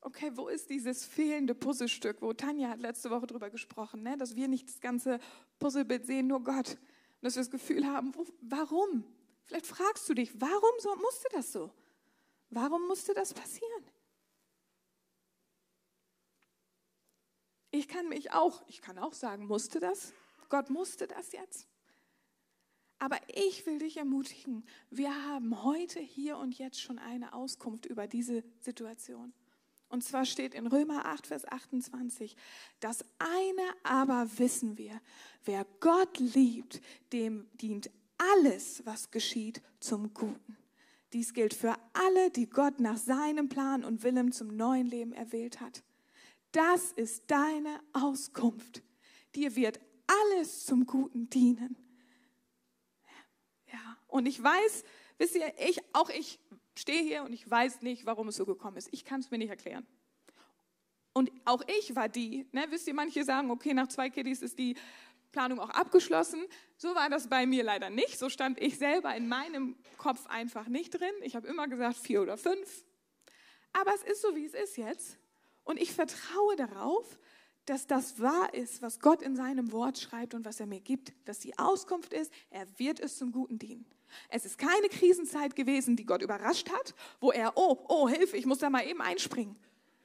okay, 0.00 0.30
wo 0.32 0.48
ist 0.48 0.70
dieses 0.70 1.04
fehlende 1.04 1.54
Puzzlestück, 1.54 2.22
wo 2.22 2.32
Tanja 2.32 2.70
hat 2.70 2.80
letzte 2.80 3.10
Woche 3.10 3.26
drüber 3.26 3.50
gesprochen, 3.50 4.02
ne? 4.02 4.16
dass 4.16 4.34
wir 4.34 4.48
nicht 4.48 4.66
das 4.66 4.80
ganze 4.80 5.18
Puzzlebild 5.58 6.06
sehen, 6.06 6.26
nur 6.26 6.42
Gott. 6.42 6.70
Und 6.70 7.24
dass 7.24 7.34
wir 7.36 7.42
das 7.42 7.50
Gefühl 7.50 7.86
haben, 7.86 8.14
wo, 8.14 8.24
warum? 8.40 9.04
Vielleicht 9.46 9.66
fragst 9.66 10.08
du 10.08 10.14
dich, 10.14 10.40
warum 10.40 10.72
so, 10.78 10.94
musste 10.96 11.28
das 11.30 11.52
so? 11.52 11.70
Warum 12.50 12.86
musste 12.86 13.14
das 13.14 13.34
passieren? 13.34 13.84
Ich 17.70 17.88
kann 17.88 18.08
mich 18.08 18.32
auch, 18.32 18.62
ich 18.68 18.80
kann 18.80 18.98
auch 18.98 19.14
sagen, 19.14 19.46
musste 19.46 19.80
das? 19.80 20.12
Gott 20.48 20.70
musste 20.70 21.08
das 21.08 21.32
jetzt? 21.32 21.66
Aber 22.98 23.18
ich 23.28 23.66
will 23.66 23.78
dich 23.78 23.96
ermutigen, 23.96 24.64
wir 24.90 25.12
haben 25.26 25.62
heute, 25.64 25.98
hier 25.98 26.38
und 26.38 26.56
jetzt 26.56 26.80
schon 26.80 26.98
eine 26.98 27.34
Auskunft 27.34 27.86
über 27.86 28.06
diese 28.06 28.44
Situation. 28.60 29.34
Und 29.88 30.02
zwar 30.02 30.24
steht 30.24 30.54
in 30.54 30.66
Römer 30.66 31.04
8, 31.06 31.26
Vers 31.26 31.44
28, 31.44 32.36
das 32.80 33.04
eine 33.18 33.62
aber 33.82 34.26
wissen 34.38 34.78
wir, 34.78 35.00
wer 35.44 35.66
Gott 35.80 36.18
liebt, 36.18 36.80
dem 37.12 37.48
dient 37.54 37.90
alles, 38.32 38.84
was 38.84 39.10
geschieht, 39.10 39.62
zum 39.80 40.14
Guten. 40.14 40.56
Dies 41.12 41.32
gilt 41.32 41.54
für 41.54 41.76
alle, 41.92 42.30
die 42.30 42.48
Gott 42.48 42.80
nach 42.80 42.96
seinem 42.96 43.48
Plan 43.48 43.84
und 43.84 44.02
Willen 44.02 44.32
zum 44.32 44.48
neuen 44.48 44.86
Leben 44.86 45.12
erwählt 45.12 45.60
hat. 45.60 45.84
Das 46.52 46.92
ist 46.92 47.30
deine 47.30 47.80
Auskunft. 47.92 48.82
Dir 49.34 49.54
wird 49.56 49.80
alles 50.06 50.66
zum 50.66 50.86
Guten 50.86 51.28
dienen. 51.30 51.76
Ja, 53.72 53.98
und 54.08 54.26
ich 54.26 54.42
weiß, 54.42 54.84
wisst 55.18 55.36
ihr, 55.36 55.52
ich, 55.58 55.80
auch 55.92 56.10
ich 56.10 56.40
stehe 56.76 57.02
hier 57.02 57.22
und 57.24 57.32
ich 57.32 57.48
weiß 57.48 57.82
nicht, 57.82 58.06
warum 58.06 58.28
es 58.28 58.36
so 58.36 58.44
gekommen 58.44 58.76
ist. 58.76 58.88
Ich 58.92 59.04
kann 59.04 59.20
es 59.20 59.30
mir 59.30 59.38
nicht 59.38 59.50
erklären. 59.50 59.86
Und 61.12 61.30
auch 61.44 61.62
ich 61.78 61.94
war 61.94 62.08
die, 62.08 62.46
ne, 62.50 62.66
wisst 62.70 62.88
ihr, 62.88 62.94
manche 62.94 63.22
sagen, 63.22 63.50
okay, 63.50 63.72
nach 63.72 63.86
zwei 63.88 64.10
Kiddies 64.10 64.42
ist 64.42 64.58
die 64.58 64.76
Planung 65.34 65.58
auch 65.58 65.70
abgeschlossen. 65.70 66.46
So 66.76 66.94
war 66.94 67.10
das 67.10 67.28
bei 67.28 67.44
mir 67.44 67.64
leider 67.64 67.90
nicht. 67.90 68.18
So 68.18 68.30
stand 68.30 68.60
ich 68.60 68.78
selber 68.78 69.14
in 69.16 69.26
meinem 69.26 69.76
Kopf 69.98 70.26
einfach 70.28 70.68
nicht 70.68 70.94
drin. 70.94 71.12
Ich 71.22 71.34
habe 71.34 71.48
immer 71.48 71.66
gesagt 71.66 71.96
vier 71.96 72.22
oder 72.22 72.36
fünf. 72.36 72.84
Aber 73.72 73.92
es 73.94 74.04
ist 74.04 74.22
so, 74.22 74.36
wie 74.36 74.46
es 74.46 74.54
ist 74.54 74.76
jetzt. 74.76 75.18
Und 75.64 75.80
ich 75.80 75.92
vertraue 75.92 76.54
darauf, 76.56 77.18
dass 77.66 77.88
das 77.88 78.20
wahr 78.20 78.54
ist, 78.54 78.80
was 78.80 79.00
Gott 79.00 79.22
in 79.22 79.34
seinem 79.34 79.72
Wort 79.72 79.98
schreibt 79.98 80.34
und 80.34 80.44
was 80.44 80.60
er 80.60 80.66
mir 80.66 80.80
gibt, 80.80 81.12
dass 81.24 81.40
die 81.40 81.58
Auskunft 81.58 82.12
ist, 82.12 82.32
er 82.50 82.66
wird 82.78 83.00
es 83.00 83.18
zum 83.18 83.32
Guten 83.32 83.58
dienen. 83.58 83.86
Es 84.28 84.44
ist 84.44 84.56
keine 84.56 84.88
Krisenzeit 84.88 85.56
gewesen, 85.56 85.96
die 85.96 86.06
Gott 86.06 86.22
überrascht 86.22 86.70
hat, 86.70 86.94
wo 87.18 87.32
er, 87.32 87.56
oh, 87.56 87.84
oh, 87.88 88.08
Hilfe, 88.08 88.36
ich 88.36 88.46
muss 88.46 88.58
da 88.58 88.70
mal 88.70 88.86
eben 88.86 89.00
einspringen. 89.00 89.56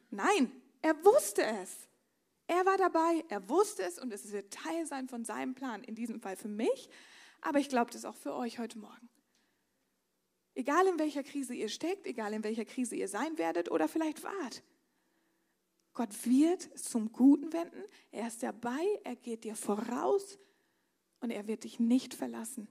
Nein, 0.10 0.52
er 0.82 0.96
wusste 1.06 1.44
es. 1.44 1.89
Er 2.50 2.66
war 2.66 2.78
dabei, 2.78 3.24
er 3.30 3.48
wusste 3.48 3.84
es 3.84 4.00
und 4.00 4.12
es 4.12 4.32
wird 4.32 4.52
Teil 4.52 4.88
sein 4.88 5.08
von 5.08 5.24
seinem 5.24 5.54
Plan, 5.54 5.84
in 5.84 5.94
diesem 5.94 6.20
Fall 6.20 6.36
für 6.36 6.48
mich, 6.48 6.90
aber 7.42 7.60
ich 7.60 7.70
glaube 7.70 7.92
das 7.92 8.06
auch 8.06 8.16
für 8.16 8.34
euch 8.34 8.58
heute 8.58 8.80
Morgen. 8.80 9.08
Egal 10.56 10.88
in 10.88 10.98
welcher 10.98 11.22
Krise 11.22 11.54
ihr 11.54 11.70
steckt, 11.70 12.08
egal 12.08 12.34
in 12.34 12.44
welcher 12.44 12.66
Krise 12.66 12.96
ihr 12.96 13.08
sein 13.08 13.38
werdet 13.38 13.70
oder 13.70 13.88
vielleicht 13.88 14.24
wart, 14.24 14.64
Gott 15.94 16.26
wird 16.26 16.64
zum 16.76 17.12
Guten 17.12 17.54
wenden. 17.54 17.84
Er 18.10 18.28
ist 18.28 18.42
dabei, 18.42 18.84
er 19.04 19.16
geht 19.16 19.44
dir 19.44 19.56
voraus 19.56 20.40
und 21.20 21.30
er 21.30 21.46
wird 21.46 21.66
dich 21.66 21.80
nicht 21.80 22.16
verlassen. 22.16 22.68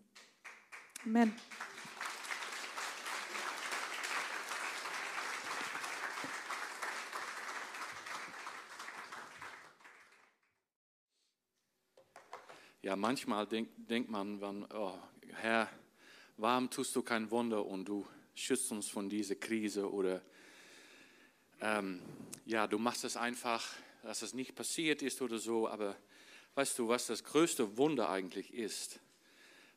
Amen. 1.05 1.33
Ja, 12.81 12.95
manchmal 12.95 13.45
denk, 13.45 13.71
denkt 13.88 14.09
man, 14.09 14.41
oh, 14.73 14.97
Herr, 15.35 15.69
warum 16.37 16.71
tust 16.71 16.95
du 16.95 17.03
kein 17.03 17.29
Wunder 17.29 17.67
und 17.67 17.87
du 17.87 18.07
schützt 18.37 18.71
uns 18.71 18.88
von 18.88 19.11
dieser 19.11 19.35
Krise 19.35 19.91
oder 19.91 20.23
ähm, 21.61 22.01
ja, 22.47 22.69
du 22.69 22.79
machst 22.79 23.03
es 23.03 23.17
einfach, 23.17 23.67
dass 24.05 24.23
es 24.23 24.33
nicht 24.33 24.55
passiert 24.55 25.03
ist 25.03 25.21
oder 25.21 25.38
so, 25.38 25.69
aber 25.69 25.97
weißt 26.55 26.79
du, 26.79 26.87
was 26.87 27.09
das 27.09 27.25
größte 27.25 27.77
Wunder 27.77 28.11
eigentlich 28.11 28.55
ist? 28.55 29.01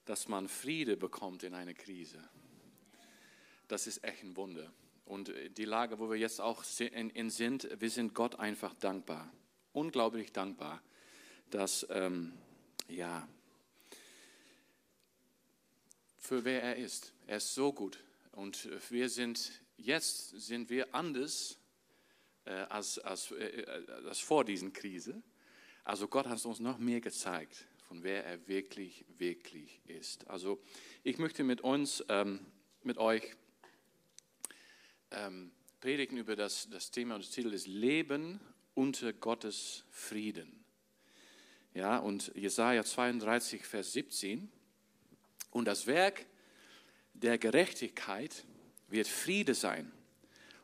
Dass 0.06 0.28
man 0.28 0.48
Friede 0.48 0.96
bekommt 0.96 1.42
in 1.42 1.56
einer 1.56 1.74
Krise. 1.74 2.20
Das 3.68 3.88
ist 3.88 4.04
echt 4.04 4.22
ein 4.22 4.36
Wunder. 4.38 4.72
Und 5.06 5.34
die 5.58 5.66
Lage, 5.66 5.98
wo 5.98 6.08
wir 6.12 6.18
jetzt 6.18 6.40
auch 6.40 6.64
in, 6.80 7.32
sind, 7.32 7.68
wir 7.82 7.90
sind 7.90 8.14
Gott 8.14 8.38
einfach 8.38 8.76
dankbar. 8.76 9.32
Unglaublich 9.74 10.32
dankbar, 10.32 10.84
dass, 11.50 11.88
ähm, 11.90 12.34
ja, 12.92 13.28
für 16.18 16.44
wer 16.44 16.62
er 16.62 16.76
ist. 16.76 17.14
Er 17.28 17.38
ist 17.38 17.54
so 17.54 17.74
gut. 17.74 18.04
Und 18.32 18.70
wir 18.90 19.10
sind, 19.10 19.52
jetzt 19.78 20.30
sind 20.30 20.70
wir 20.70 20.94
anders 20.94 21.58
äh, 22.46 22.52
als, 22.52 23.00
als, 23.00 23.32
äh, 23.32 23.62
äh, 23.62 23.92
als 24.08 24.20
vor 24.20 24.46
diesen 24.46 24.74
Krise. 24.74 25.22
Also 25.84 26.08
Gott 26.08 26.28
hat 26.28 26.44
uns 26.46 26.60
noch 26.60 26.78
mehr 26.78 27.02
gezeigt, 27.02 27.66
von 27.88 28.04
wer 28.04 28.26
er 28.26 28.48
wirklich, 28.48 29.06
wirklich 29.18 29.82
ist. 29.86 30.28
Also 30.28 30.62
ich 31.04 31.18
möchte 31.18 31.44
mit 31.44 31.62
uns, 31.62 32.04
ähm, 32.08 32.46
mit 32.84 32.98
euch 32.98 33.36
ähm, 35.12 35.52
predigen 35.80 36.18
über 36.18 36.36
das, 36.36 36.70
das 36.70 36.92
Thema 36.92 37.16
und 37.16 37.24
das 37.24 37.32
Titel 37.32 37.54
ist 37.54 37.68
Leben 37.68 38.40
unter 38.74 39.12
Gottes 39.12 39.84
Frieden. 39.90 40.61
Ja, 41.74 41.98
und 41.98 42.32
Jesaja 42.36 42.84
32, 42.84 43.66
Vers 43.66 43.94
17. 43.94 44.52
Und 45.52 45.66
das 45.66 45.88
Werk 45.88 46.26
der 47.14 47.38
Gerechtigkeit 47.38 48.46
wird 48.88 49.08
Friede 49.08 49.54
sein 49.54 49.92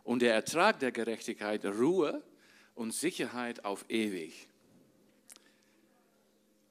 und 0.03 0.21
der 0.21 0.33
Ertrag 0.33 0.79
der 0.79 0.91
Gerechtigkeit 0.91 1.65
Ruhe 1.65 2.23
und 2.75 2.93
Sicherheit 2.93 3.65
auf 3.65 3.85
ewig. 3.89 4.47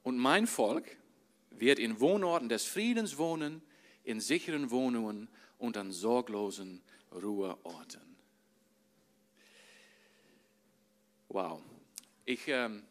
Und 0.03 0.18
mein 0.18 0.46
Volk 0.46 0.96
wird 1.51 1.79
in 1.79 2.01
Wohnorten 2.01 2.49
des 2.49 2.64
Friedens 2.64 3.18
wohnen, 3.18 3.62
in 4.05 4.20
sicheren 4.20 4.70
Wohnungen 4.70 5.29
und 5.59 5.77
an 5.77 5.90
sorglosen 5.90 6.83
Ruheorten. 7.12 8.16
Wow. 11.29 11.61
Ich, 12.25 12.46
ähm, 12.49 12.83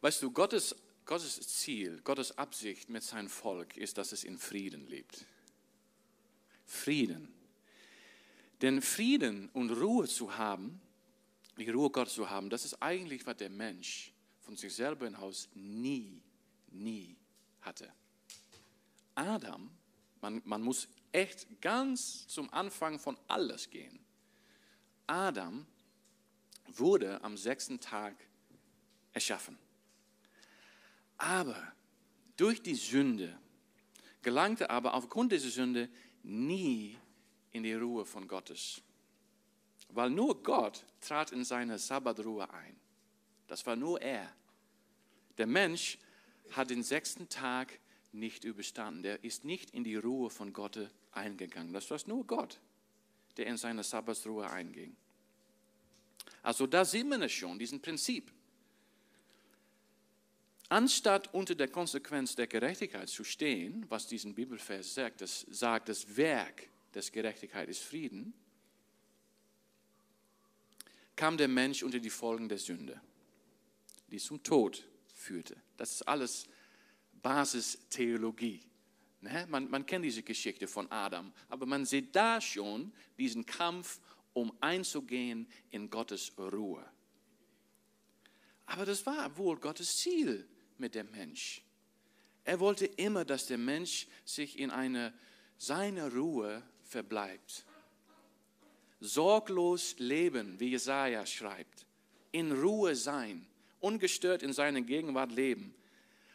weißt 0.00 0.22
du, 0.22 0.30
Gottes, 0.30 0.74
Gottes 1.04 1.40
Ziel, 1.40 2.00
Gottes 2.02 2.36
Absicht 2.36 2.88
mit 2.88 3.02
seinem 3.02 3.28
Volk 3.28 3.76
ist, 3.76 3.98
dass 3.98 4.12
es 4.12 4.24
in 4.24 4.38
Frieden 4.38 4.86
lebt. 4.86 5.26
Frieden. 6.64 7.32
Denn 8.60 8.82
Frieden 8.82 9.48
und 9.50 9.70
Ruhe 9.70 10.06
zu 10.08 10.36
haben, 10.36 10.80
die 11.56 11.70
Ruhe 11.70 11.90
Gottes 11.90 12.14
zu 12.14 12.28
haben, 12.28 12.50
das 12.50 12.64
ist 12.64 12.82
eigentlich, 12.82 13.26
was 13.26 13.36
der 13.36 13.50
Mensch 13.50 14.12
von 14.40 14.56
sich 14.56 14.74
selber 14.74 15.06
im 15.06 15.18
Haus 15.18 15.48
nie, 15.54 16.22
nie 16.70 17.16
hatte. 17.60 17.92
Adam, 19.14 19.70
man, 20.20 20.42
man 20.44 20.62
muss 20.62 20.88
echt 21.12 21.60
ganz 21.60 22.26
zum 22.28 22.52
Anfang 22.52 22.98
von 22.98 23.18
alles 23.26 23.70
gehen. 23.70 23.98
Adam 25.06 25.66
wurde 26.66 27.22
am 27.22 27.36
sechsten 27.36 27.80
Tag 27.80 28.14
erschaffen. 29.12 29.58
Aber 31.18 31.72
durch 32.36 32.62
die 32.62 32.74
Sünde 32.74 33.36
gelangte 34.22 34.70
aber 34.70 34.94
aufgrund 34.94 35.32
dieser 35.32 35.50
Sünde 35.50 35.88
nie 36.22 36.96
in 37.52 37.62
die 37.62 37.74
Ruhe 37.74 38.04
von 38.04 38.26
Gottes. 38.28 38.80
Weil 39.90 40.10
nur 40.10 40.42
Gott 40.42 40.84
trat 41.00 41.32
in 41.32 41.44
seine 41.44 41.78
Sabbatruhe 41.78 42.48
ein. 42.50 42.76
Das 43.46 43.64
war 43.66 43.76
nur 43.76 44.00
er. 44.00 44.32
Der 45.38 45.46
Mensch 45.46 45.98
hat 46.52 46.70
den 46.70 46.82
sechsten 46.82 47.28
Tag 47.28 47.78
nicht 48.12 48.44
überstanden. 48.44 49.02
Der 49.02 49.24
ist 49.24 49.44
nicht 49.44 49.70
in 49.70 49.84
die 49.84 49.96
Ruhe 49.96 50.30
von 50.30 50.52
Gott 50.52 50.78
eingegangen. 51.12 51.72
Das 51.72 51.90
war 51.90 51.98
nur 52.06 52.26
Gott, 52.26 52.60
der 53.36 53.46
in 53.46 53.56
seine 53.56 53.82
Sabbatsruhe 53.82 54.48
einging. 54.50 54.96
Also 56.42 56.66
da 56.66 56.84
sehen 56.84 57.08
wir 57.08 57.20
es 57.22 57.32
schon, 57.32 57.58
diesen 57.58 57.80
Prinzip. 57.80 58.30
Anstatt 60.70 61.32
unter 61.32 61.54
der 61.54 61.68
Konsequenz 61.68 62.34
der 62.34 62.46
Gerechtigkeit 62.46 63.08
zu 63.08 63.24
stehen, 63.24 63.86
was 63.88 64.06
diesen 64.06 64.34
Bibelvers 64.34 64.94
sagt, 64.94 65.22
das 65.22 65.46
sagt, 65.50 65.88
das 65.88 66.16
Werk 66.16 66.68
dass 66.92 67.12
Gerechtigkeit 67.12 67.68
ist 67.68 67.82
Frieden, 67.82 68.34
kam 71.14 71.36
der 71.36 71.48
Mensch 71.48 71.82
unter 71.82 71.98
die 71.98 72.10
Folgen 72.10 72.48
der 72.48 72.58
Sünde, 72.58 73.00
die 74.08 74.18
zum 74.18 74.42
Tod 74.42 74.86
führte. 75.14 75.56
Das 75.76 75.92
ist 75.92 76.02
alles 76.02 76.48
Basistheologie. 77.22 78.62
Ne? 79.20 79.46
Man, 79.48 79.68
man 79.70 79.84
kennt 79.84 80.04
diese 80.04 80.22
Geschichte 80.22 80.66
von 80.66 80.90
Adam, 80.90 81.32
aber 81.48 81.66
man 81.66 81.84
sieht 81.84 82.14
da 82.14 82.40
schon 82.40 82.92
diesen 83.18 83.44
Kampf, 83.44 84.00
um 84.32 84.56
einzugehen 84.60 85.48
in 85.70 85.90
Gottes 85.90 86.32
Ruhe. 86.38 86.84
Aber 88.66 88.86
das 88.86 89.04
war 89.04 89.36
wohl 89.36 89.58
Gottes 89.58 89.96
Ziel 89.96 90.48
mit 90.78 90.94
dem 90.94 91.10
Mensch. 91.10 91.62
Er 92.44 92.60
wollte 92.60 92.86
immer, 92.86 93.24
dass 93.24 93.46
der 93.46 93.58
Mensch 93.58 94.06
sich 94.24 94.58
in 94.58 94.70
eine 94.70 95.12
seine 95.58 96.12
Ruhe 96.12 96.62
verbleibt. 96.84 97.66
Sorglos 99.00 99.96
leben, 99.98 100.58
wie 100.58 100.70
Jesaja 100.70 101.26
schreibt. 101.26 101.86
In 102.32 102.52
Ruhe 102.52 102.96
sein, 102.96 103.46
ungestört 103.80 104.42
in 104.42 104.52
seiner 104.52 104.80
Gegenwart 104.80 105.32
leben. 105.32 105.74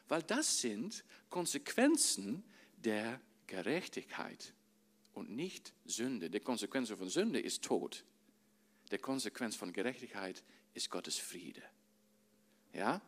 Weil 0.07 0.23
das 0.23 0.59
sind 0.59 1.03
Konsequenzen 1.29 2.43
der 2.77 3.19
Gerechtigkeit 3.47 4.53
und 5.13 5.31
nicht 5.31 5.73
Sünde. 5.85 6.29
Die 6.29 6.39
Konsequenz 6.39 6.89
von 6.89 7.09
Sünde 7.09 7.39
ist 7.39 7.63
Tod. 7.63 8.03
Die 8.91 8.97
Konsequenz 8.97 9.55
von 9.55 9.73
Gerechtigkeit 9.73 10.43
ist 10.73 10.89
Gottes 10.89 11.17
Friede. 11.17 11.63
Ja? 12.73 13.01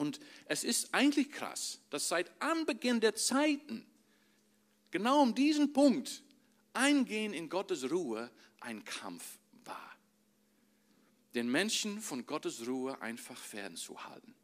Und 0.00 0.18
es 0.46 0.64
ist 0.64 0.94
eigentlich 0.94 1.30
krass, 1.30 1.78
dass 1.90 2.08
seit 2.08 2.32
Anbeginn 2.40 3.00
der 3.00 3.14
Zeiten 3.14 3.84
genau 4.90 5.20
um 5.20 5.34
diesen 5.34 5.74
Punkt, 5.74 6.22
Eingehen 6.72 7.34
in 7.34 7.50
Gottes 7.50 7.90
Ruhe, 7.90 8.30
ein 8.60 8.82
Kampf 8.86 9.38
war. 9.64 9.94
Den 11.34 11.50
Menschen 11.50 12.00
von 12.00 12.24
Gottes 12.24 12.66
Ruhe 12.66 12.98
einfach 13.02 13.36
fernzuhalten. 13.36 14.34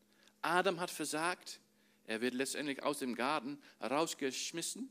Adam 0.43 0.79
hat 0.79 0.91
versagt, 0.91 1.59
er 2.05 2.21
wird 2.21 2.35
letztendlich 2.35 2.83
aus 2.83 2.99
dem 2.99 3.15
Garten 3.15 3.59
rausgeschmissen 3.81 4.91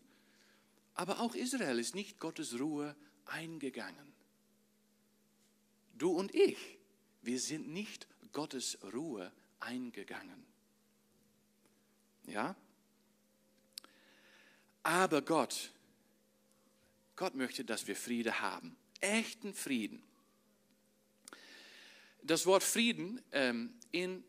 Aber 0.95 1.19
auch 1.19 1.36
Israel 1.36 1.78
ist 1.78 1.93
nicht 1.93 2.19
Gottes 2.19 2.60
Ruhe 2.60 2.95
eingegangen. 3.25 4.13
Du 5.93 6.10
und 6.10 6.34
ich, 6.34 6.80
wir 7.21 7.39
sind 7.39 7.67
nicht 7.67 8.08
Gottes 8.32 8.80
Ruhe 8.93 9.32
eingegangen. 9.60 10.55
Ja? 12.28 12.56
Aber 14.84 15.22
Gott, 15.22 15.72
Gott 17.16 17.36
möchte, 17.36 17.66
dass 17.66 17.88
wir 17.88 17.96
Friede 17.96 18.42
haben. 18.42 18.76
Echten 19.02 19.54
Frieden. 19.54 20.04
Das 22.22 22.46
Wort 22.46 22.64
Frieden 22.64 23.22
ähm, 23.32 23.74
in 23.92 24.24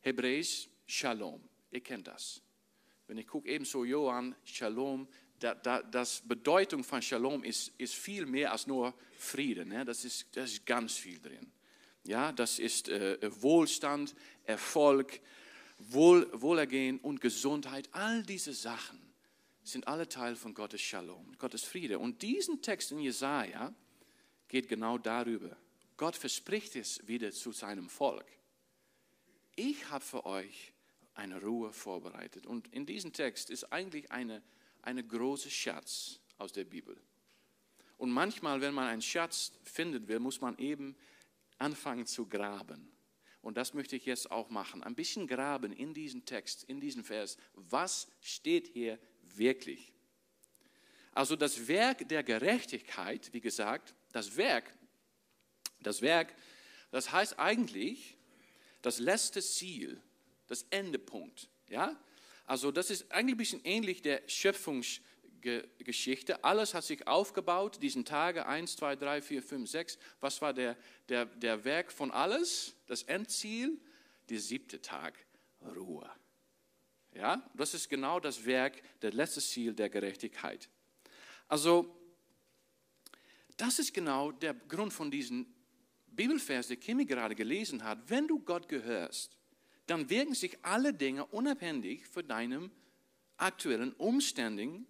Hebräisch 0.00 0.68
Shalom. 0.86 1.40
Ihr 1.70 1.80
kennt 1.80 2.06
das. 2.06 2.42
Wenn 3.06 3.18
ich 3.18 3.26
gucke 3.26 3.48
ebenso 3.48 3.84
Johann, 3.84 4.34
Shalom, 4.44 5.08
da, 5.38 5.54
da, 5.54 5.82
das 5.82 6.22
Bedeutung 6.26 6.82
von 6.82 7.00
Shalom 7.00 7.44
ist, 7.44 7.72
ist 7.78 7.94
viel 7.94 8.26
mehr 8.26 8.52
als 8.52 8.66
nur 8.66 8.94
Frieden. 9.18 9.68
Ne? 9.68 9.84
Das, 9.84 10.04
ist, 10.04 10.26
das 10.36 10.52
ist 10.52 10.66
ganz 10.66 10.94
viel 10.94 11.20
drin. 11.20 11.50
Ja, 12.04 12.32
das 12.32 12.58
ist 12.58 12.88
äh, 12.88 13.18
Wohlstand, 13.42 14.14
Erfolg, 14.44 15.20
Wohl, 15.78 16.28
Wohlergehen 16.32 16.98
und 16.98 17.20
Gesundheit. 17.20 17.88
All 17.92 18.22
diese 18.22 18.52
Sachen 18.52 19.00
sind 19.62 19.86
alle 19.86 20.08
Teil 20.08 20.34
von 20.36 20.54
Gottes 20.54 20.80
Shalom, 20.80 21.36
Gottes 21.38 21.64
Friede. 21.64 21.98
Und 21.98 22.22
diesen 22.22 22.60
Text 22.62 22.92
in 22.92 23.00
Jesaja 23.00 23.72
geht 24.48 24.68
genau 24.68 24.98
darüber. 24.98 25.56
Gott 25.96 26.16
verspricht 26.16 26.76
es 26.76 27.06
wieder 27.06 27.32
zu 27.32 27.52
seinem 27.52 27.88
Volk. 27.88 28.26
Ich 29.56 29.88
habe 29.90 30.04
für 30.04 30.24
euch 30.26 30.72
eine 31.14 31.40
Ruhe 31.40 31.72
vorbereitet. 31.72 32.46
Und 32.46 32.72
in 32.72 32.86
diesem 32.86 33.12
Text 33.12 33.50
ist 33.50 33.72
eigentlich 33.72 34.10
eine, 34.10 34.42
eine 34.82 35.04
große 35.04 35.50
Schatz 35.50 36.20
aus 36.38 36.52
der 36.52 36.64
Bibel. 36.64 36.96
Und 37.96 38.10
manchmal, 38.10 38.60
wenn 38.60 38.74
man 38.74 38.86
einen 38.86 39.02
Schatz 39.02 39.52
finden 39.64 40.06
will, 40.06 40.20
muss 40.20 40.40
man 40.40 40.56
eben 40.58 40.96
anfangen 41.58 42.06
zu 42.06 42.26
graben. 42.26 42.88
Und 43.40 43.56
das 43.56 43.74
möchte 43.74 43.96
ich 43.96 44.04
jetzt 44.06 44.30
auch 44.30 44.50
machen. 44.50 44.82
Ein 44.82 44.94
bisschen 44.94 45.26
graben 45.26 45.72
in 45.72 45.94
diesen 45.94 46.24
Text, 46.24 46.64
in 46.64 46.80
diesen 46.80 47.04
Vers. 47.04 47.36
Was 47.54 48.08
steht 48.20 48.68
hier 48.68 48.98
wirklich? 49.22 49.92
Also 51.12 51.36
das 51.36 51.68
Werk 51.68 52.08
der 52.08 52.22
Gerechtigkeit, 52.22 53.32
wie 53.32 53.40
gesagt, 53.40 53.94
das 54.12 54.36
Werk, 54.36 54.72
das 55.80 56.02
Werk, 56.02 56.34
das 56.90 57.12
heißt 57.12 57.38
eigentlich 57.38 58.16
das 58.82 58.98
letzte 58.98 59.42
Ziel 59.42 60.00
das 60.48 60.64
Endepunkt. 60.70 61.48
Ja? 61.68 61.96
Also 62.46 62.72
das 62.72 62.90
ist 62.90 63.12
eigentlich 63.12 63.34
ein 63.34 63.38
bisschen 63.38 63.64
ähnlich 63.64 64.02
der 64.02 64.22
Schöpfungsgeschichte. 65.42 66.44
Alles 66.44 66.74
hat 66.74 66.84
sich 66.84 67.06
aufgebaut, 67.06 67.78
diesen 67.82 68.04
Tage 68.04 68.46
1, 68.46 68.76
2, 68.76 68.96
3, 68.96 69.22
4, 69.22 69.42
5, 69.42 69.70
6. 69.70 69.98
Was 70.20 70.40
war 70.42 70.52
der, 70.52 70.76
der, 71.08 71.26
der 71.26 71.64
Werk 71.64 71.92
von 71.92 72.10
alles? 72.10 72.74
Das 72.86 73.02
Endziel? 73.04 73.80
Der 74.28 74.40
siebte 74.40 74.80
Tag, 74.82 75.14
Ruhe. 75.76 76.08
Ja, 77.14 77.48
das 77.54 77.74
ist 77.74 77.88
genau 77.88 78.20
das 78.20 78.44
Werk, 78.44 78.82
das 79.00 79.14
letzte 79.14 79.40
Ziel 79.40 79.72
der 79.72 79.88
Gerechtigkeit. 79.88 80.68
Also, 81.48 81.96
das 83.56 83.78
ist 83.78 83.94
genau 83.94 84.30
der 84.30 84.54
Grund 84.54 84.92
von 84.92 85.10
diesem 85.10 85.46
Bibelvers, 86.06 86.68
den 86.68 86.78
Kimi 86.78 87.06
gerade 87.06 87.34
gelesen 87.34 87.82
hat. 87.82 87.98
Wenn 88.08 88.28
du 88.28 88.38
Gott 88.40 88.68
gehörst, 88.68 89.36
dann 89.86 90.10
wirken 90.10 90.34
sich 90.34 90.58
alle 90.62 90.92
Dinge 90.92 91.24
unabhängig 91.26 92.06
von 92.06 92.28
deinen 92.28 92.70
aktuellen 93.38 93.94
Umständen 93.94 94.86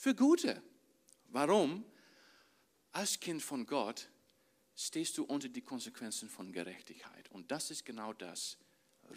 für 0.00 0.14
Gute. 0.14 0.62
Warum? 1.28 1.84
Als 2.92 3.20
Kind 3.20 3.42
von 3.42 3.66
Gott 3.66 4.08
stehst 4.74 5.18
du 5.18 5.24
unter 5.24 5.50
die 5.50 5.60
Konsequenzen 5.60 6.30
von 6.30 6.52
Gerechtigkeit. 6.52 7.30
Und 7.30 7.50
das 7.50 7.70
ist 7.70 7.84
genau 7.84 8.14
das. 8.14 8.56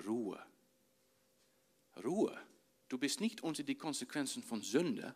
Ruhe. 0.06 0.46
Ruhe. 2.04 2.38
Du 2.90 2.98
bist 2.98 3.22
nicht 3.22 3.42
unter 3.42 3.64
die 3.64 3.76
Konsequenzen 3.76 4.44
von 4.44 4.62
Sünde. 4.62 5.16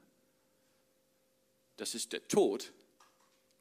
Das 1.76 1.96
ist 1.96 2.14
der 2.14 2.26
Tod. 2.30 2.72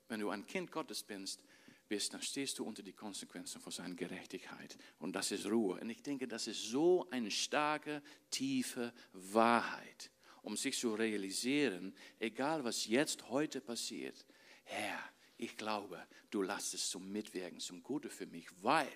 Wenn 0.07 0.21
du 0.21 0.31
ein 0.31 0.47
Kind 0.47 0.71
Gottes 0.71 1.03
bist, 1.03 1.43
bist, 1.89 2.15
dann 2.15 2.23
stehst 2.23 2.61
du 2.61 2.65
unter 2.65 2.85
die 2.85 2.93
Konsequenzen 2.93 3.61
von 3.61 3.73
seiner 3.73 3.97
Gerechtigkeit. 3.97 4.79
Und 5.01 5.15
das 5.17 5.33
ist 5.33 5.47
Ruhe. 5.47 5.81
Und 5.81 5.91
ich 5.91 6.05
denke, 6.05 6.29
das 6.29 6.47
ist 6.47 6.69
so 6.69 7.11
eine 7.11 7.33
starke, 7.33 8.01
tiefe 8.31 8.95
Wahrheit, 9.13 10.13
um 10.47 10.57
sich 10.57 10.79
zu 10.79 10.95
realisieren, 10.95 11.93
egal 12.21 12.63
was 12.63 12.87
jetzt 12.87 13.29
heute 13.31 13.61
passiert, 13.61 14.25
Herr, 14.63 14.97
ich 15.39 15.57
glaube, 15.57 16.01
du 16.31 16.41
lässt 16.41 16.73
es 16.73 16.89
zum 16.89 17.11
Mitwirken, 17.11 17.59
zum 17.59 17.83
Gute 17.83 18.09
für 18.09 18.27
mich, 18.27 18.47
weil, 18.63 18.93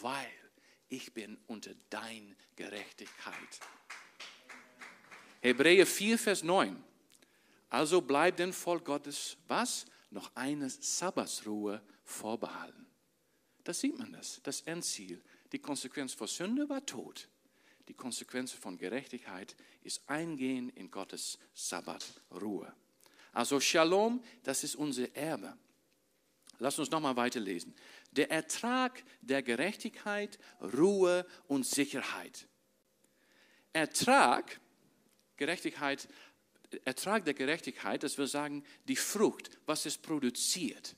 weil 0.00 0.30
ich 0.88 1.12
bin 1.12 1.36
unter 1.48 1.74
dein 1.90 2.36
Gerechtigkeit. 2.54 3.60
Hebräer 5.40 5.84
4, 5.84 6.16
Vers 6.16 6.44
9. 6.44 6.80
Also 7.70 8.00
bleibt 8.00 8.38
denn 8.38 8.52
voll 8.52 8.78
Gottes, 8.78 9.36
was? 9.48 9.84
Noch 10.10 10.30
eine 10.36 10.70
Sabbatsruhe 10.70 11.82
vorbehalten. 12.04 12.86
Da 13.64 13.74
sieht 13.74 13.98
man 13.98 14.12
das, 14.12 14.40
das 14.44 14.60
Endziel. 14.60 15.20
Die 15.50 15.58
Konsequenz 15.58 16.14
von 16.14 16.28
Sünde 16.28 16.68
war 16.68 16.86
Tod. 16.86 17.28
Die 17.88 17.94
Konsequenz 17.94 18.52
von 18.52 18.76
Gerechtigkeit 18.76 19.56
ist 19.82 20.02
Eingehen 20.06 20.68
in 20.70 20.90
Gottes 20.90 21.38
Sabbat, 21.54 22.04
Ruhe. 22.30 22.70
Also 23.32 23.60
Shalom, 23.60 24.22
das 24.42 24.62
ist 24.62 24.76
unser 24.76 25.14
Erbe. 25.16 25.56
Lass 26.58 26.78
uns 26.78 26.90
nochmal 26.90 27.16
weiterlesen. 27.16 27.74
Der 28.12 28.30
Ertrag 28.30 29.02
der 29.22 29.42
Gerechtigkeit, 29.42 30.38
Ruhe 30.60 31.24
und 31.46 31.64
Sicherheit. 31.64 32.46
Ertrag, 33.72 34.60
Gerechtigkeit, 35.36 36.08
Ertrag 36.84 37.24
der 37.24 37.34
Gerechtigkeit, 37.34 38.02
das 38.02 38.18
will 38.18 38.26
sagen, 38.26 38.64
die 38.86 38.96
Frucht, 38.96 39.50
was 39.66 39.86
es 39.86 39.96
produziert 39.96 40.94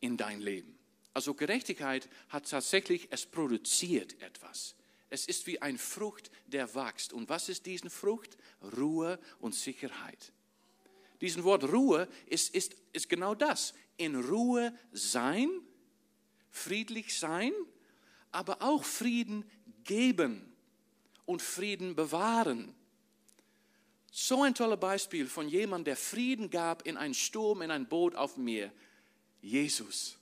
in 0.00 0.16
dein 0.16 0.40
Leben. 0.40 0.78
Also 1.14 1.32
Gerechtigkeit 1.32 2.08
hat 2.28 2.50
tatsächlich, 2.50 3.08
es 3.10 3.24
produziert 3.24 4.20
etwas. 4.20 4.74
Es 5.08 5.26
ist 5.26 5.46
wie 5.46 5.62
ein 5.62 5.78
Frucht, 5.78 6.30
der 6.46 6.74
wächst. 6.74 7.12
Und 7.12 7.28
was 7.28 7.48
ist 7.48 7.66
diese 7.66 7.90
Frucht? 7.90 8.36
Ruhe 8.76 9.18
und 9.38 9.54
Sicherheit. 9.54 10.32
Diesen 11.20 11.44
Wort 11.44 11.64
Ruhe 11.64 12.08
ist, 12.26 12.54
ist, 12.54 12.76
ist 12.92 13.08
genau 13.08 13.34
das. 13.34 13.72
In 13.96 14.16
Ruhe 14.16 14.76
sein, 14.92 15.48
friedlich 16.50 17.18
sein, 17.18 17.52
aber 18.32 18.60
auch 18.62 18.84
Frieden 18.84 19.48
geben 19.84 20.52
und 21.24 21.40
Frieden 21.40 21.94
bewahren. 21.94 22.74
So 24.10 24.42
ein 24.42 24.54
tolles 24.54 24.80
Beispiel 24.80 25.26
von 25.26 25.48
jemandem, 25.48 25.84
der 25.84 25.96
Frieden 25.96 26.50
gab 26.50 26.86
in 26.86 26.96
einen 26.96 27.14
Sturm, 27.14 27.62
in 27.62 27.70
ein 27.70 27.86
Boot 27.86 28.14
auf 28.14 28.34
dem 28.34 28.44
Meer. 28.44 28.72
Jesus. 29.40 30.16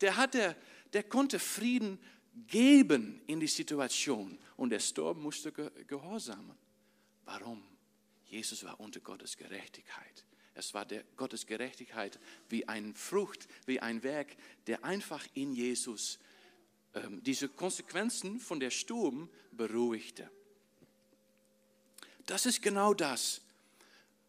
Der, 0.00 0.16
hatte, 0.16 0.56
der 0.92 1.04
konnte 1.04 1.38
Frieden 1.38 1.98
geben 2.46 3.20
in 3.26 3.40
die 3.40 3.46
Situation 3.46 4.38
und 4.56 4.70
der 4.70 4.80
Sturm 4.80 5.20
musste 5.20 5.52
gehorsamen. 5.52 6.56
Warum? 7.24 7.62
Jesus 8.26 8.64
war 8.64 8.80
unter 8.80 9.00
Gottes 9.00 9.36
Gerechtigkeit. 9.36 10.24
Es 10.54 10.74
war 10.74 10.84
der 10.84 11.04
Gottes 11.16 11.46
Gerechtigkeit 11.46 12.18
wie 12.48 12.68
eine 12.68 12.94
Frucht, 12.94 13.48
wie 13.66 13.80
ein 13.80 14.02
Werk, 14.02 14.36
der 14.66 14.84
einfach 14.84 15.26
in 15.34 15.52
Jesus 15.52 16.18
ähm, 16.94 17.22
diese 17.22 17.48
Konsequenzen 17.48 18.38
von 18.38 18.60
der 18.60 18.70
Sturm 18.70 19.30
beruhigte. 19.52 20.30
Das 22.26 22.46
ist 22.46 22.62
genau 22.62 22.94
das. 22.94 23.40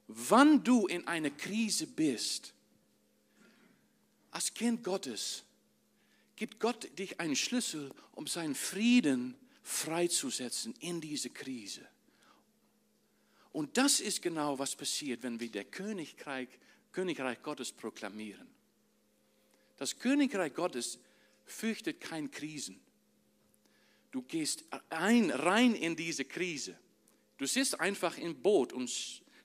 Wann 0.08 0.63
du 0.63 0.88
in 0.88 1.08
einer 1.08 1.30
Krise 1.30 1.88
bist, 1.88 2.54
als 4.32 4.54
Kind 4.54 4.84
Gottes 4.84 5.44
gibt 6.36 6.60
Gott 6.60 6.98
dich 6.98 7.19
einen 7.19 7.36
Schlüssel, 7.36 7.91
um 8.13 8.28
seinen 8.28 8.56
Frieden 8.56 9.36
freizusetzen 9.62 10.74
in 10.80 11.02
diese 11.02 11.30
Krise. 11.30 11.88
Und 13.52 13.78
das 13.78 14.00
ist 14.00 14.22
genau, 14.22 14.58
was 14.60 14.76
passiert, 14.76 15.24
wenn 15.24 15.39
wir 15.39 15.50
der 15.50 15.65
Königreich, 15.65 16.50
Königreich 16.91 17.41
Gottes 17.41 17.72
proklamieren. 17.72 18.48
Das 19.78 20.00
Königreich 20.00 20.54
Gottes 20.54 21.00
fürchtet 21.46 22.02
keine 22.02 22.30
Krisen. 22.30 22.80
Du 24.12 24.22
gehst 24.24 24.65
ein, 24.89 25.30
rein 25.30 25.76
in 25.76 25.96
diese 25.96 26.26
Krise. 26.26 26.78
Du 27.38 27.46
sitzt 27.46 27.80
einfach 27.80 28.17
im 28.17 28.41
Boot 28.41 28.74
und 28.74 28.91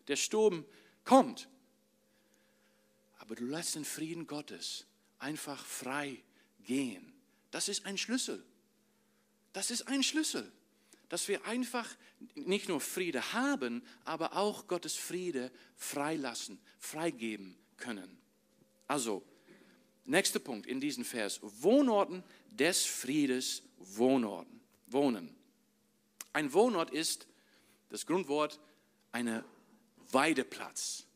der 0.09 0.17
Sturm 0.17 0.65
kommt 1.05 1.49
aber 3.29 3.37
du 3.37 3.45
lässt 3.45 3.75
den 3.75 3.85
Frieden 3.85 4.27
Gottes 4.27 4.87
einfach 5.19 5.63
frei 5.63 6.23
gehen. 6.69 7.13
Das 7.51 7.69
ist 7.69 7.87
ein 7.87 7.99
Schlüssel. 7.99 8.45
Das 9.53 9.73
ist 9.73 9.89
ein 9.89 10.05
Schlüssel. 10.05 10.53
dass 11.09 11.27
wir 11.27 11.47
einfach 11.47 11.89
nicht 12.35 12.69
nur 12.69 12.83
Friede 12.83 13.33
haben, 13.33 13.83
aber 14.05 14.37
auch 14.37 14.67
Gottes 14.67 14.95
Friede 14.95 15.51
freilassen, 15.75 16.61
freigeben 16.79 17.57
können. 17.79 18.19
Also, 18.87 19.23
nächster 20.05 20.39
Punkt 20.39 20.67
in 20.67 20.81
diesem 20.81 21.07
Vers. 21.07 21.41
Wohnorten 21.43 22.23
des 22.51 22.85
Friedes, 22.85 23.63
Wohnorten, 23.79 24.61
wohnen. 24.87 25.35
Ein 26.35 26.53
Wohnort 26.53 26.91
ist 26.91 27.27
das 27.89 28.05
Grundwort 28.05 28.61
eine 29.11 29.45
Weideplatz 30.11 31.07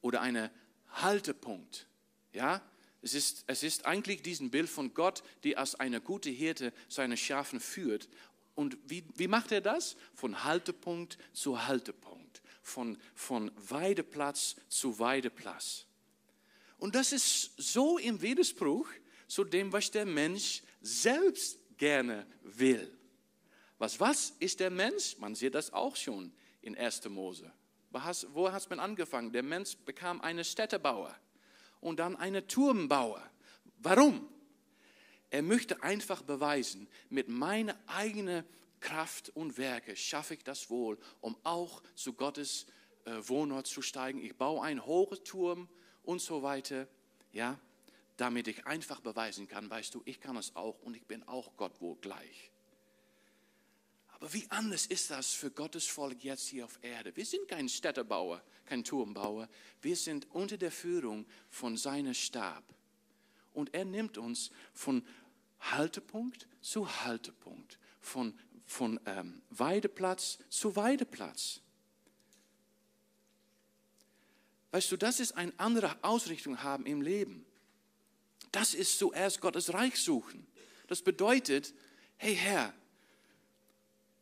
oder 0.00 0.22
eine 0.22 0.50
Haltepunkt. 0.88 1.86
Ja, 2.32 2.62
es 3.06 3.14
ist, 3.14 3.44
es 3.46 3.62
ist 3.62 3.86
eigentlich 3.86 4.22
diesen 4.22 4.50
Bild 4.50 4.68
von 4.68 4.92
Gott, 4.92 5.22
die 5.44 5.56
als 5.56 5.76
eine 5.76 6.00
gute 6.00 6.28
Hirte 6.28 6.72
seine 6.88 7.16
Schafen 7.16 7.60
führt. 7.60 8.08
Und 8.56 8.76
wie, 8.84 9.04
wie 9.14 9.28
macht 9.28 9.52
er 9.52 9.60
das? 9.60 9.96
Von 10.12 10.42
Haltepunkt 10.42 11.16
zu 11.32 11.68
Haltepunkt, 11.68 12.42
von, 12.62 12.98
von 13.14 13.52
Weideplatz 13.68 14.56
zu 14.68 14.98
Weideplatz. 14.98 15.86
Und 16.78 16.96
das 16.96 17.12
ist 17.12 17.52
so 17.56 17.96
im 17.98 18.20
Widerspruch 18.22 18.88
zu 19.28 19.44
dem, 19.44 19.72
was 19.72 19.88
der 19.92 20.04
Mensch 20.04 20.64
selbst 20.80 21.60
gerne 21.78 22.26
will. 22.42 22.92
Was, 23.78 24.00
was 24.00 24.30
ist 24.40 24.58
der 24.58 24.70
Mensch? 24.70 25.16
Man 25.18 25.36
sieht 25.36 25.54
das 25.54 25.72
auch 25.72 25.94
schon 25.94 26.32
in 26.60 26.76
1. 26.76 27.08
Mose. 27.08 27.52
Wo 28.32 28.50
hat 28.50 28.68
man 28.68 28.80
angefangen? 28.80 29.30
Der 29.30 29.44
Mensch 29.44 29.76
bekam 29.76 30.20
einen 30.20 30.44
Städtebauer 30.44 31.16
und 31.80 31.98
dann 32.00 32.16
einen 32.16 32.46
Turmbauer. 32.46 33.22
Warum? 33.78 34.28
Er 35.30 35.42
möchte 35.42 35.82
einfach 35.82 36.22
beweisen, 36.22 36.88
mit 37.10 37.28
meiner 37.28 37.76
eigenen 37.86 38.44
Kraft 38.80 39.30
und 39.30 39.58
Werke 39.58 39.96
schaffe 39.96 40.34
ich 40.34 40.44
das 40.44 40.70
wohl, 40.70 40.98
um 41.20 41.36
auch 41.42 41.82
zu 41.94 42.12
Gottes 42.12 42.66
äh, 43.04 43.16
Wohnort 43.28 43.66
zu 43.66 43.82
steigen. 43.82 44.20
Ich 44.22 44.36
baue 44.36 44.62
einen 44.62 44.84
hohen 44.84 45.22
Turm 45.24 45.68
und 46.02 46.20
so 46.20 46.42
weiter, 46.42 46.86
ja, 47.32 47.58
damit 48.16 48.48
ich 48.48 48.66
einfach 48.66 49.00
beweisen 49.00 49.48
kann, 49.48 49.68
weißt 49.68 49.94
du, 49.94 50.02
ich 50.04 50.20
kann 50.20 50.36
es 50.36 50.54
auch 50.56 50.80
und 50.82 50.96
ich 50.96 51.06
bin 51.06 51.22
auch 51.24 51.56
Gott 51.56 51.80
wohl 51.80 51.96
gleich. 51.96 52.50
Aber 54.18 54.32
wie 54.32 54.50
anders 54.50 54.86
ist 54.86 55.10
das 55.10 55.34
für 55.34 55.50
Gottes 55.50 55.86
Volk 55.86 56.24
jetzt 56.24 56.48
hier 56.48 56.64
auf 56.64 56.78
Erde? 56.80 57.14
Wir 57.14 57.26
sind 57.26 57.48
kein 57.48 57.68
Städtebauer, 57.68 58.42
kein 58.64 58.82
Turmbauer. 58.82 59.46
Wir 59.82 59.94
sind 59.94 60.26
unter 60.30 60.56
der 60.56 60.72
Führung 60.72 61.26
von 61.50 61.76
seinem 61.76 62.14
Stab. 62.14 62.64
Und 63.52 63.74
er 63.74 63.84
nimmt 63.84 64.16
uns 64.16 64.50
von 64.72 65.06
Haltepunkt 65.60 66.48
zu 66.62 67.04
Haltepunkt, 67.04 67.78
von, 68.00 68.38
von 68.64 68.98
ähm, 69.04 69.42
Weideplatz 69.50 70.38
zu 70.48 70.76
Weideplatz. 70.76 71.60
Weißt 74.70 74.90
du, 74.92 74.96
das 74.96 75.20
ist 75.20 75.32
eine 75.32 75.52
andere 75.58 75.94
Ausrichtung 76.02 76.62
haben 76.62 76.86
im 76.86 77.02
Leben. 77.02 77.44
Das 78.50 78.72
ist 78.72 78.98
zuerst 78.98 79.42
Gottes 79.42 79.74
Reich 79.74 79.96
suchen. 79.98 80.46
Das 80.86 81.02
bedeutet, 81.02 81.74
hey 82.16 82.34
Herr, 82.34 82.72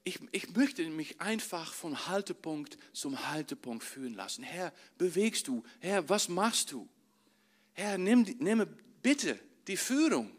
ich, 0.04 0.20
ich 0.32 0.54
möchte 0.54 0.86
mich 0.90 1.20
einfach 1.20 1.72
von 1.72 2.06
Haltepunkt 2.06 2.76
zum 2.92 3.30
Haltepunkt 3.30 3.82
führen 3.82 4.14
lassen. 4.14 4.44
Herr, 4.44 4.72
bewegst 4.98 5.48
du? 5.48 5.64
Herr, 5.80 6.06
was 6.08 6.28
machst 6.28 6.72
du? 6.72 6.86
Herr, 7.72 7.96
nimm, 7.96 8.22
nimm 8.38 8.66
bitte 9.02 9.38
die 9.66 9.78
Führung. 9.78 10.30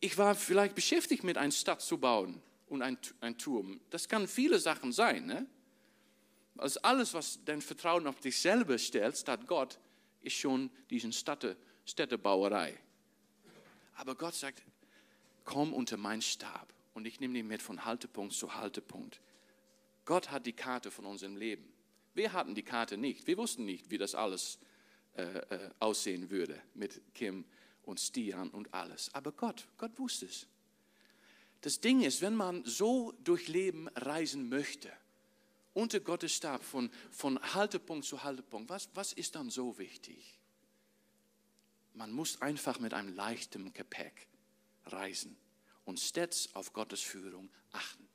Ich 0.00 0.18
war 0.18 0.34
vielleicht 0.34 0.74
beschäftigt 0.74 1.24
mit 1.24 1.38
einer 1.38 1.52
Stadt 1.52 1.80
zu 1.80 1.96
bauen 1.96 2.42
und 2.68 2.82
ein, 2.82 2.98
ein 3.20 3.38
Turm. 3.38 3.80
Das 3.88 4.08
kann 4.08 4.28
viele 4.28 4.58
Sachen 4.58 4.92
sein. 4.92 5.24
Ne? 5.24 5.46
Also 6.58 6.80
alles, 6.82 7.14
was 7.14 7.40
dein 7.46 7.62
Vertrauen 7.62 8.06
auf 8.06 8.20
dich 8.20 8.38
selber 8.38 8.76
stellt, 8.76 9.16
statt 9.16 9.46
Gott, 9.46 9.78
ist 10.20 10.36
schon 10.36 10.70
diese 10.90 11.10
Städte, 11.12 11.56
Städtebauerei. 11.86 12.78
Aber 13.94 14.14
Gott 14.14 14.34
sagt, 14.34 14.62
komm 15.44 15.72
unter 15.72 15.96
meinen 15.96 16.22
Stab 16.22 16.72
und 16.94 17.06
ich 17.06 17.20
nehme 17.20 17.34
dich 17.34 17.44
mit 17.44 17.62
von 17.62 17.84
Haltepunkt 17.84 18.34
zu 18.34 18.54
Haltepunkt. 18.54 19.20
Gott 20.04 20.30
hat 20.30 20.46
die 20.46 20.52
Karte 20.52 20.90
von 20.90 21.06
unserem 21.06 21.36
Leben. 21.36 21.72
Wir 22.14 22.32
hatten 22.32 22.54
die 22.54 22.62
Karte 22.62 22.96
nicht. 22.96 23.26
Wir 23.26 23.36
wussten 23.38 23.64
nicht, 23.64 23.90
wie 23.90 23.98
das 23.98 24.14
alles 24.14 24.58
äh, 25.14 25.22
äh, 25.22 25.70
aussehen 25.78 26.30
würde 26.30 26.60
mit 26.74 27.00
Kim 27.14 27.44
und 27.82 28.00
Stian 28.00 28.50
und 28.50 28.72
alles. 28.74 29.14
Aber 29.14 29.32
Gott, 29.32 29.66
Gott 29.78 29.98
wusste 29.98 30.26
es. 30.26 30.46
Das 31.62 31.80
Ding 31.80 32.02
ist, 32.02 32.20
wenn 32.20 32.34
man 32.34 32.64
so 32.64 33.12
durch 33.22 33.48
Leben 33.48 33.88
reisen 33.88 34.48
möchte, 34.48 34.92
unter 35.74 36.00
Gottes 36.00 36.34
Stab 36.34 36.62
von, 36.62 36.90
von 37.10 37.40
Haltepunkt 37.54 38.04
zu 38.04 38.22
Haltepunkt, 38.22 38.68
was, 38.68 38.90
was 38.94 39.12
ist 39.12 39.36
dann 39.36 39.48
so 39.48 39.78
wichtig? 39.78 40.38
Man 41.94 42.10
muss 42.10 42.42
einfach 42.42 42.80
mit 42.80 42.92
einem 42.92 43.14
leichten 43.14 43.72
Gepäck 43.72 44.26
reisen 44.86 45.36
und 45.84 46.00
stets 46.00 46.54
auf 46.54 46.72
Gottes 46.72 47.00
Führung 47.00 47.50
achten. 47.72 48.08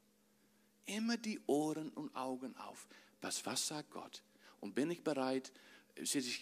Immer 0.86 1.18
die 1.18 1.40
Ohren 1.48 1.90
und 1.90 2.16
Augen 2.16 2.56
auf. 2.58 2.88
Was, 3.22 3.46
was 3.46 3.68
sagt 3.68 3.92
Gott? 3.92 4.24
Und 4.62 4.74
bin 4.74 4.90
ich 4.90 5.04
bereit, 5.04 5.52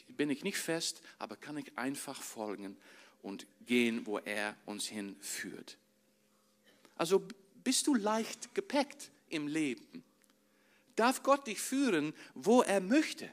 bin 0.09 0.29
ich 0.29 0.43
nicht 0.43 0.57
fest, 0.57 1.01
aber 1.17 1.35
kann 1.35 1.57
ich 1.57 1.77
einfach 1.77 2.21
folgen 2.21 2.77
und 3.21 3.47
gehen, 3.65 4.05
wo 4.05 4.19
er 4.19 4.55
uns 4.65 4.85
hinführt. 4.85 5.77
Also 6.95 7.27
bist 7.63 7.87
du 7.87 7.95
leicht 7.95 8.53
gepackt 8.53 9.11
im 9.29 9.47
Leben? 9.47 10.03
Darf 10.95 11.23
Gott 11.23 11.47
dich 11.47 11.59
führen, 11.59 12.13
wo 12.35 12.61
er 12.61 12.79
möchte? 12.79 13.29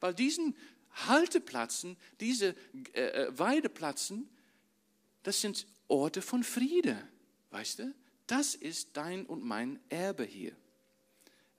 Weil 0.00 0.14
diesen 0.14 0.56
Halteplätzen, 1.06 1.96
diese 2.18 2.56
äh, 2.94 3.26
äh 3.26 3.38
Weideplätzen, 3.38 4.28
das 5.22 5.40
sind 5.40 5.66
Orte 5.90 6.22
von 6.22 6.44
Friede. 6.44 7.06
Weißt 7.50 7.80
du? 7.80 7.94
Das 8.26 8.54
ist 8.54 8.96
dein 8.96 9.26
und 9.26 9.42
mein 9.44 9.80
Erbe 9.88 10.24
hier. 10.24 10.56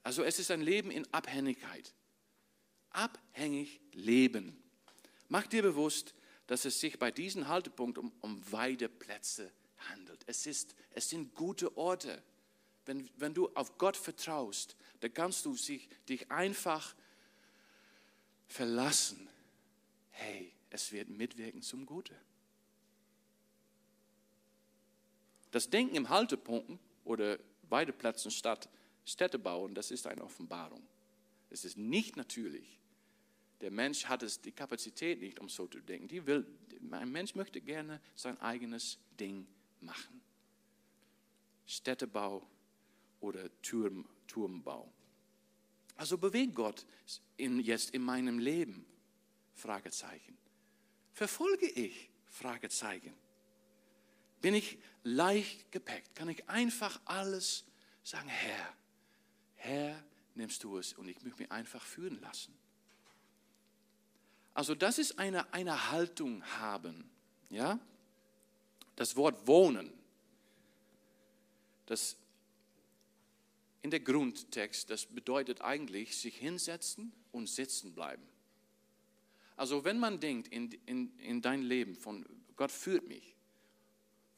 Also 0.03 0.23
es 0.23 0.39
ist 0.39 0.51
ein 0.51 0.61
Leben 0.61 0.89
in 0.89 1.05
Abhängigkeit. 1.13 1.93
Abhängig 2.91 3.81
leben. 3.93 4.61
Mach 5.27 5.47
dir 5.47 5.61
bewusst, 5.61 6.13
dass 6.47 6.65
es 6.65 6.79
sich 6.79 6.97
bei 6.97 7.11
diesem 7.11 7.47
Haltepunkt 7.47 7.97
um, 7.97 8.11
um 8.21 8.51
Weideplätze 8.51 9.51
handelt. 9.89 10.21
Es, 10.25 10.45
ist, 10.45 10.75
es 10.91 11.09
sind 11.09 11.35
gute 11.35 11.77
Orte. 11.77 12.21
Wenn, 12.85 13.09
wenn 13.15 13.33
du 13.33 13.49
auf 13.53 13.77
Gott 13.77 13.95
vertraust, 13.95 14.75
dann 15.01 15.13
kannst 15.13 15.45
du 15.45 15.55
sich, 15.55 15.87
dich 16.09 16.31
einfach 16.31 16.95
verlassen. 18.47 19.29
Hey, 20.09 20.53
es 20.69 20.91
wird 20.91 21.09
mitwirken 21.09 21.61
zum 21.61 21.85
Guten. 21.85 22.15
Das 25.51 25.69
Denken 25.69 25.95
im 25.95 26.09
Haltepunkten 26.09 26.79
oder 27.03 27.37
Weideplätzen 27.69 28.31
statt 28.31 28.69
Städte 29.05 29.39
bauen, 29.39 29.75
das 29.75 29.91
ist 29.91 30.07
eine 30.07 30.23
Offenbarung. 30.23 30.81
Es 31.49 31.65
ist 31.65 31.77
nicht 31.77 32.15
natürlich. 32.15 32.79
Der 33.59 33.71
Mensch 33.71 34.05
hat 34.05 34.23
es 34.23 34.41
die 34.41 34.51
Kapazität 34.51 35.19
nicht, 35.19 35.39
um 35.39 35.49
so 35.49 35.67
zu 35.67 35.79
denken. 35.81 36.07
Die 36.07 36.25
will, 36.25 36.45
ein 36.91 37.11
Mensch 37.11 37.35
möchte 37.35 37.61
gerne 37.61 38.01
sein 38.15 38.39
eigenes 38.41 38.97
Ding 39.19 39.45
machen. 39.81 40.21
Städtebau 41.65 42.47
oder 43.19 43.49
Turm, 43.61 44.07
Turmbau. 44.27 44.91
Also 45.95 46.17
bewegt 46.17 46.55
Gott 46.55 46.85
in, 47.37 47.59
jetzt 47.59 47.91
in 47.91 48.01
meinem 48.01 48.39
Leben? 48.39 48.85
Fragezeichen. 49.53 50.37
Verfolge 51.13 51.67
ich? 51.67 52.09
Fragezeichen. 52.25 53.13
Bin 54.41 54.53
ich 54.53 54.77
leicht 55.03 55.71
gepackt? 55.71 56.15
Kann 56.15 56.29
ich 56.29 56.49
einfach 56.49 56.99
alles 57.05 57.63
sagen, 58.03 58.27
Herr, 58.27 58.73
Herr, 59.55 60.03
nimmst 60.35 60.63
du 60.63 60.77
es 60.77 60.93
und 60.93 61.07
ich 61.07 61.21
möchte 61.21 61.41
mich 61.41 61.51
einfach 61.51 61.83
führen 61.83 62.19
lassen. 62.21 62.53
Also 64.53 64.75
das 64.75 64.97
ist 64.97 65.17
eine, 65.17 65.53
eine 65.53 65.91
Haltung 65.91 66.43
haben. 66.59 67.09
Ja? 67.49 67.79
Das 68.95 69.15
Wort 69.15 69.47
wohnen, 69.47 69.93
das 71.85 72.17
in 73.81 73.89
der 73.89 73.99
Grundtext, 73.99 74.89
das 74.89 75.05
bedeutet 75.05 75.61
eigentlich 75.61 76.17
sich 76.17 76.37
hinsetzen 76.37 77.11
und 77.31 77.49
sitzen 77.49 77.93
bleiben. 77.93 78.27
Also 79.55 79.83
wenn 79.83 79.99
man 79.99 80.19
denkt 80.19 80.47
in, 80.49 80.71
in, 80.85 81.17
in 81.19 81.41
dein 81.41 81.61
Leben 81.61 81.95
von 81.95 82.25
Gott 82.55 82.71
führt 82.71 83.07
mich, 83.07 83.30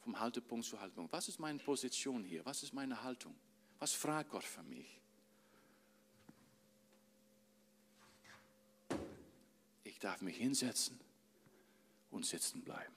vom 0.04 0.20
Haltepunkt 0.20 0.66
zu 0.66 0.78
Haltepunkt. 0.78 1.12
Was 1.12 1.28
ist 1.28 1.40
meine 1.40 1.58
Position 1.58 2.22
hier? 2.24 2.44
Was 2.44 2.62
ist 2.62 2.74
meine 2.74 3.02
Haltung? 3.02 3.34
Was 3.78 3.92
fragt 3.92 4.30
Gott 4.30 4.44
für 4.44 4.62
mich? 4.62 5.00
Ich 9.82 9.98
darf 9.98 10.20
mich 10.20 10.36
hinsetzen 10.36 11.00
und 12.10 12.26
sitzen 12.26 12.62
bleiben. 12.62 12.94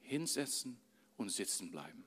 Hinsetzen 0.00 0.78
und 1.16 1.28
sitzen 1.28 1.70
bleiben. 1.70 2.04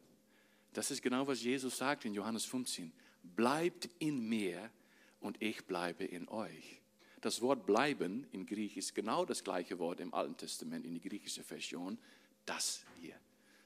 Das 0.74 0.90
ist 0.90 1.02
genau, 1.02 1.28
was 1.28 1.44
Jesus 1.44 1.78
sagt 1.78 2.06
in 2.06 2.14
Johannes 2.14 2.46
15. 2.46 2.92
Bleibt 3.24 3.90
in 4.00 4.28
mir 4.28 4.72
und 5.20 5.42
ich 5.42 5.66
bleibe 5.66 6.06
in 6.06 6.28
euch. 6.30 6.82
Das 7.22 7.42
Wort 7.42 7.66
bleiben 7.66 8.26
in 8.32 8.46
Griechisch 8.46 8.78
ist 8.78 8.96
genau 8.96 9.26
das 9.26 9.44
gleiche 9.44 9.78
Wort 9.78 10.00
im 10.00 10.14
Alten 10.14 10.38
Testament, 10.38 10.86
in 10.86 10.94
die 10.94 11.02
griechische 11.02 11.44
Version. 11.44 12.00
Das 12.46 12.84
hier. 13.00 13.16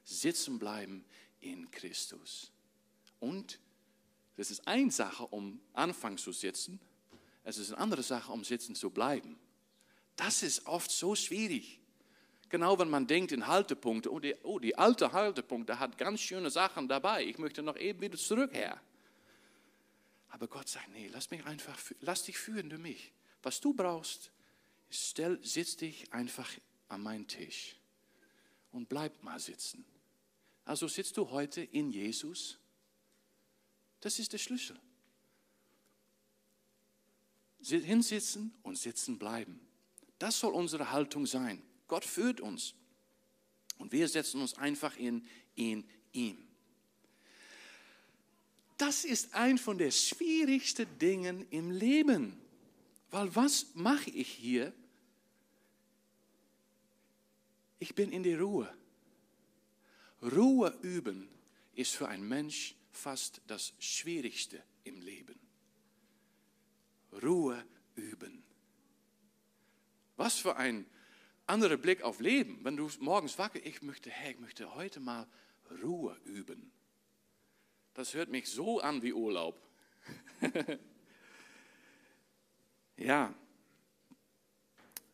Sitzen 0.03 0.59
bleiben 0.59 1.05
in 1.39 1.69
Christus. 1.71 2.51
Und 3.19 3.59
das 4.35 4.51
ist 4.51 4.67
eine 4.67 4.91
Sache, 4.91 5.27
um 5.27 5.59
anfangen 5.73 6.17
zu 6.17 6.31
sitzen. 6.31 6.79
Es 7.43 7.57
ist 7.57 7.71
eine 7.71 7.81
andere 7.81 8.03
Sache, 8.03 8.31
um 8.31 8.43
sitzen 8.43 8.75
zu 8.75 8.89
bleiben. 8.89 9.37
Das 10.15 10.43
ist 10.43 10.65
oft 10.65 10.91
so 10.91 11.15
schwierig. 11.15 11.79
Genau 12.49 12.77
wenn 12.77 12.89
man 12.89 13.07
denkt 13.07 13.31
in 13.31 13.47
Haltepunkte, 13.47 14.11
oh 14.11 14.19
die, 14.19 14.35
oh, 14.43 14.59
die 14.59 14.77
alte 14.77 15.11
Haltepunkte 15.11 15.79
hat 15.79 15.97
ganz 15.97 16.21
schöne 16.21 16.49
Sachen 16.49 16.87
dabei. 16.87 17.25
Ich 17.25 17.37
möchte 17.37 17.63
noch 17.63 17.77
eben 17.77 18.01
wieder 18.01 18.17
zurück 18.17 18.53
her. 18.53 18.79
Aber 20.29 20.47
Gott 20.47 20.67
sagt, 20.67 20.89
nee, 20.89 21.09
lass 21.11 21.31
mich 21.31 21.45
einfach, 21.45 21.79
lass 21.99 22.23
dich 22.23 22.37
führen 22.37 22.69
durch 22.69 22.81
mich. 22.81 23.13
Was 23.41 23.59
du 23.59 23.73
brauchst, 23.73 24.31
stell, 24.89 25.39
sitz 25.43 25.77
dich 25.77 26.11
einfach 26.13 26.49
an 26.89 27.01
meinen 27.01 27.27
Tisch 27.27 27.75
und 28.73 28.89
bleib 28.89 29.23
mal 29.23 29.39
sitzen. 29.39 29.85
Also 30.65 30.87
sitzt 30.87 31.15
du 31.17 31.29
heute 31.29 31.61
in 31.61 31.89
Jesus? 31.91 32.57
Das 34.01 34.19
ist 34.19 34.33
der 34.33 34.37
Schlüssel. 34.37 34.77
Hinsitzen 37.61 38.53
und 38.61 38.77
sitzen 38.77 39.17
bleiben. 39.17 39.61
Das 40.19 40.39
soll 40.39 40.53
unsere 40.53 40.91
Haltung 40.91 41.25
sein. 41.25 41.61
Gott 41.87 42.03
führt 42.03 42.41
uns. 42.41 42.73
Und 43.77 43.91
wir 43.91 44.07
setzen 44.09 44.41
uns 44.41 44.55
einfach 44.55 44.97
in, 44.97 45.25
in 45.55 45.87
ihm. 46.11 46.37
Das 48.77 49.05
ist 49.05 49.33
ein 49.33 49.57
von 49.57 49.77
den 49.77 49.91
schwierigsten 49.91 50.87
Dingen 50.99 51.47
im 51.51 51.71
Leben. 51.71 52.37
Weil 53.11 53.33
was 53.35 53.67
mache 53.75 54.09
ich 54.09 54.27
hier? 54.27 54.73
Ich 57.83 57.95
bin 57.95 58.13
in 58.13 58.23
der 58.23 58.39
Ruhe. 58.39 58.73
Ruhe 60.21 60.69
üben 60.83 61.27
ist 61.75 61.93
für 61.93 62.07
einen 62.07 62.25
Mensch 62.25 62.77
fast 62.93 63.41
das 63.45 63.73
Schwierigste 63.77 64.63
im 64.85 65.01
Leben. 65.01 65.37
Ruhe 67.21 67.61
üben. 67.95 68.41
Was 70.15 70.37
für 70.37 70.55
ein 70.55 70.85
anderer 71.45 71.75
Blick 71.75 72.03
auf 72.03 72.21
Leben, 72.21 72.63
wenn 72.63 72.77
du 72.77 72.89
morgens 73.01 73.37
wacker, 73.37 73.59
ich 73.61 73.81
möchte, 73.81 74.09
hey, 74.09 74.31
ich 74.31 74.39
möchte 74.39 74.75
heute 74.75 75.01
mal 75.01 75.27
Ruhe 75.83 76.17
üben. 76.23 76.71
Das 77.95 78.13
hört 78.13 78.29
mich 78.29 78.47
so 78.47 78.79
an 78.79 79.01
wie 79.01 79.11
Urlaub. 79.11 79.61
ja, 82.95 83.35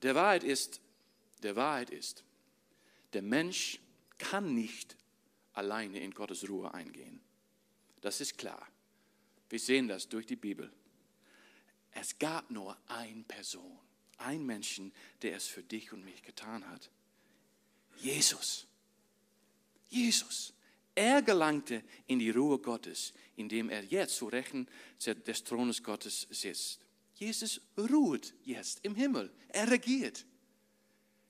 der 0.04 0.14
Wahrheit 0.14 0.44
ist, 0.44 0.82
der 1.42 1.56
Wahrheit 1.56 1.90
ist, 1.90 2.26
der 3.14 3.22
Mensch 3.22 3.80
kann 4.18 4.54
nicht 4.54 4.98
alleine 5.54 6.00
in 6.00 6.12
Gottes 6.12 6.48
Ruhe 6.48 6.74
eingehen. 6.74 7.22
Das 8.02 8.22
ist 8.22 8.38
klar. 8.38 8.68
Wir 9.50 9.60
sehen 9.60 9.88
das 9.88 10.08
durch 10.08 10.26
die 10.26 10.36
Bibel. 10.36 10.72
Es 11.92 12.18
gab 12.20 12.50
nur 12.52 12.78
eine 12.88 13.24
Person, 13.24 13.80
ein 14.18 14.46
Menschen, 14.46 14.94
der 15.22 15.36
es 15.36 15.48
für 15.48 15.64
dich 15.64 15.92
und 15.92 16.06
mich 16.06 16.22
getan 16.22 16.68
hat. 16.70 16.90
Jesus. 17.98 18.68
Jesus. 19.88 20.54
Er 20.96 21.22
gelangte 21.22 21.84
in 22.08 22.20
die 22.20 22.30
Ruhe 22.30 22.60
Gottes, 22.60 23.14
indem 23.36 23.70
er 23.70 23.84
jetzt 23.84 24.18
zu 24.18 24.28
Rechten 24.28 24.68
des 25.06 25.44
Thrones 25.44 25.82
Gottes 25.82 26.28
sitzt. 26.30 26.86
Jesus 27.16 27.62
ruht 27.78 28.34
jetzt 28.44 28.80
im 28.84 28.96
Himmel. 28.96 29.32
Er 29.50 29.70
regiert. 29.70 30.26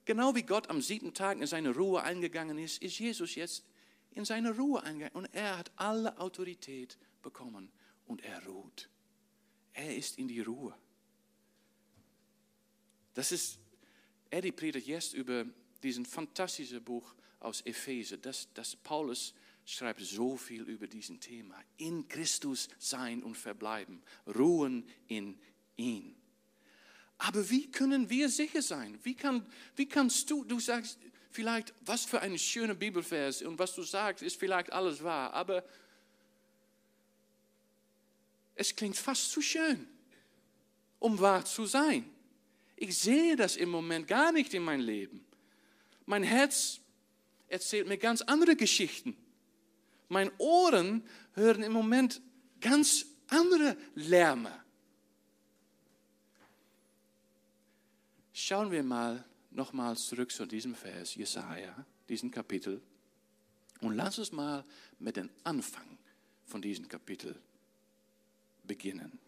Genau 0.10 0.34
wie 0.34 0.42
Gott 0.42 0.72
am 0.72 0.82
siebten 0.82 1.14
Tag 1.14 1.40
in 1.40 1.46
seine 1.46 1.70
Ruhe 1.70 2.02
eingegangen 2.02 2.58
ist, 2.58 2.82
ist 2.82 2.98
Jesus 2.98 3.36
jetzt 3.36 3.64
in 4.10 4.26
seine 4.26 4.58
Ruhe 4.58 4.82
eingegangen. 4.82 5.14
Und 5.14 5.26
er 5.36 5.60
hat 5.60 5.72
alle 5.76 6.18
Autorität 6.18 6.98
bekommen 7.22 7.72
und 8.08 8.24
er 8.24 8.44
ruht. 8.48 8.90
Er 9.72 9.96
ist 9.96 10.18
in 10.18 10.28
die 10.28 10.40
Ruhe. 10.42 10.76
Das 13.14 13.32
ist, 13.32 13.60
Eddie 14.32 14.52
predigt 14.52 14.88
jetzt 14.88 15.14
über 15.14 15.46
diesen 15.84 16.08
fantastischen 16.08 16.84
Buch 16.84 17.14
aus 17.40 17.62
Epheser, 17.62 18.18
das, 18.18 18.52
das 18.56 18.76
Paulus 18.76 19.36
schreibt 19.64 20.02
so 20.02 20.38
viel 20.38 20.64
über 20.64 20.88
diesen 20.88 21.20
Thema. 21.20 21.64
In 21.78 22.08
Christus 22.08 22.68
sein 22.80 23.22
und 23.22 23.38
verbleiben, 23.38 24.02
ruhen 24.26 24.90
in 25.08 25.40
ihn. 25.76 26.19
Aber 27.20 27.50
wie 27.50 27.70
können 27.70 28.10
wir 28.10 28.30
sicher 28.30 28.62
sein? 28.62 28.98
Wie, 29.04 29.14
kann, 29.14 29.46
wie 29.76 29.86
kannst 29.86 30.30
du, 30.32 30.46
du 30.46 30.60
sagst 30.60 30.98
vielleicht, 31.30 31.74
was 31.82 32.06
für 32.06 32.22
ein 32.22 32.40
schöner 32.40 32.74
Bibelvers 32.74 33.42
und 33.42 33.60
was 33.60 33.76
du 33.76 33.84
sagst, 33.84 34.24
ist 34.24 34.40
vielleicht 34.40 34.72
alles 34.72 35.04
wahr, 35.04 35.34
aber 35.34 35.64
es 38.56 38.76
klingt 38.76 38.98
fast 38.98 39.32
zu 39.32 39.42
schön, 39.42 39.86
um 40.98 41.20
wahr 41.20 41.46
zu 41.46 41.66
sein. 41.66 42.10
Ich 42.78 42.98
sehe 42.98 43.36
das 43.36 43.58
im 43.58 43.70
Moment 43.70 44.08
gar 44.08 44.32
nicht 44.32 44.54
in 44.54 44.64
meinem 44.64 44.86
Leben. 44.86 45.26
Mein 46.06 46.24
Herz 46.24 46.80
erzählt 47.50 47.88
mir 47.88 47.98
ganz 47.98 48.22
andere 48.22 48.56
Geschichten. 48.56 49.16
Meine 50.08 50.32
Ohren 50.38 51.04
hören 51.34 51.64
im 51.64 51.74
Moment 51.74 52.22
ganz 52.62 53.06
andere 53.28 53.76
Lärme. 53.96 54.64
Schauen 58.42 58.72
wir 58.72 58.84
mal 58.84 59.26
nochmals 59.52 60.08
zurück 60.08 60.32
zu 60.32 60.46
diesem 60.46 60.74
Vers, 60.74 61.14
Jesaja, 61.16 61.86
diesen 62.08 62.32
Kapitel. 62.32 62.82
Und 63.82 63.96
lass 63.98 64.18
uns 64.18 64.32
mal 64.32 64.64
mit 64.98 65.18
dem 65.18 65.30
Anfang 65.44 65.98
von 66.46 66.62
diesem 66.62 66.88
Kapitel 66.88 67.38
beginnen. 68.64 69.20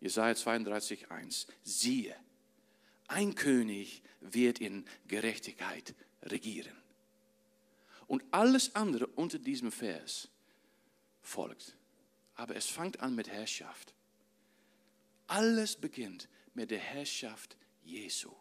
Jesaja 0.00 0.36
32, 0.36 1.10
1. 1.10 1.48
Siehe, 1.64 2.14
ein 3.08 3.34
König 3.34 4.00
wird 4.20 4.60
in 4.60 4.84
Gerechtigkeit 5.08 5.96
regieren. 6.22 6.76
Und 8.06 8.22
alles 8.30 8.76
andere 8.76 9.08
unter 9.08 9.40
diesem 9.40 9.72
Vers 9.72 10.28
folgt. 11.20 11.76
Aber 12.36 12.54
es 12.54 12.66
fängt 12.66 13.00
an 13.00 13.16
mit 13.16 13.28
Herrschaft. 13.28 13.92
Alles 15.26 15.74
beginnt 15.74 16.28
mit 16.54 16.70
der 16.70 16.78
Herrschaft 16.78 17.56
Jesu. 17.82 18.32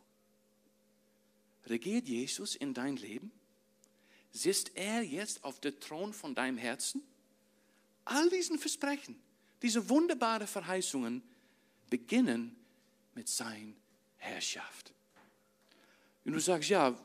Regiert 1.67 2.07
Jesus 2.07 2.55
in 2.55 2.73
dein 2.73 2.97
Leben? 2.97 3.31
Sitzt 4.31 4.71
er 4.75 5.01
jetzt 5.01 5.43
auf 5.43 5.59
dem 5.59 5.79
Thron 5.79 6.13
von 6.13 6.33
deinem 6.33 6.57
Herzen? 6.57 7.03
All 8.05 8.29
diesen 8.29 8.57
Versprechen, 8.57 9.19
diese 9.61 9.89
wunderbaren 9.89 10.47
Verheißungen 10.47 11.21
beginnen 11.89 12.55
mit 13.13 13.27
seiner 13.27 13.73
Herrschaft. 14.17 14.93
Und 16.23 16.33
du 16.33 16.39
sagst, 16.39 16.69
ja, 16.69 16.97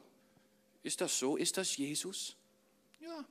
ist 0.83 1.01
das 1.01 1.19
so? 1.19 1.37
Ist 1.37 1.57
das 1.57 1.77
Jesus? 1.77 2.37
Ja. 3.01 3.25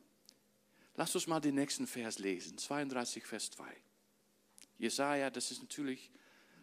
Lass 0.96 1.16
uns 1.16 1.28
mal 1.28 1.40
den 1.40 1.56
nächsten 1.56 1.88
Vers 1.88 2.20
lesen, 2.20 2.58
32, 2.58 3.26
Vers 3.26 3.52
2. 3.52 3.66
Jesaja, 4.78 5.30
das 5.30 5.52
ist 5.52 5.62
natürlich 5.62 6.12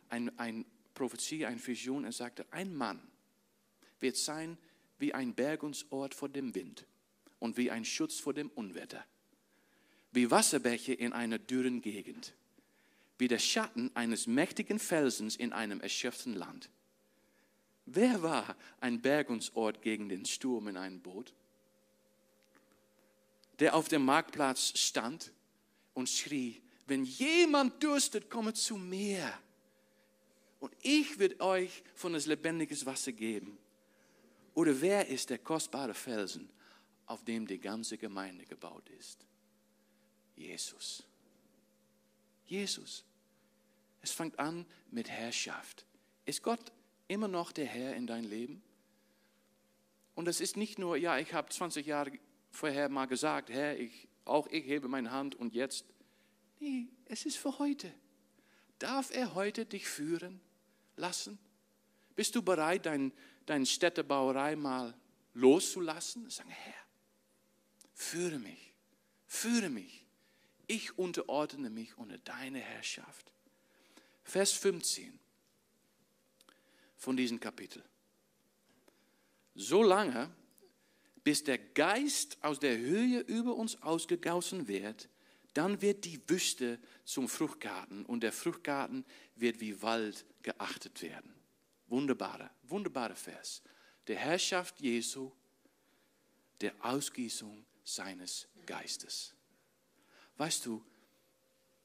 ein, 0.08 0.38
ein 0.38 0.64
Prophezie, 0.94 1.46
eine 1.46 1.64
Vision. 1.66 2.04
Er 2.04 2.12
sagte, 2.12 2.46
ein 2.50 2.74
Mann 2.74 3.00
wird 4.03 4.16
sein 4.16 4.59
wie 4.98 5.14
ein 5.14 5.34
Bergungsort 5.34 6.14
vor 6.14 6.28
dem 6.28 6.55
Wind 6.55 6.86
und 7.38 7.57
wie 7.57 7.70
ein 7.70 7.84
Schutz 7.84 8.20
vor 8.20 8.34
dem 8.34 8.50
Unwetter, 8.50 9.05
wie 10.12 10.30
Wasserbäche 10.30 10.92
in 10.92 11.12
einer 11.12 11.38
dürren 11.38 11.80
Gegend, 11.80 12.34
wie 13.18 13.28
der 13.28 13.38
Schatten 13.38 13.90
eines 13.94 14.26
mächtigen 14.26 14.78
Felsens 14.78 15.36
in 15.36 15.53
einem 15.53 15.80
erschöpften 15.80 16.34
Land. 16.34 16.70
Wer 17.86 18.22
war 18.22 18.57
ein 18.80 19.00
Bergungsort 19.00 19.82
gegen 19.82 20.09
den 20.09 20.24
Sturm 20.24 20.68
in 20.68 20.76
einem 20.76 21.00
Boot? 21.00 21.34
Der 23.59 23.74
auf 23.74 23.88
dem 23.88 24.05
Marktplatz 24.05 24.78
stand 24.78 25.32
und 25.94 26.09
schrie, 26.09 26.62
wenn 26.86 27.05
jemand 27.05 27.82
dürstet, 27.82 28.30
komme 28.30 28.55
zu 28.55 28.76
mir. 28.76 29.32
Und 30.61 30.72
ich 30.80 31.18
will 31.18 31.34
euch 31.40 31.82
von 31.94 32.12
das 32.12 32.26
lebendiges 32.26 32.86
Wasser 32.86 33.12
geben. 33.12 33.59
Oder 34.55 34.80
wer 34.80 35.09
ist 35.09 35.30
der 35.30 35.38
kostbare 35.38 35.94
Felsen, 35.94 36.48
auf 37.07 37.24
dem 37.24 37.46
die 37.46 37.59
ganze 37.59 37.98
Gemeinde 37.98 38.44
gebaut 38.44 38.88
ist? 38.98 39.26
Jesus. 40.36 41.05
Jesus. 42.46 43.05
Es 44.03 44.12
fängt 44.12 44.38
an 44.38 44.66
mit 44.90 45.09
Herrschaft. 45.09 45.86
Ist 46.24 46.42
Gott 46.42 46.72
immer 47.09 47.28
noch 47.28 47.53
der 47.53 47.66
Herr 47.66 47.94
in 47.94 48.07
dein 48.07 48.24
Leben? 48.24 48.62
Und 50.14 50.28
es 50.28 50.40
ist 50.40 50.57
nicht 50.57 50.78
nur, 50.78 50.96
ja, 50.96 51.18
ich 51.18 51.32
habe 51.32 51.48
20 51.48 51.86
Jahre 51.86 52.12
vorher 52.50 52.88
mal 52.88 53.07
gesagt, 53.07 53.48
Herr, 53.48 53.78
ich 53.78 54.09
auch 54.24 54.46
ich 54.48 54.64
hebe 54.66 54.88
meine 54.88 55.11
Hand 55.11 55.34
und 55.34 55.55
jetzt. 55.55 55.84
Nee, 56.61 56.86
es 57.07 57.26
ist 57.26 57.36
für 57.36 57.59
heute. 57.59 57.92
Darf 58.78 59.14
er 59.14 59.34
heute 59.34 59.64
dich 59.64 59.86
führen 59.86 60.40
lassen? 60.96 61.38
Bist 62.14 62.34
du 62.34 62.42
bereit, 62.42 62.86
dein, 62.86 63.12
deine 63.47 63.66
Städtebauerei 63.66 64.57
mal 64.57 64.95
loszulassen? 65.34 66.28
Sagen, 66.30 66.51
Herr, 66.51 66.74
führe 67.95 68.38
mich, 68.38 68.74
führe 69.26 69.70
mich. 69.70 70.07
Ich 70.66 70.97
unterordne 70.99 71.70
mich 71.70 71.99
unter 71.99 72.18
deine 72.18 72.61
Herrschaft. 72.61 73.32
Vers 74.24 74.53
15 74.53 75.18
von 76.97 77.16
diesem 77.16 77.40
Kapitel. 77.40 77.82
Solange, 79.55 80.30
bis 81.24 81.45
der 81.45 81.59
Geist 81.59 82.43
aus 82.43 82.59
der 82.59 82.78
Höhe 82.78 83.20
über 83.20 83.55
uns 83.55 83.82
ausgegossen 83.82 84.68
wird, 84.68 85.09
dann 85.55 85.82
wird 85.82 86.05
die 86.05 86.20
Wüste 86.28 86.78
zum 87.05 87.28
Fruchtgarten 87.28 88.07
und 88.07 88.22
der 88.22 88.32
Fruchtgarten 88.32 89.05
wird 89.36 89.61
wie 89.61 89.82
Wald 89.82 90.24
geachtet 90.43 91.03
werden. 91.03 91.34
Wunderbare, 91.93 92.51
wunderbare 92.62 93.14
Vers. 93.14 93.62
Der 94.07 94.16
Herrschaft 94.16 94.80
Jesu, 94.80 95.30
der 96.62 96.74
Ausgießung 96.80 97.66
seines 97.84 98.49
Geistes. 98.64 99.34
Weißt 100.38 100.64
du, 100.64 100.82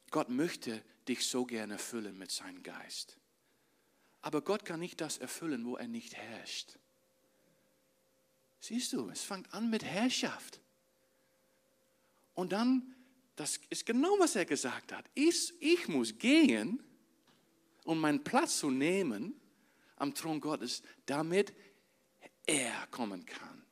Gott 0.09 0.29
möchte 0.29 0.81
dich 1.09 1.27
so 1.27 1.45
gerne 1.45 1.73
erfüllen 1.73 2.17
mit 2.17 2.31
seinem 2.31 2.63
Geist. 2.63 3.17
Aber 4.21 4.41
Gott 4.41 4.63
kann 4.63 4.79
nicht 4.79 5.01
das 5.01 5.17
erfüllen, 5.17 5.65
wo 5.65 5.75
er 5.75 5.89
nicht 5.89 6.15
herrscht. 6.15 6.79
Siehst 8.61 8.93
du, 8.93 9.09
es 9.09 9.23
fängt 9.23 9.53
an 9.53 9.69
mit 9.69 9.83
Herrschaft. 9.83 10.61
Und 12.33 12.53
dann, 12.53 12.95
das 13.35 13.59
ist 13.69 13.85
genau, 13.85 14.17
was 14.19 14.37
er 14.37 14.45
gesagt 14.45 14.93
hat. 14.93 15.03
Ich, 15.15 15.53
ich 15.59 15.89
muss 15.89 16.17
gehen, 16.17 16.81
um 17.83 17.99
meinen 17.99 18.23
Platz 18.23 18.59
zu 18.59 18.71
nehmen 18.71 19.37
am 19.97 20.13
Thron 20.13 20.39
Gottes, 20.39 20.81
damit 21.05 21.53
er 22.45 22.87
kommen 22.87 23.25
kann. 23.25 23.63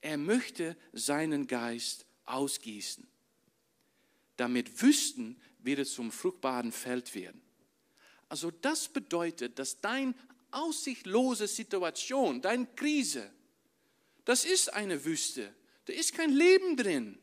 Er 0.00 0.16
möchte 0.16 0.76
seinen 0.92 1.46
Geist 1.46 2.06
ausgießen, 2.24 3.06
damit 4.36 4.82
Wüsten 4.82 5.40
wieder 5.58 5.84
zum 5.84 6.10
fruchtbaren 6.12 6.72
Feld 6.72 7.14
werden. 7.14 7.40
Also 8.28 8.50
das 8.50 8.88
bedeutet, 8.88 9.58
dass 9.58 9.80
deine 9.80 10.14
aussichtlose 10.50 11.46
Situation, 11.46 12.40
deine 12.40 12.66
Krise, 12.66 13.30
das 14.24 14.44
ist 14.44 14.72
eine 14.72 15.04
Wüste. 15.04 15.54
Da 15.86 15.92
ist 15.94 16.14
kein 16.14 16.30
Leben 16.30 16.76
drin. 16.76 17.18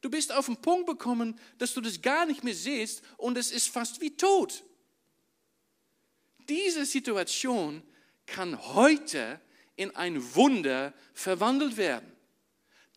Du 0.00 0.10
bist 0.10 0.32
auf 0.32 0.46
den 0.46 0.56
Punkt 0.56 0.86
bekommen, 0.86 1.38
dass 1.58 1.74
du 1.74 1.80
das 1.80 2.02
gar 2.02 2.26
nicht 2.26 2.42
mehr 2.42 2.54
siehst 2.54 3.02
und 3.16 3.38
es 3.38 3.52
ist 3.52 3.68
fast 3.68 4.00
wie 4.00 4.16
tot. 4.16 4.64
Diese 6.48 6.86
Situation 6.86 7.82
kann 8.26 8.74
heute 8.74 9.40
in 9.76 9.94
ein 9.94 10.34
Wunder 10.34 10.92
verwandelt 11.14 11.76
werden. 11.76 12.10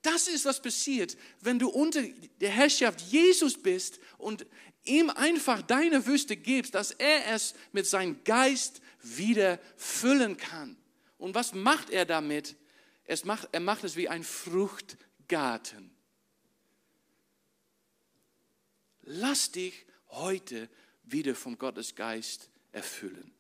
Das 0.02 0.28
ist, 0.28 0.45
was 0.45 0.62
passiert, 0.62 1.16
wenn 1.41 1.60
du 1.60 1.70
unter 1.70 2.02
der 2.39 2.49
Herrschaft 2.49 3.02
Jesus 3.02 3.62
bist 3.62 3.99
und 4.18 4.45
ihm 4.84 5.10
einfach 5.12 5.62
deine 5.62 6.06
Wüste 6.08 6.36
gibst, 6.36 6.74
dass 6.74 6.91
er 6.91 7.28
es 7.34 7.54
mit 7.72 7.86
seinem 7.86 8.24
Geist 8.24 8.82
wieder 9.04 9.60
füllen 9.78 10.38
kann. 10.38 10.76
Und 11.18 11.36
was 11.36 11.54
macht 11.54 11.91
er 11.91 12.06
damit? 12.06 12.56
Es 13.06 13.26
macht, 13.26 13.49
er 13.52 13.60
macht 13.60 13.84
es 13.84 13.95
wie 13.95 14.10
ein 14.10 14.24
Fruchtgarten. 14.24 15.91
Lass 19.04 19.52
dich 19.52 19.86
heute 20.10 20.70
wieder 21.04 21.36
vom 21.36 21.58
Gottesgeist 21.58 22.49
erfüllen. 22.72 23.34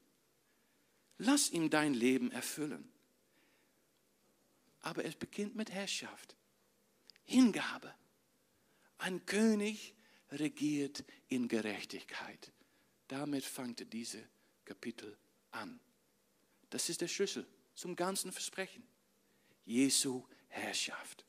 Lass 1.23 1.51
ihm 1.51 1.69
dein 1.69 1.93
Leben 1.93 2.31
erfüllen. 2.31 2.91
Aber 4.79 5.05
es 5.05 5.15
beginnt 5.15 5.55
mit 5.55 5.69
Herrschaft, 5.69 6.35
Hingabe. 7.25 7.93
Ein 8.97 9.23
König 9.27 9.93
regiert 10.31 11.03
in 11.27 11.47
Gerechtigkeit. 11.47 12.51
Damit 13.07 13.45
fängt 13.45 13.93
diese 13.93 14.27
Kapitel 14.65 15.15
an. 15.51 15.79
Das 16.71 16.89
ist 16.89 17.01
der 17.01 17.07
Schlüssel 17.07 17.45
zum 17.75 17.95
ganzen 17.95 18.31
Versprechen. 18.31 18.81
Jesu 19.63 20.25
Herrschaft. 20.47 21.23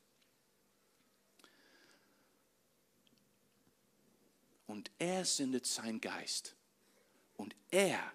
Und 4.65 4.89
er 4.97 5.23
sendet 5.23 5.67
seinen 5.67 6.01
Geist. 6.01 6.55
Und 7.35 7.55
er 7.69 8.11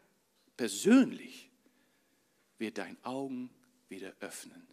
persönlich 0.57 1.48
wird 2.59 2.79
dein 2.79 3.03
Augen 3.05 3.51
wieder 3.89 4.15
öffnen, 4.21 4.67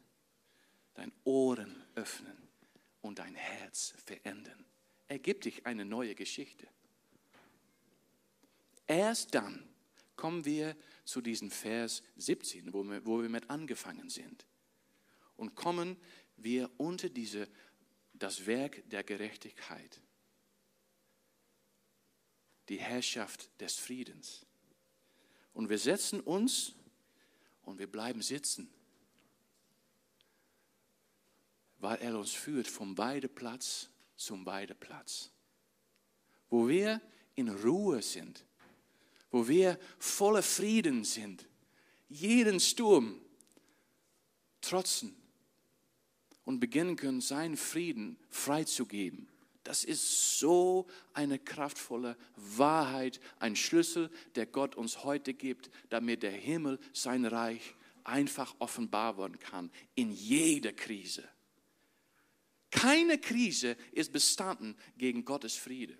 dein 0.93 1.11
Ohren 1.23 1.83
öffnen 1.95 2.38
und 3.01 3.19
dein 3.19 3.36
Herz 3.36 3.93
verändern. 4.05 4.65
Er 5.07 5.19
gibt 5.19 5.45
dich 5.45 5.65
eine 5.65 5.86
neue 5.86 6.15
Geschichte. 6.15 6.67
Erst 8.88 9.33
dann 9.36 9.67
kommen 10.15 10.45
wir 10.45 10.75
zu 11.03 11.21
diesem 11.21 11.51
Vers 11.51 12.03
17, 12.17 12.73
wo 12.73 12.83
wir, 12.83 13.05
wo 13.05 13.21
wir 13.21 13.29
mit 13.29 13.49
angefangen 13.49 14.09
sind. 14.09 14.45
Und 15.38 15.55
kommen 15.55 15.97
wir 16.38 16.69
unter 16.77 17.09
diese, 17.09 17.47
das 18.13 18.45
Werk 18.45 18.89
der 18.89 19.03
Gerechtigkeit, 19.03 20.01
die 22.69 22.77
Herrschaft 22.77 23.49
des 23.61 23.75
Friedens. 23.75 24.45
Und 25.53 25.69
wir 25.69 25.77
setzen 25.77 26.19
uns 26.21 26.75
und 27.66 27.80
wir 27.80 27.88
bleiben 27.88 28.22
sitzen, 28.22 28.70
weil 31.80 31.97
er 31.97 32.18
uns 32.18 32.32
führt 32.32 32.68
vom 32.68 32.97
Weideplatz 32.97 33.89
zum 34.16 34.45
Weideplatz, 34.45 35.32
wo 36.49 36.68
wir 36.68 37.01
in 37.36 37.49
Ruhe 37.49 38.01
sind, 38.01 38.45
wo 39.30 39.47
wir 39.47 39.78
voller 39.99 40.43
Frieden 40.43 41.03
sind, 41.03 41.47
jeden 42.07 42.59
Sturm 42.59 43.20
trotzen 44.61 45.16
und 46.45 46.59
beginnen 46.59 46.95
können, 46.95 47.22
seinen 47.22 47.57
Frieden 47.57 48.18
freizugeben. 48.30 49.28
Das 49.66 49.84
ist 49.84 50.38
so 50.38 50.88
eine 51.13 51.39
kraftvolle 51.39 52.16
Wahrheit, 52.36 53.20
ein 53.39 53.55
Schlüssel, 53.55 54.11
der 54.36 54.45
Gott 54.45 54.76
uns 54.76 55.03
heute 55.03 55.34
gibt, 55.34 55.72
damit 55.89 56.22
der 56.22 56.32
Himmel 56.32 56.80
sein 56.93 57.26
Reich 57.26 57.74
einfach 58.03 58.55
offenbar 58.59 59.18
werden 59.18 59.39
kann 59.39 59.72
in 59.95 60.11
jeder 60.11 60.72
Krise. 60.72 61.28
Keine 62.70 63.18
Krise 63.18 63.76
ist 63.91 64.13
bestanden 64.13 64.78
gegen 64.99 65.26
Gottes 65.26 65.55
Friede. 65.55 65.97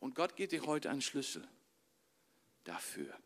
Und 0.00 0.16
Gott 0.16 0.34
gibt 0.34 0.50
dir 0.50 0.66
heute 0.66 0.90
einen 0.90 1.02
Schlüssel 1.02 1.46
dafür. 2.64 3.16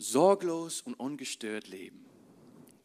Sorglos 0.00 0.80
und 0.80 0.94
ungestört 0.94 1.68
leben. 1.68 2.06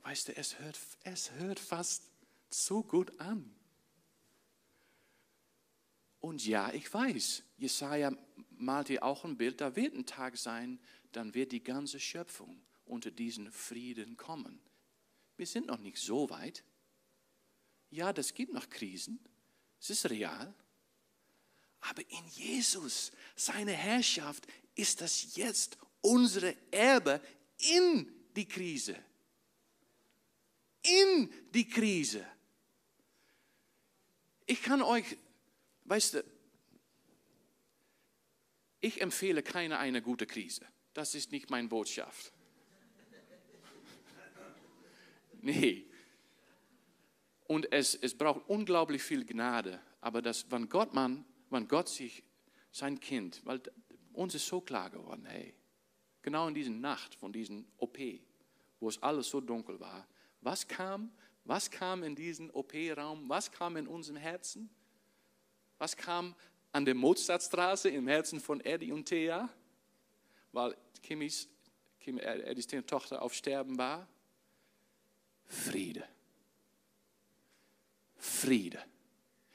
Weißt 0.03 0.28
du, 0.28 0.36
es 0.36 0.59
hört, 0.59 0.78
es 1.03 1.32
hört 1.32 1.59
fast 1.59 2.03
so 2.49 2.84
gut 2.84 3.20
an. 3.20 3.55
Und 6.20 6.45
ja, 6.45 6.74
ich 6.74 6.93
weiß, 6.93 7.43
Jesaja 7.57 8.11
malt 8.49 8.88
hier 8.88 9.03
auch 9.03 9.24
ein 9.24 9.38
Bild, 9.38 9.61
da 9.61 9.76
wird 9.76 9.93
ein 9.93 10.05
Tag 10.05 10.38
sein, 10.38 10.80
dann 11.11 11.34
wird 11.34 11.51
die 11.51 11.63
ganze 11.63 11.99
Schöpfung 11.99 12.61
unter 12.86 13.11
diesen 13.11 13.51
Frieden 13.51 14.18
kommen. 14.18 14.59
Wir 15.38 15.47
sind 15.47 15.68
noch 15.68 15.80
nicht 15.80 15.97
so 15.97 16.30
weit. 16.30 16.63
Ja, 17.91 18.11
das 18.11 18.34
gibt 18.34 18.53
noch 18.53 18.70
Krisen, 18.70 19.20
es 19.80 19.89
ist 19.89 20.09
real. 20.09 20.53
Aber 21.80 22.01
in 22.09 22.28
Jesus, 22.32 23.11
seine 23.36 23.74
Herrschaft, 23.74 24.47
ist 24.76 25.01
das 25.01 25.36
jetzt 25.36 25.78
unsere 26.05 26.55
Erbe 26.71 27.21
in 27.57 28.11
die 28.35 28.47
Krise. 28.47 28.95
In 30.83 31.31
die 31.53 31.67
Krise. 31.67 32.25
Ich 34.45 34.61
kann 34.61 34.81
euch, 34.81 35.17
weißt 35.85 36.15
du, 36.15 36.23
ich 38.81 39.01
empfehle 39.01 39.41
keine 39.41 39.79
eine 39.79 40.01
gute 40.01 40.27
Krise. 40.27 40.65
Das 40.93 41.15
ist 41.15 41.31
nicht 41.31 41.49
meine 41.49 41.67
Botschaft. 41.67 42.31
Nee. 45.41 45.85
Und 47.47 47.71
es, 47.71 47.93
es 47.93 48.17
braucht 48.17 48.49
unglaublich 48.49 49.03
viel 49.03 49.25
Gnade. 49.25 49.79
Aber 50.01 50.23
das, 50.23 50.49
wenn 50.49 50.67
Gott, 50.69 50.95
man, 50.95 51.23
wenn 51.51 51.67
Gott 51.67 51.87
sich 51.87 52.23
sein 52.71 52.99
Kind, 52.99 53.45
weil 53.45 53.61
uns 54.13 54.33
ist 54.33 54.47
so 54.47 54.59
klar 54.59 54.89
geworden, 54.89 55.25
hey, 55.27 55.53
genau 56.26 56.47
in 56.49 56.53
dieser 56.55 56.71
Nacht 56.71 57.15
von 57.15 57.32
diesem 57.32 57.65
OP, 57.78 57.97
wo 58.82 58.89
es 58.89 59.01
alles 59.01 59.30
so 59.30 59.39
dunkel 59.39 59.80
war, 59.80 60.05
was 60.41 60.67
kam? 60.67 61.11
Was 61.45 61.69
kam 61.69 62.03
in 62.03 62.15
diesen 62.15 62.49
OP-Raum? 62.49 63.30
Was 63.30 63.51
kam 63.51 63.78
in 63.78 63.88
unserem 63.88 64.17
Herzen? 64.17 64.69
Was 65.78 65.95
kam 65.95 66.36
an 66.71 66.84
der 66.84 66.95
Mozartstraße 66.95 67.89
im 67.89 68.07
Herzen 68.07 68.39
von 68.39 68.59
Eddie 68.61 68.91
und 68.91 69.05
Thea? 69.05 69.47
Weil 70.51 70.76
Kimmys, 71.03 71.47
Kim, 71.99 72.17
Eddies 72.17 72.67
Tochter 72.88 73.21
auf 73.21 73.34
Sterben 73.34 73.78
war. 73.78 74.07
Friede. 75.45 76.07
Friede. 78.17 78.84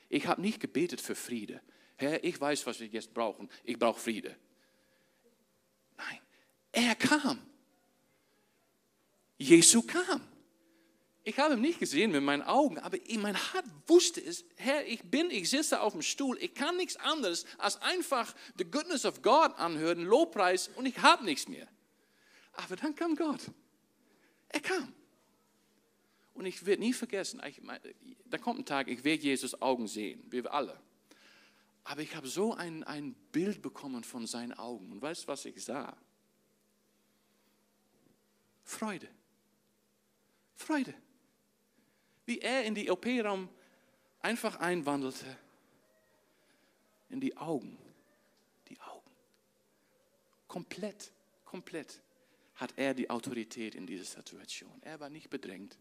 Ich 0.09 0.29
habe 0.29 0.41
nicht 0.41 0.61
gebetet 0.61 1.01
für 1.01 1.17
Friede. 1.17 1.61
Herr, 1.97 2.23
ich 2.23 2.41
weiß, 2.41 2.65
was 2.67 2.79
wir 2.79 2.87
jetzt 2.87 3.13
brauchen. 3.13 3.51
Ich 3.65 3.79
brauche 3.79 3.99
Friede. 3.99 4.37
Er 6.73 6.95
kam. 6.95 7.41
Jesu 9.39 9.83
kam. 9.83 10.21
Ich 11.23 11.39
habe 11.39 11.55
ihn 11.55 11.61
nicht 11.61 11.79
gesehen 11.79 12.13
mit 12.13 12.23
meinen 12.23 12.43
Augen, 12.43 12.79
aber 12.79 13.05
in 13.07 13.21
mein 13.21 13.35
Herz 13.35 13.67
wusste 13.87 14.21
es, 14.21 14.45
Herr, 14.57 14.87
ich 14.87 15.03
bin, 15.03 15.31
ich 15.31 15.51
sitze 15.51 15.81
auf 15.81 15.93
dem 15.93 16.03
Stuhl, 16.03 16.39
ich 16.41 16.55
kann 16.55 16.77
nichts 16.77 16.97
anderes 16.97 17.45
als 17.59 17.81
einfach 17.83 18.35
the 18.57 18.65
goodness 18.65 19.05
of 19.05 19.21
God 19.21 19.53
anhören, 19.59 20.03
Lobpreis 20.03 20.69
und 20.77 20.87
ich 20.87 20.99
habe 20.99 21.25
nichts 21.25 21.47
mehr. 21.47 21.69
Aber 22.53 22.77
dann 22.77 22.95
kam 22.95 23.17
Gott. 23.17 23.41
Er 24.49 24.61
kam. 24.61 24.93
Und 26.35 26.47
ich 26.47 26.65
werde 26.65 26.83
nie 26.83 26.95
vergessen, 26.95 27.41
ich, 27.47 27.61
da 28.25 28.39
kommt 28.39 28.61
ein 28.61 28.65
Tag, 28.65 28.89
ich 28.89 29.05
werde 29.05 29.23
Jesus 29.23 29.61
Augen 29.61 29.87
sehen, 29.87 30.23
wir 30.31 30.53
alle. 30.53 30.81
Aber 31.85 32.01
ich 32.01 32.15
habe 32.17 32.29
so 32.29 32.55
ein, 32.55 32.83
ein 32.85 33.15
Bild 33.33 33.63
bekommen 33.63 34.05
von 34.05 34.27
seinen 34.27 34.53
Augen. 34.55 34.91
Und 34.93 35.03
weißt 35.03 35.25
du, 35.25 35.29
was 35.29 35.45
ich 35.45 35.63
sah? 35.63 35.97
Freude. 38.71 39.09
Freude. 40.55 40.95
Wie 42.25 42.39
er 42.39 42.65
in 42.65 42.75
die 42.75 42.89
OP-Raum 42.89 43.49
einfach 44.21 44.61
einwandelte. 44.61 45.27
In 47.09 47.21
die 47.21 47.37
Augen. 47.37 47.77
Die 48.69 48.81
Augen. 48.81 49.11
Komplett, 50.47 51.11
komplett 51.45 52.01
hat 52.55 52.73
er 52.77 52.95
die 52.95 53.11
Autorität 53.11 53.75
in 53.75 53.89
dieser 53.89 54.05
Situation. 54.05 54.81
Er 54.83 55.01
war 55.01 55.11
nicht 55.11 55.31
bedrängt. 55.31 55.77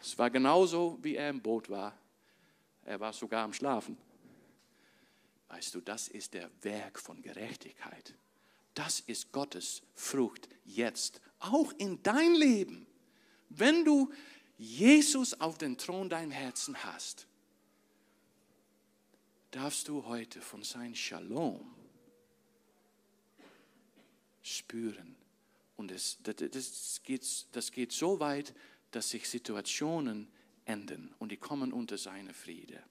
Es 0.00 0.16
war 0.16 0.30
genauso, 0.30 0.98
wie 1.02 1.16
er 1.16 1.30
im 1.30 1.42
Boot 1.42 1.68
war. 1.68 1.98
Er 2.84 3.00
war 3.00 3.12
sogar 3.12 3.42
am 3.42 3.52
Schlafen. 3.52 3.98
Weißt 5.48 5.74
du, 5.74 5.80
das 5.80 6.06
ist 6.06 6.34
der 6.34 6.48
Werk 6.62 7.00
von 7.00 7.20
Gerechtigkeit. 7.22 8.14
Das 8.74 9.00
ist 9.00 9.32
Gottes 9.32 9.82
Frucht 9.94 10.48
jetzt, 10.64 11.20
auch 11.52 11.72
in 11.78 12.02
dein 12.02 12.34
Leben. 12.34 12.86
Wenn 13.48 13.84
du 13.84 14.12
Jesus 14.56 15.40
auf 15.40 15.58
den 15.58 15.76
Thron 15.78 16.08
deinem 16.08 16.30
Herzen 16.30 16.82
hast, 16.84 17.26
darfst 19.50 19.88
du 19.88 20.04
heute 20.06 20.40
von 20.40 20.62
seinem 20.62 20.94
Shalom 20.94 21.74
spüren. 24.42 25.16
Und 25.76 25.90
das, 25.90 26.18
das, 26.22 26.36
das, 26.36 27.00
geht, 27.02 27.46
das 27.52 27.72
geht 27.72 27.92
so 27.92 28.20
weit, 28.20 28.54
dass 28.90 29.10
sich 29.10 29.28
Situationen 29.28 30.28
enden 30.64 31.14
und 31.18 31.32
die 31.32 31.36
kommen 31.36 31.72
unter 31.72 31.98
seine 31.98 32.32
Friede. 32.32 32.82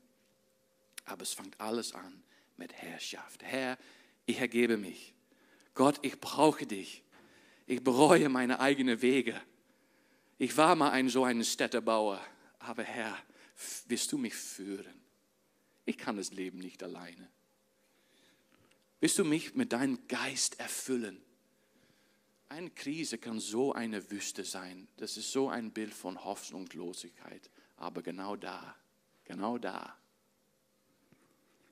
Aber 1.05 1.23
es 1.23 1.33
fängt 1.33 1.59
alles 1.59 1.93
an 1.93 2.23
mit 2.57 2.73
Herrschaft. 2.73 3.43
Herr, 3.43 3.77
ich 4.25 4.39
ergebe 4.39 4.77
mich. 4.77 5.13
Gott, 5.73 5.99
ich 6.01 6.19
brauche 6.19 6.65
dich. 6.65 7.02
Ich 7.65 7.83
bereue 7.83 8.29
meine 8.29 8.59
eigenen 8.59 9.01
Wege. 9.01 9.39
Ich 10.37 10.57
war 10.57 10.75
mal 10.75 10.91
ein 10.91 11.09
so 11.09 11.23
ein 11.23 11.43
Städtebauer, 11.43 12.19
aber 12.59 12.83
Herr, 12.83 13.17
wirst 13.87 14.11
du 14.11 14.17
mich 14.17 14.35
führen? 14.35 15.01
Ich 15.85 15.97
kann 15.97 16.17
das 16.17 16.31
Leben 16.31 16.59
nicht 16.59 16.83
alleine. 16.83 17.29
Willst 18.99 19.19
du 19.19 19.25
mich 19.25 19.53
mit 19.53 19.73
deinem 19.73 20.07
Geist 20.07 20.59
erfüllen? 20.59 21.21
Eine 22.49 22.69
Krise 22.69 23.17
kann 23.17 23.39
so 23.39 23.73
eine 23.73 24.11
Wüste 24.11 24.43
sein. 24.43 24.87
Das 24.97 25.17
ist 25.17 25.31
so 25.31 25.49
ein 25.49 25.71
Bild 25.71 25.93
von 25.93 26.23
Hoffnungslosigkeit. 26.23 27.49
Aber 27.77 28.01
genau 28.01 28.35
da, 28.35 28.75
genau 29.25 29.57
da. 29.57 29.97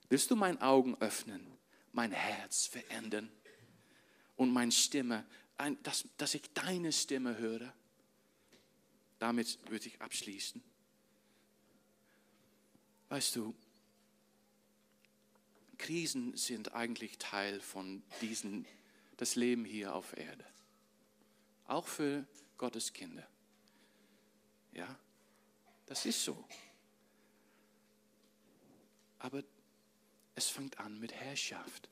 Willst 0.08 0.30
du 0.30 0.36
meine 0.36 0.60
Augen 0.60 0.96
öffnen, 1.00 1.46
mein 1.92 2.12
Herz 2.12 2.66
verändern 2.66 3.30
und 4.36 4.52
meine 4.52 4.72
Stimme, 4.72 5.24
dass, 5.82 6.08
dass 6.16 6.34
ich 6.34 6.52
deine 6.54 6.92
Stimme 6.92 7.38
höre? 7.38 7.72
Damit 9.18 9.58
würde 9.70 9.86
ich 9.86 10.00
abschließen. 10.00 10.62
Weißt 13.08 13.36
du, 13.36 13.54
Krisen 15.78 16.36
sind 16.36 16.74
eigentlich 16.74 17.18
Teil 17.18 17.60
von 17.60 18.02
diesem, 18.20 18.64
das 19.16 19.36
Leben 19.36 19.64
hier 19.64 19.94
auf 19.94 20.16
Erde 20.16 20.44
auch 21.72 21.86
für 21.86 22.26
Gottes 22.58 22.92
Kinder. 22.92 23.26
Ja, 24.72 24.98
das 25.86 26.06
ist 26.06 26.22
so. 26.22 26.44
Aber 29.18 29.42
es 30.34 30.48
fängt 30.48 30.78
an 30.78 30.98
mit 30.98 31.12
Herrschaft, 31.12 31.88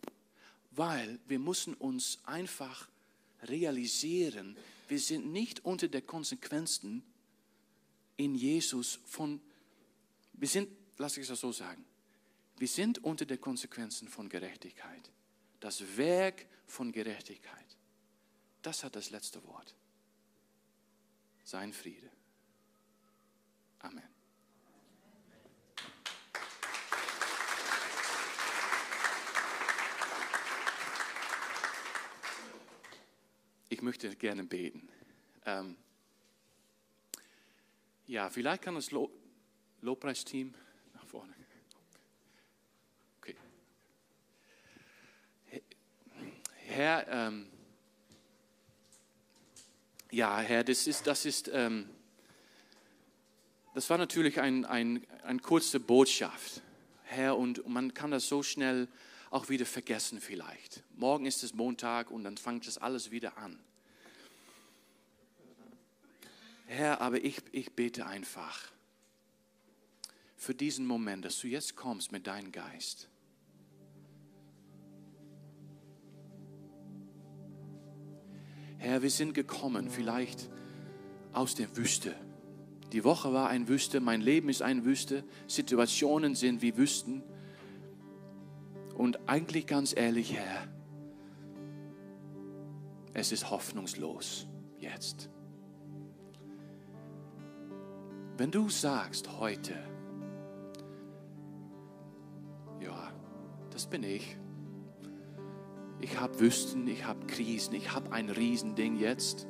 weil 0.70 1.18
wir 1.26 1.38
müssen 1.38 1.74
uns 1.74 2.18
einfach 2.24 2.88
realisieren, 3.44 4.56
wir 4.88 4.98
sind 4.98 5.32
nicht 5.32 5.64
unter 5.64 5.88
der 5.88 6.02
Konsequenzen 6.02 7.02
in 8.16 8.34
Jesus 8.34 9.00
von, 9.06 9.40
wir 10.34 10.48
sind, 10.48 10.68
lass 10.98 11.16
ich 11.16 11.28
es 11.28 11.40
so 11.40 11.52
sagen, 11.52 11.84
wir 12.58 12.68
sind 12.68 13.02
unter 13.02 13.24
der 13.24 13.38
Konsequenzen 13.38 14.08
von 14.08 14.28
Gerechtigkeit. 14.28 15.10
Das 15.60 15.96
Werk 15.96 16.46
von 16.66 16.92
Gerechtigkeit 16.92 17.70
das 18.62 18.84
hat 18.84 18.96
das 18.96 19.10
letzte 19.10 19.44
Wort. 19.46 19.74
Sein 21.44 21.72
Friede. 21.72 22.10
Amen. 23.80 24.09
Ich 33.72 33.82
möchte 33.82 34.14
gerne 34.16 34.42
beten. 34.42 34.88
Ähm, 35.46 35.76
ja, 38.08 38.28
vielleicht 38.28 38.62
kann 38.62 38.74
das 38.74 38.90
Lo 38.90 39.08
Lobpreisteam 39.80 40.52
nach 40.92 41.06
vorne. 41.06 41.32
Okay. 43.18 43.36
Herr, 46.66 47.06
ähm, 47.08 47.46
ja, 50.10 50.40
Herr, 50.40 50.64
das 50.64 50.88
ist, 50.88 51.06
das 51.06 51.24
ist, 51.24 51.48
ähm, 51.54 51.88
das 53.74 53.88
war 53.88 53.98
natürlich 53.98 54.40
eine 54.40 54.68
ein, 54.68 55.06
ein 55.22 55.40
kurze 55.40 55.78
Botschaft, 55.78 56.60
Herr, 57.04 57.38
und 57.38 57.64
man 57.68 57.94
kann 57.94 58.10
das 58.10 58.26
so 58.26 58.42
schnell 58.42 58.88
auch 59.30 59.48
wieder 59.48 59.64
vergessen 59.64 60.20
vielleicht. 60.20 60.82
Morgen 60.96 61.24
ist 61.24 61.42
es 61.42 61.54
Montag 61.54 62.10
und 62.10 62.24
dann 62.24 62.36
fängt 62.36 62.66
das 62.66 62.78
alles 62.78 63.10
wieder 63.10 63.38
an. 63.38 63.58
Herr, 66.66 67.00
aber 67.00 67.24
ich, 67.24 67.42
ich 67.52 67.72
bete 67.72 68.06
einfach 68.06 68.70
für 70.36 70.54
diesen 70.54 70.86
Moment, 70.86 71.24
dass 71.24 71.38
du 71.38 71.48
jetzt 71.48 71.76
kommst 71.76 72.12
mit 72.12 72.26
deinem 72.26 72.52
Geist. 72.52 73.08
Herr, 78.78 79.02
wir 79.02 79.10
sind 79.10 79.34
gekommen, 79.34 79.90
vielleicht 79.90 80.48
aus 81.32 81.54
der 81.54 81.76
Wüste. 81.76 82.14
Die 82.92 83.04
Woche 83.04 83.32
war 83.32 83.48
eine 83.48 83.68
Wüste, 83.68 84.00
mein 84.00 84.20
Leben 84.20 84.48
ist 84.48 84.62
eine 84.62 84.84
Wüste, 84.84 85.22
Situationen 85.46 86.34
sind 86.34 86.62
wie 86.62 86.76
Wüsten. 86.76 87.22
Und 89.00 89.18
eigentlich 89.26 89.66
ganz 89.66 89.96
ehrlich, 89.96 90.36
Herr, 90.36 90.68
es 93.14 93.32
ist 93.32 93.48
hoffnungslos 93.50 94.46
jetzt. 94.78 95.30
Wenn 98.36 98.50
du 98.50 98.68
sagst 98.68 99.40
heute, 99.40 99.72
ja, 102.78 103.10
das 103.70 103.86
bin 103.86 104.02
ich, 104.02 104.36
ich 106.02 106.20
habe 106.20 106.38
Wüsten, 106.38 106.86
ich 106.86 107.06
habe 107.06 107.26
Krisen, 107.26 107.72
ich 107.72 107.94
habe 107.94 108.12
ein 108.12 108.28
Riesending 108.28 108.96
jetzt. 108.96 109.46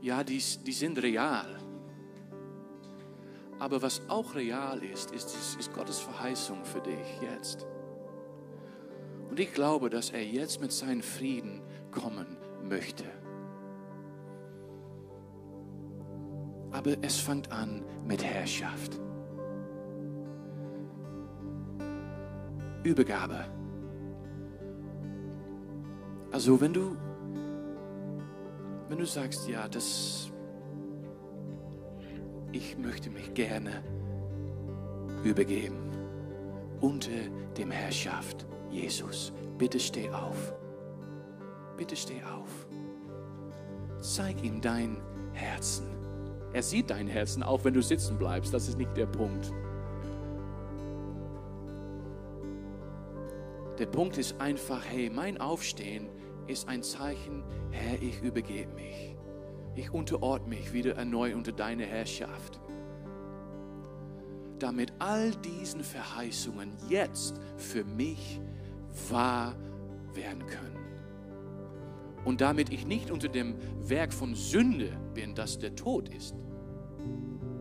Ja, 0.00 0.24
die, 0.24 0.42
die 0.66 0.72
sind 0.72 1.00
real. 1.00 1.60
Aber 3.58 3.80
was 3.80 4.02
auch 4.08 4.34
real 4.34 4.82
ist, 4.82 5.12
ist, 5.12 5.34
ist 5.58 5.72
Gottes 5.72 5.98
Verheißung 5.98 6.64
für 6.64 6.80
dich 6.80 7.20
jetzt. 7.22 7.66
Und 9.30 9.40
ich 9.40 9.52
glaube, 9.52 9.90
dass 9.90 10.10
er 10.10 10.24
jetzt 10.24 10.60
mit 10.60 10.72
seinem 10.72 11.02
Frieden 11.02 11.62
kommen 11.90 12.36
möchte. 12.62 13.04
Aber 16.70 16.96
es 17.00 17.18
fängt 17.18 17.50
an 17.50 17.82
mit 18.06 18.22
Herrschaft. 18.22 19.00
Übergabe. 22.82 23.44
Also 26.30 26.60
wenn 26.60 26.72
du, 26.72 26.96
wenn 28.88 28.98
du 28.98 29.06
sagst, 29.06 29.48
ja, 29.48 29.66
das, 29.68 30.30
ich 32.52 32.76
möchte 32.78 33.10
mich 33.10 33.34
gerne 33.34 33.82
übergeben 35.24 35.76
unter 36.80 37.10
dem 37.56 37.70
Herrschaft 37.70 38.46
Jesus. 38.70 39.32
Bitte 39.58 39.80
steh 39.80 40.10
auf. 40.10 40.54
Bitte 41.76 41.96
steh 41.96 42.22
auf. 42.22 42.66
Zeig 44.00 44.42
ihm 44.42 44.60
dein 44.60 44.98
Herzen. 45.32 45.86
Er 46.52 46.62
sieht 46.62 46.90
dein 46.90 47.06
Herzen, 47.06 47.42
auch 47.42 47.64
wenn 47.64 47.74
du 47.74 47.82
sitzen 47.82 48.18
bleibst. 48.18 48.54
Das 48.54 48.68
ist 48.68 48.78
nicht 48.78 48.96
der 48.96 49.06
Punkt. 49.06 49.52
Der 53.78 53.86
Punkt 53.86 54.16
ist 54.16 54.40
einfach, 54.40 54.82
hey, 54.88 55.10
mein 55.10 55.38
Aufstehen 55.38 56.08
ist 56.46 56.68
ein 56.68 56.82
Zeichen, 56.82 57.42
Herr, 57.70 58.00
ich 58.00 58.22
übergebe 58.22 58.72
mich. 58.72 59.15
Ich 59.76 59.92
unterordne 59.92 60.48
mich 60.48 60.72
wieder 60.72 60.96
erneut 60.96 61.34
unter 61.34 61.52
deine 61.52 61.84
Herrschaft. 61.84 62.58
Damit 64.58 64.90
all 64.98 65.32
diesen 65.32 65.84
Verheißungen 65.84 66.72
jetzt 66.88 67.38
für 67.58 67.84
mich 67.84 68.40
wahr 69.10 69.54
werden 70.14 70.46
können. 70.46 70.76
Und 72.24 72.40
damit 72.40 72.70
ich 72.72 72.86
nicht 72.86 73.10
unter 73.10 73.28
dem 73.28 73.54
Werk 73.86 74.14
von 74.14 74.34
Sünde 74.34 74.98
bin, 75.12 75.34
das 75.34 75.58
der 75.58 75.76
Tod 75.76 76.08
ist. 76.08 76.34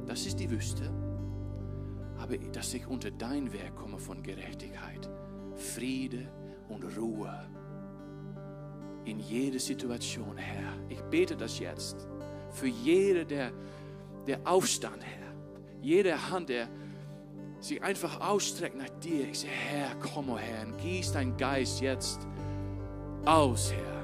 Das 0.08 0.26
ist 0.26 0.40
die 0.40 0.50
Wüste. 0.50 0.90
Aber 2.18 2.38
dass 2.38 2.74
ich 2.74 2.88
unter 2.88 3.12
dein 3.12 3.52
Werk 3.52 3.76
komme 3.76 4.00
von 4.00 4.24
Gerechtigkeit, 4.24 5.10
Friede 5.56 6.32
und 6.70 6.98
Ruhe 6.98 7.46
in 9.06 9.20
jede 9.20 9.60
Situation, 9.60 10.38
Herr. 10.38 10.74
Ich 10.90 11.02
bete 11.04 11.36
das 11.36 11.60
jetzt 11.60 12.08
für 12.52 12.68
jede, 12.68 13.26
der, 13.26 13.52
der 14.28 14.40
Aufstand, 14.46 15.04
Herr. 15.04 15.34
Jede 15.82 16.30
Hand, 16.30 16.50
der 16.50 16.68
sich 17.60 17.82
einfach 17.82 18.20
ausstreckt 18.20 18.78
nach 18.78 18.90
dir. 19.00 19.30
Ich 19.30 19.40
sage, 19.40 19.52
Herr, 19.52 19.96
komm, 19.96 20.30
oh 20.30 20.38
Herr, 20.38 20.68
und 20.68 20.78
gieß 20.80 21.14
dein 21.14 21.38
Geist 21.38 21.82
jetzt 21.82 22.28
aus, 23.26 23.72
Herr. 23.72 23.96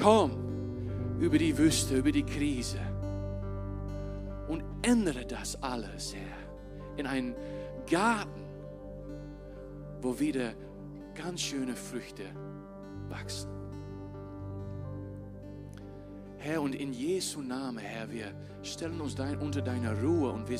Komm 0.00 0.50
über 1.20 1.36
die 1.36 1.56
Wüste, 1.58 1.96
über 1.96 2.12
die 2.12 2.24
Krise 2.24 2.80
und 4.48 4.64
ändere 4.82 5.26
das 5.26 5.62
alles, 5.62 6.14
Herr, 6.14 6.96
in 6.96 7.06
einen 7.06 7.34
Garten, 7.88 8.40
wo 10.00 10.18
wieder 10.18 10.54
ganz 11.14 11.42
schöne 11.42 11.76
Früchte 11.76 12.24
wachsen. 13.10 13.50
Herr, 16.38 16.62
und 16.62 16.74
in 16.74 16.94
Jesu 16.94 17.42
Namen, 17.42 17.78
Herr, 17.78 18.10
wir 18.10 18.32
stellen 18.62 19.00
uns 19.00 19.14
dein, 19.14 19.36
unter 19.38 19.60
deiner 19.60 20.00
Ruhe 20.00 20.32
und 20.32 20.48
wir, 20.48 20.56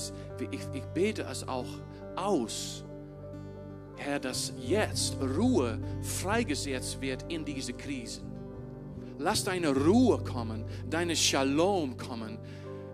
ich, 0.50 0.60
ich 0.74 0.84
bete 0.92 1.22
es 1.22 1.48
auch 1.48 1.68
aus, 2.16 2.84
Herr, 3.96 4.18
dass 4.18 4.52
jetzt 4.58 5.16
Ruhe 5.20 5.78
freigesetzt 6.02 7.00
wird 7.00 7.24
in 7.32 7.44
diese 7.44 7.72
Krisen. 7.72 8.30
Lass 9.18 9.44
deine 9.44 9.74
Ruhe 9.74 10.18
kommen, 10.18 10.64
deine 10.88 11.16
Shalom 11.16 11.96
kommen, 11.96 12.38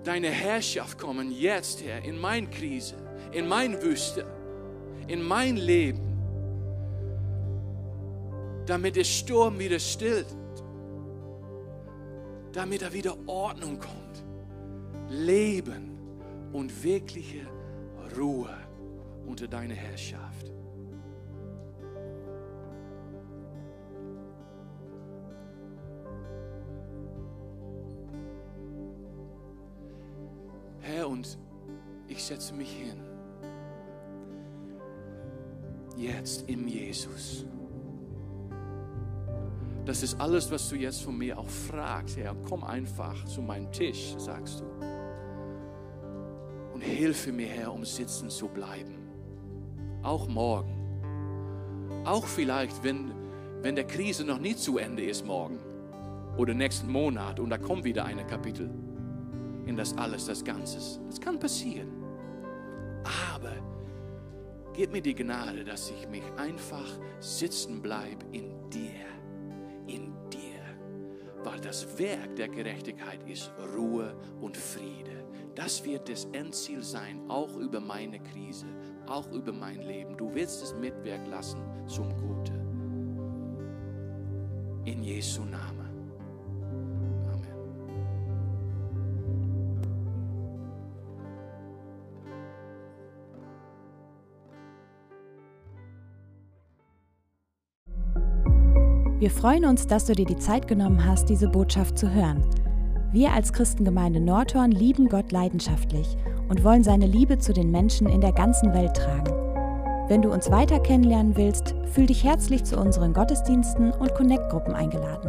deine 0.05 0.29
Herrschaft 0.29 0.97
kommen 0.99 1.33
jetzt, 1.33 1.83
Herr, 1.85 2.05
in 2.05 2.21
meine 2.21 2.49
Krise, 2.49 2.95
in 3.33 3.49
meine 3.49 3.83
Wüste, 3.83 4.27
in 5.09 5.23
mein 5.23 5.57
Leben, 5.57 6.06
damit 8.67 8.97
der 8.97 9.05
Sturm 9.05 9.59
wieder 9.59 9.79
stillt 9.79 10.27
damit 12.57 12.81
da 12.81 12.91
wieder 12.91 13.15
Ordnung 13.27 13.79
kommt. 13.79 14.25
Leben 15.11 15.99
und 16.53 16.83
wirkliche 16.83 17.47
Ruhe 18.17 18.57
unter 19.27 19.47
deiner 19.47 19.75
Herrschaft. 19.75 20.51
Herr, 30.81 31.09
und 31.09 31.37
ich 32.09 32.25
setze 32.25 32.55
mich 32.55 32.73
hin. 32.73 33.03
Jetzt 35.99 36.49
im 36.49 36.67
Jesus. 36.67 37.45
Das 39.87 40.03
ist 40.03 40.21
alles, 40.21 40.51
was 40.51 40.69
du 40.69 40.75
jetzt 40.75 41.05
von 41.05 41.17
mir 41.17 41.39
auch 41.39 41.49
fragst. 41.49 42.17
Herr, 42.17 42.35
komm 42.49 42.65
einfach 42.65 43.25
zu 43.25 43.41
meinem 43.41 43.71
Tisch, 43.71 44.17
sagst 44.19 44.61
du. 44.61 44.65
Und 46.75 46.81
hilfe 46.81 47.31
mir, 47.31 47.47
Herr, 47.47 47.73
um 47.73 47.85
sitzen 47.85 48.29
zu 48.29 48.49
bleiben. 48.49 48.97
Auch 50.03 50.27
morgen. 50.27 50.75
Auch 52.05 52.27
vielleicht, 52.27 52.83
wenn, 52.83 53.13
wenn 53.63 53.77
der 53.77 53.87
Krise 53.87 54.25
noch 54.25 54.41
nie 54.41 54.57
zu 54.57 54.79
Ende 54.79 55.05
ist 55.05 55.25
morgen 55.25 55.61
oder 56.37 56.53
nächsten 56.53 56.91
Monat 56.91 57.39
und 57.39 57.51
da 57.51 57.57
kommt 57.57 57.85
wieder 57.85 58.05
ein 58.05 58.27
Kapitel 58.27 58.69
in 59.67 59.77
das 59.77 59.97
alles, 59.97 60.27
das 60.27 60.45
Ganze. 60.45 61.01
Das 61.07 61.21
kann 61.21 61.39
passieren. 61.39 61.93
Aber 63.31 63.53
gib 64.75 64.91
mir 64.91 65.03
die 65.03 65.15
Gnade, 65.15 65.65
dass 65.65 65.91
ich 65.91 66.09
mich 66.09 66.25
einfach 66.37 66.87
sitzen 67.21 67.81
bleibe 67.81 68.25
in 68.33 68.56
das 71.67 71.99
Werk 71.99 72.37
der 72.37 72.49
Gerechtigkeit 72.49 73.29
ist 73.29 73.51
Ruhe 73.77 74.15
und 74.41 74.57
Friede. 74.57 75.25
Das 75.57 75.85
wird 75.85 76.09
das 76.09 76.27
Endziel 76.27 76.81
sein, 76.81 77.29
auch 77.29 77.57
über 77.57 77.81
meine 77.81 78.21
Krise, 78.21 78.67
auch 79.07 79.29
über 79.33 79.53
mein 79.53 79.83
Leben. 79.83 80.17
Du 80.17 80.33
wirst 80.33 80.63
es 80.63 80.75
mitwirken 80.75 81.29
lassen 81.29 81.59
zum 81.89 82.09
Guten. 82.19 82.55
In 84.85 85.03
Jesu 85.03 85.43
Namen. 85.43 85.76
Wir 99.27 99.33
freuen 99.33 99.65
uns, 99.65 99.89
dass 99.89 100.05
du 100.05 100.13
dir 100.13 100.25
die 100.25 100.39
Zeit 100.39 100.69
genommen 100.69 101.05
hast, 101.05 101.29
diese 101.29 101.49
Botschaft 101.49 101.99
zu 101.99 102.09
hören. 102.09 102.45
Wir 103.11 103.33
als 103.33 103.53
Christengemeinde 103.53 104.21
Nordhorn 104.21 104.71
lieben 104.71 105.09
Gott 105.09 105.33
leidenschaftlich 105.33 106.17
und 106.49 106.63
wollen 106.63 106.85
seine 106.85 107.09
Liebe 107.09 107.37
zu 107.37 107.53
den 107.53 107.73
Menschen 107.73 108.09
in 108.09 108.21
der 108.21 108.31
ganzen 108.31 108.73
Welt 108.73 108.95
tragen. 108.95 109.35
Wenn 110.07 110.23
du 110.23 110.33
uns 110.33 110.53
weiter 110.53 110.79
kennenlernen 110.79 111.37
willst, 111.37 111.75
fühl 111.87 112.07
dich 112.07 112.23
herzlich 112.23 112.63
zu 112.63 112.79
unseren 112.79 113.15
Gottesdiensten 113.15 113.91
und 113.91 114.15
Connect-Gruppen 114.15 114.75
eingeladen. 114.75 115.29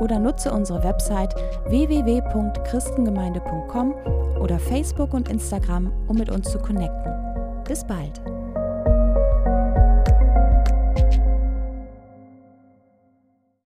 Oder 0.00 0.20
nutze 0.20 0.52
unsere 0.52 0.84
Website 0.84 1.34
www.christengemeinde.com 1.66 3.92
oder 4.40 4.60
Facebook 4.60 5.14
und 5.14 5.28
Instagram, 5.28 5.92
um 6.06 6.16
mit 6.16 6.30
uns 6.30 6.48
zu 6.48 6.60
connecten. 6.60 7.12
Bis 7.66 7.84
bald! 7.84 8.35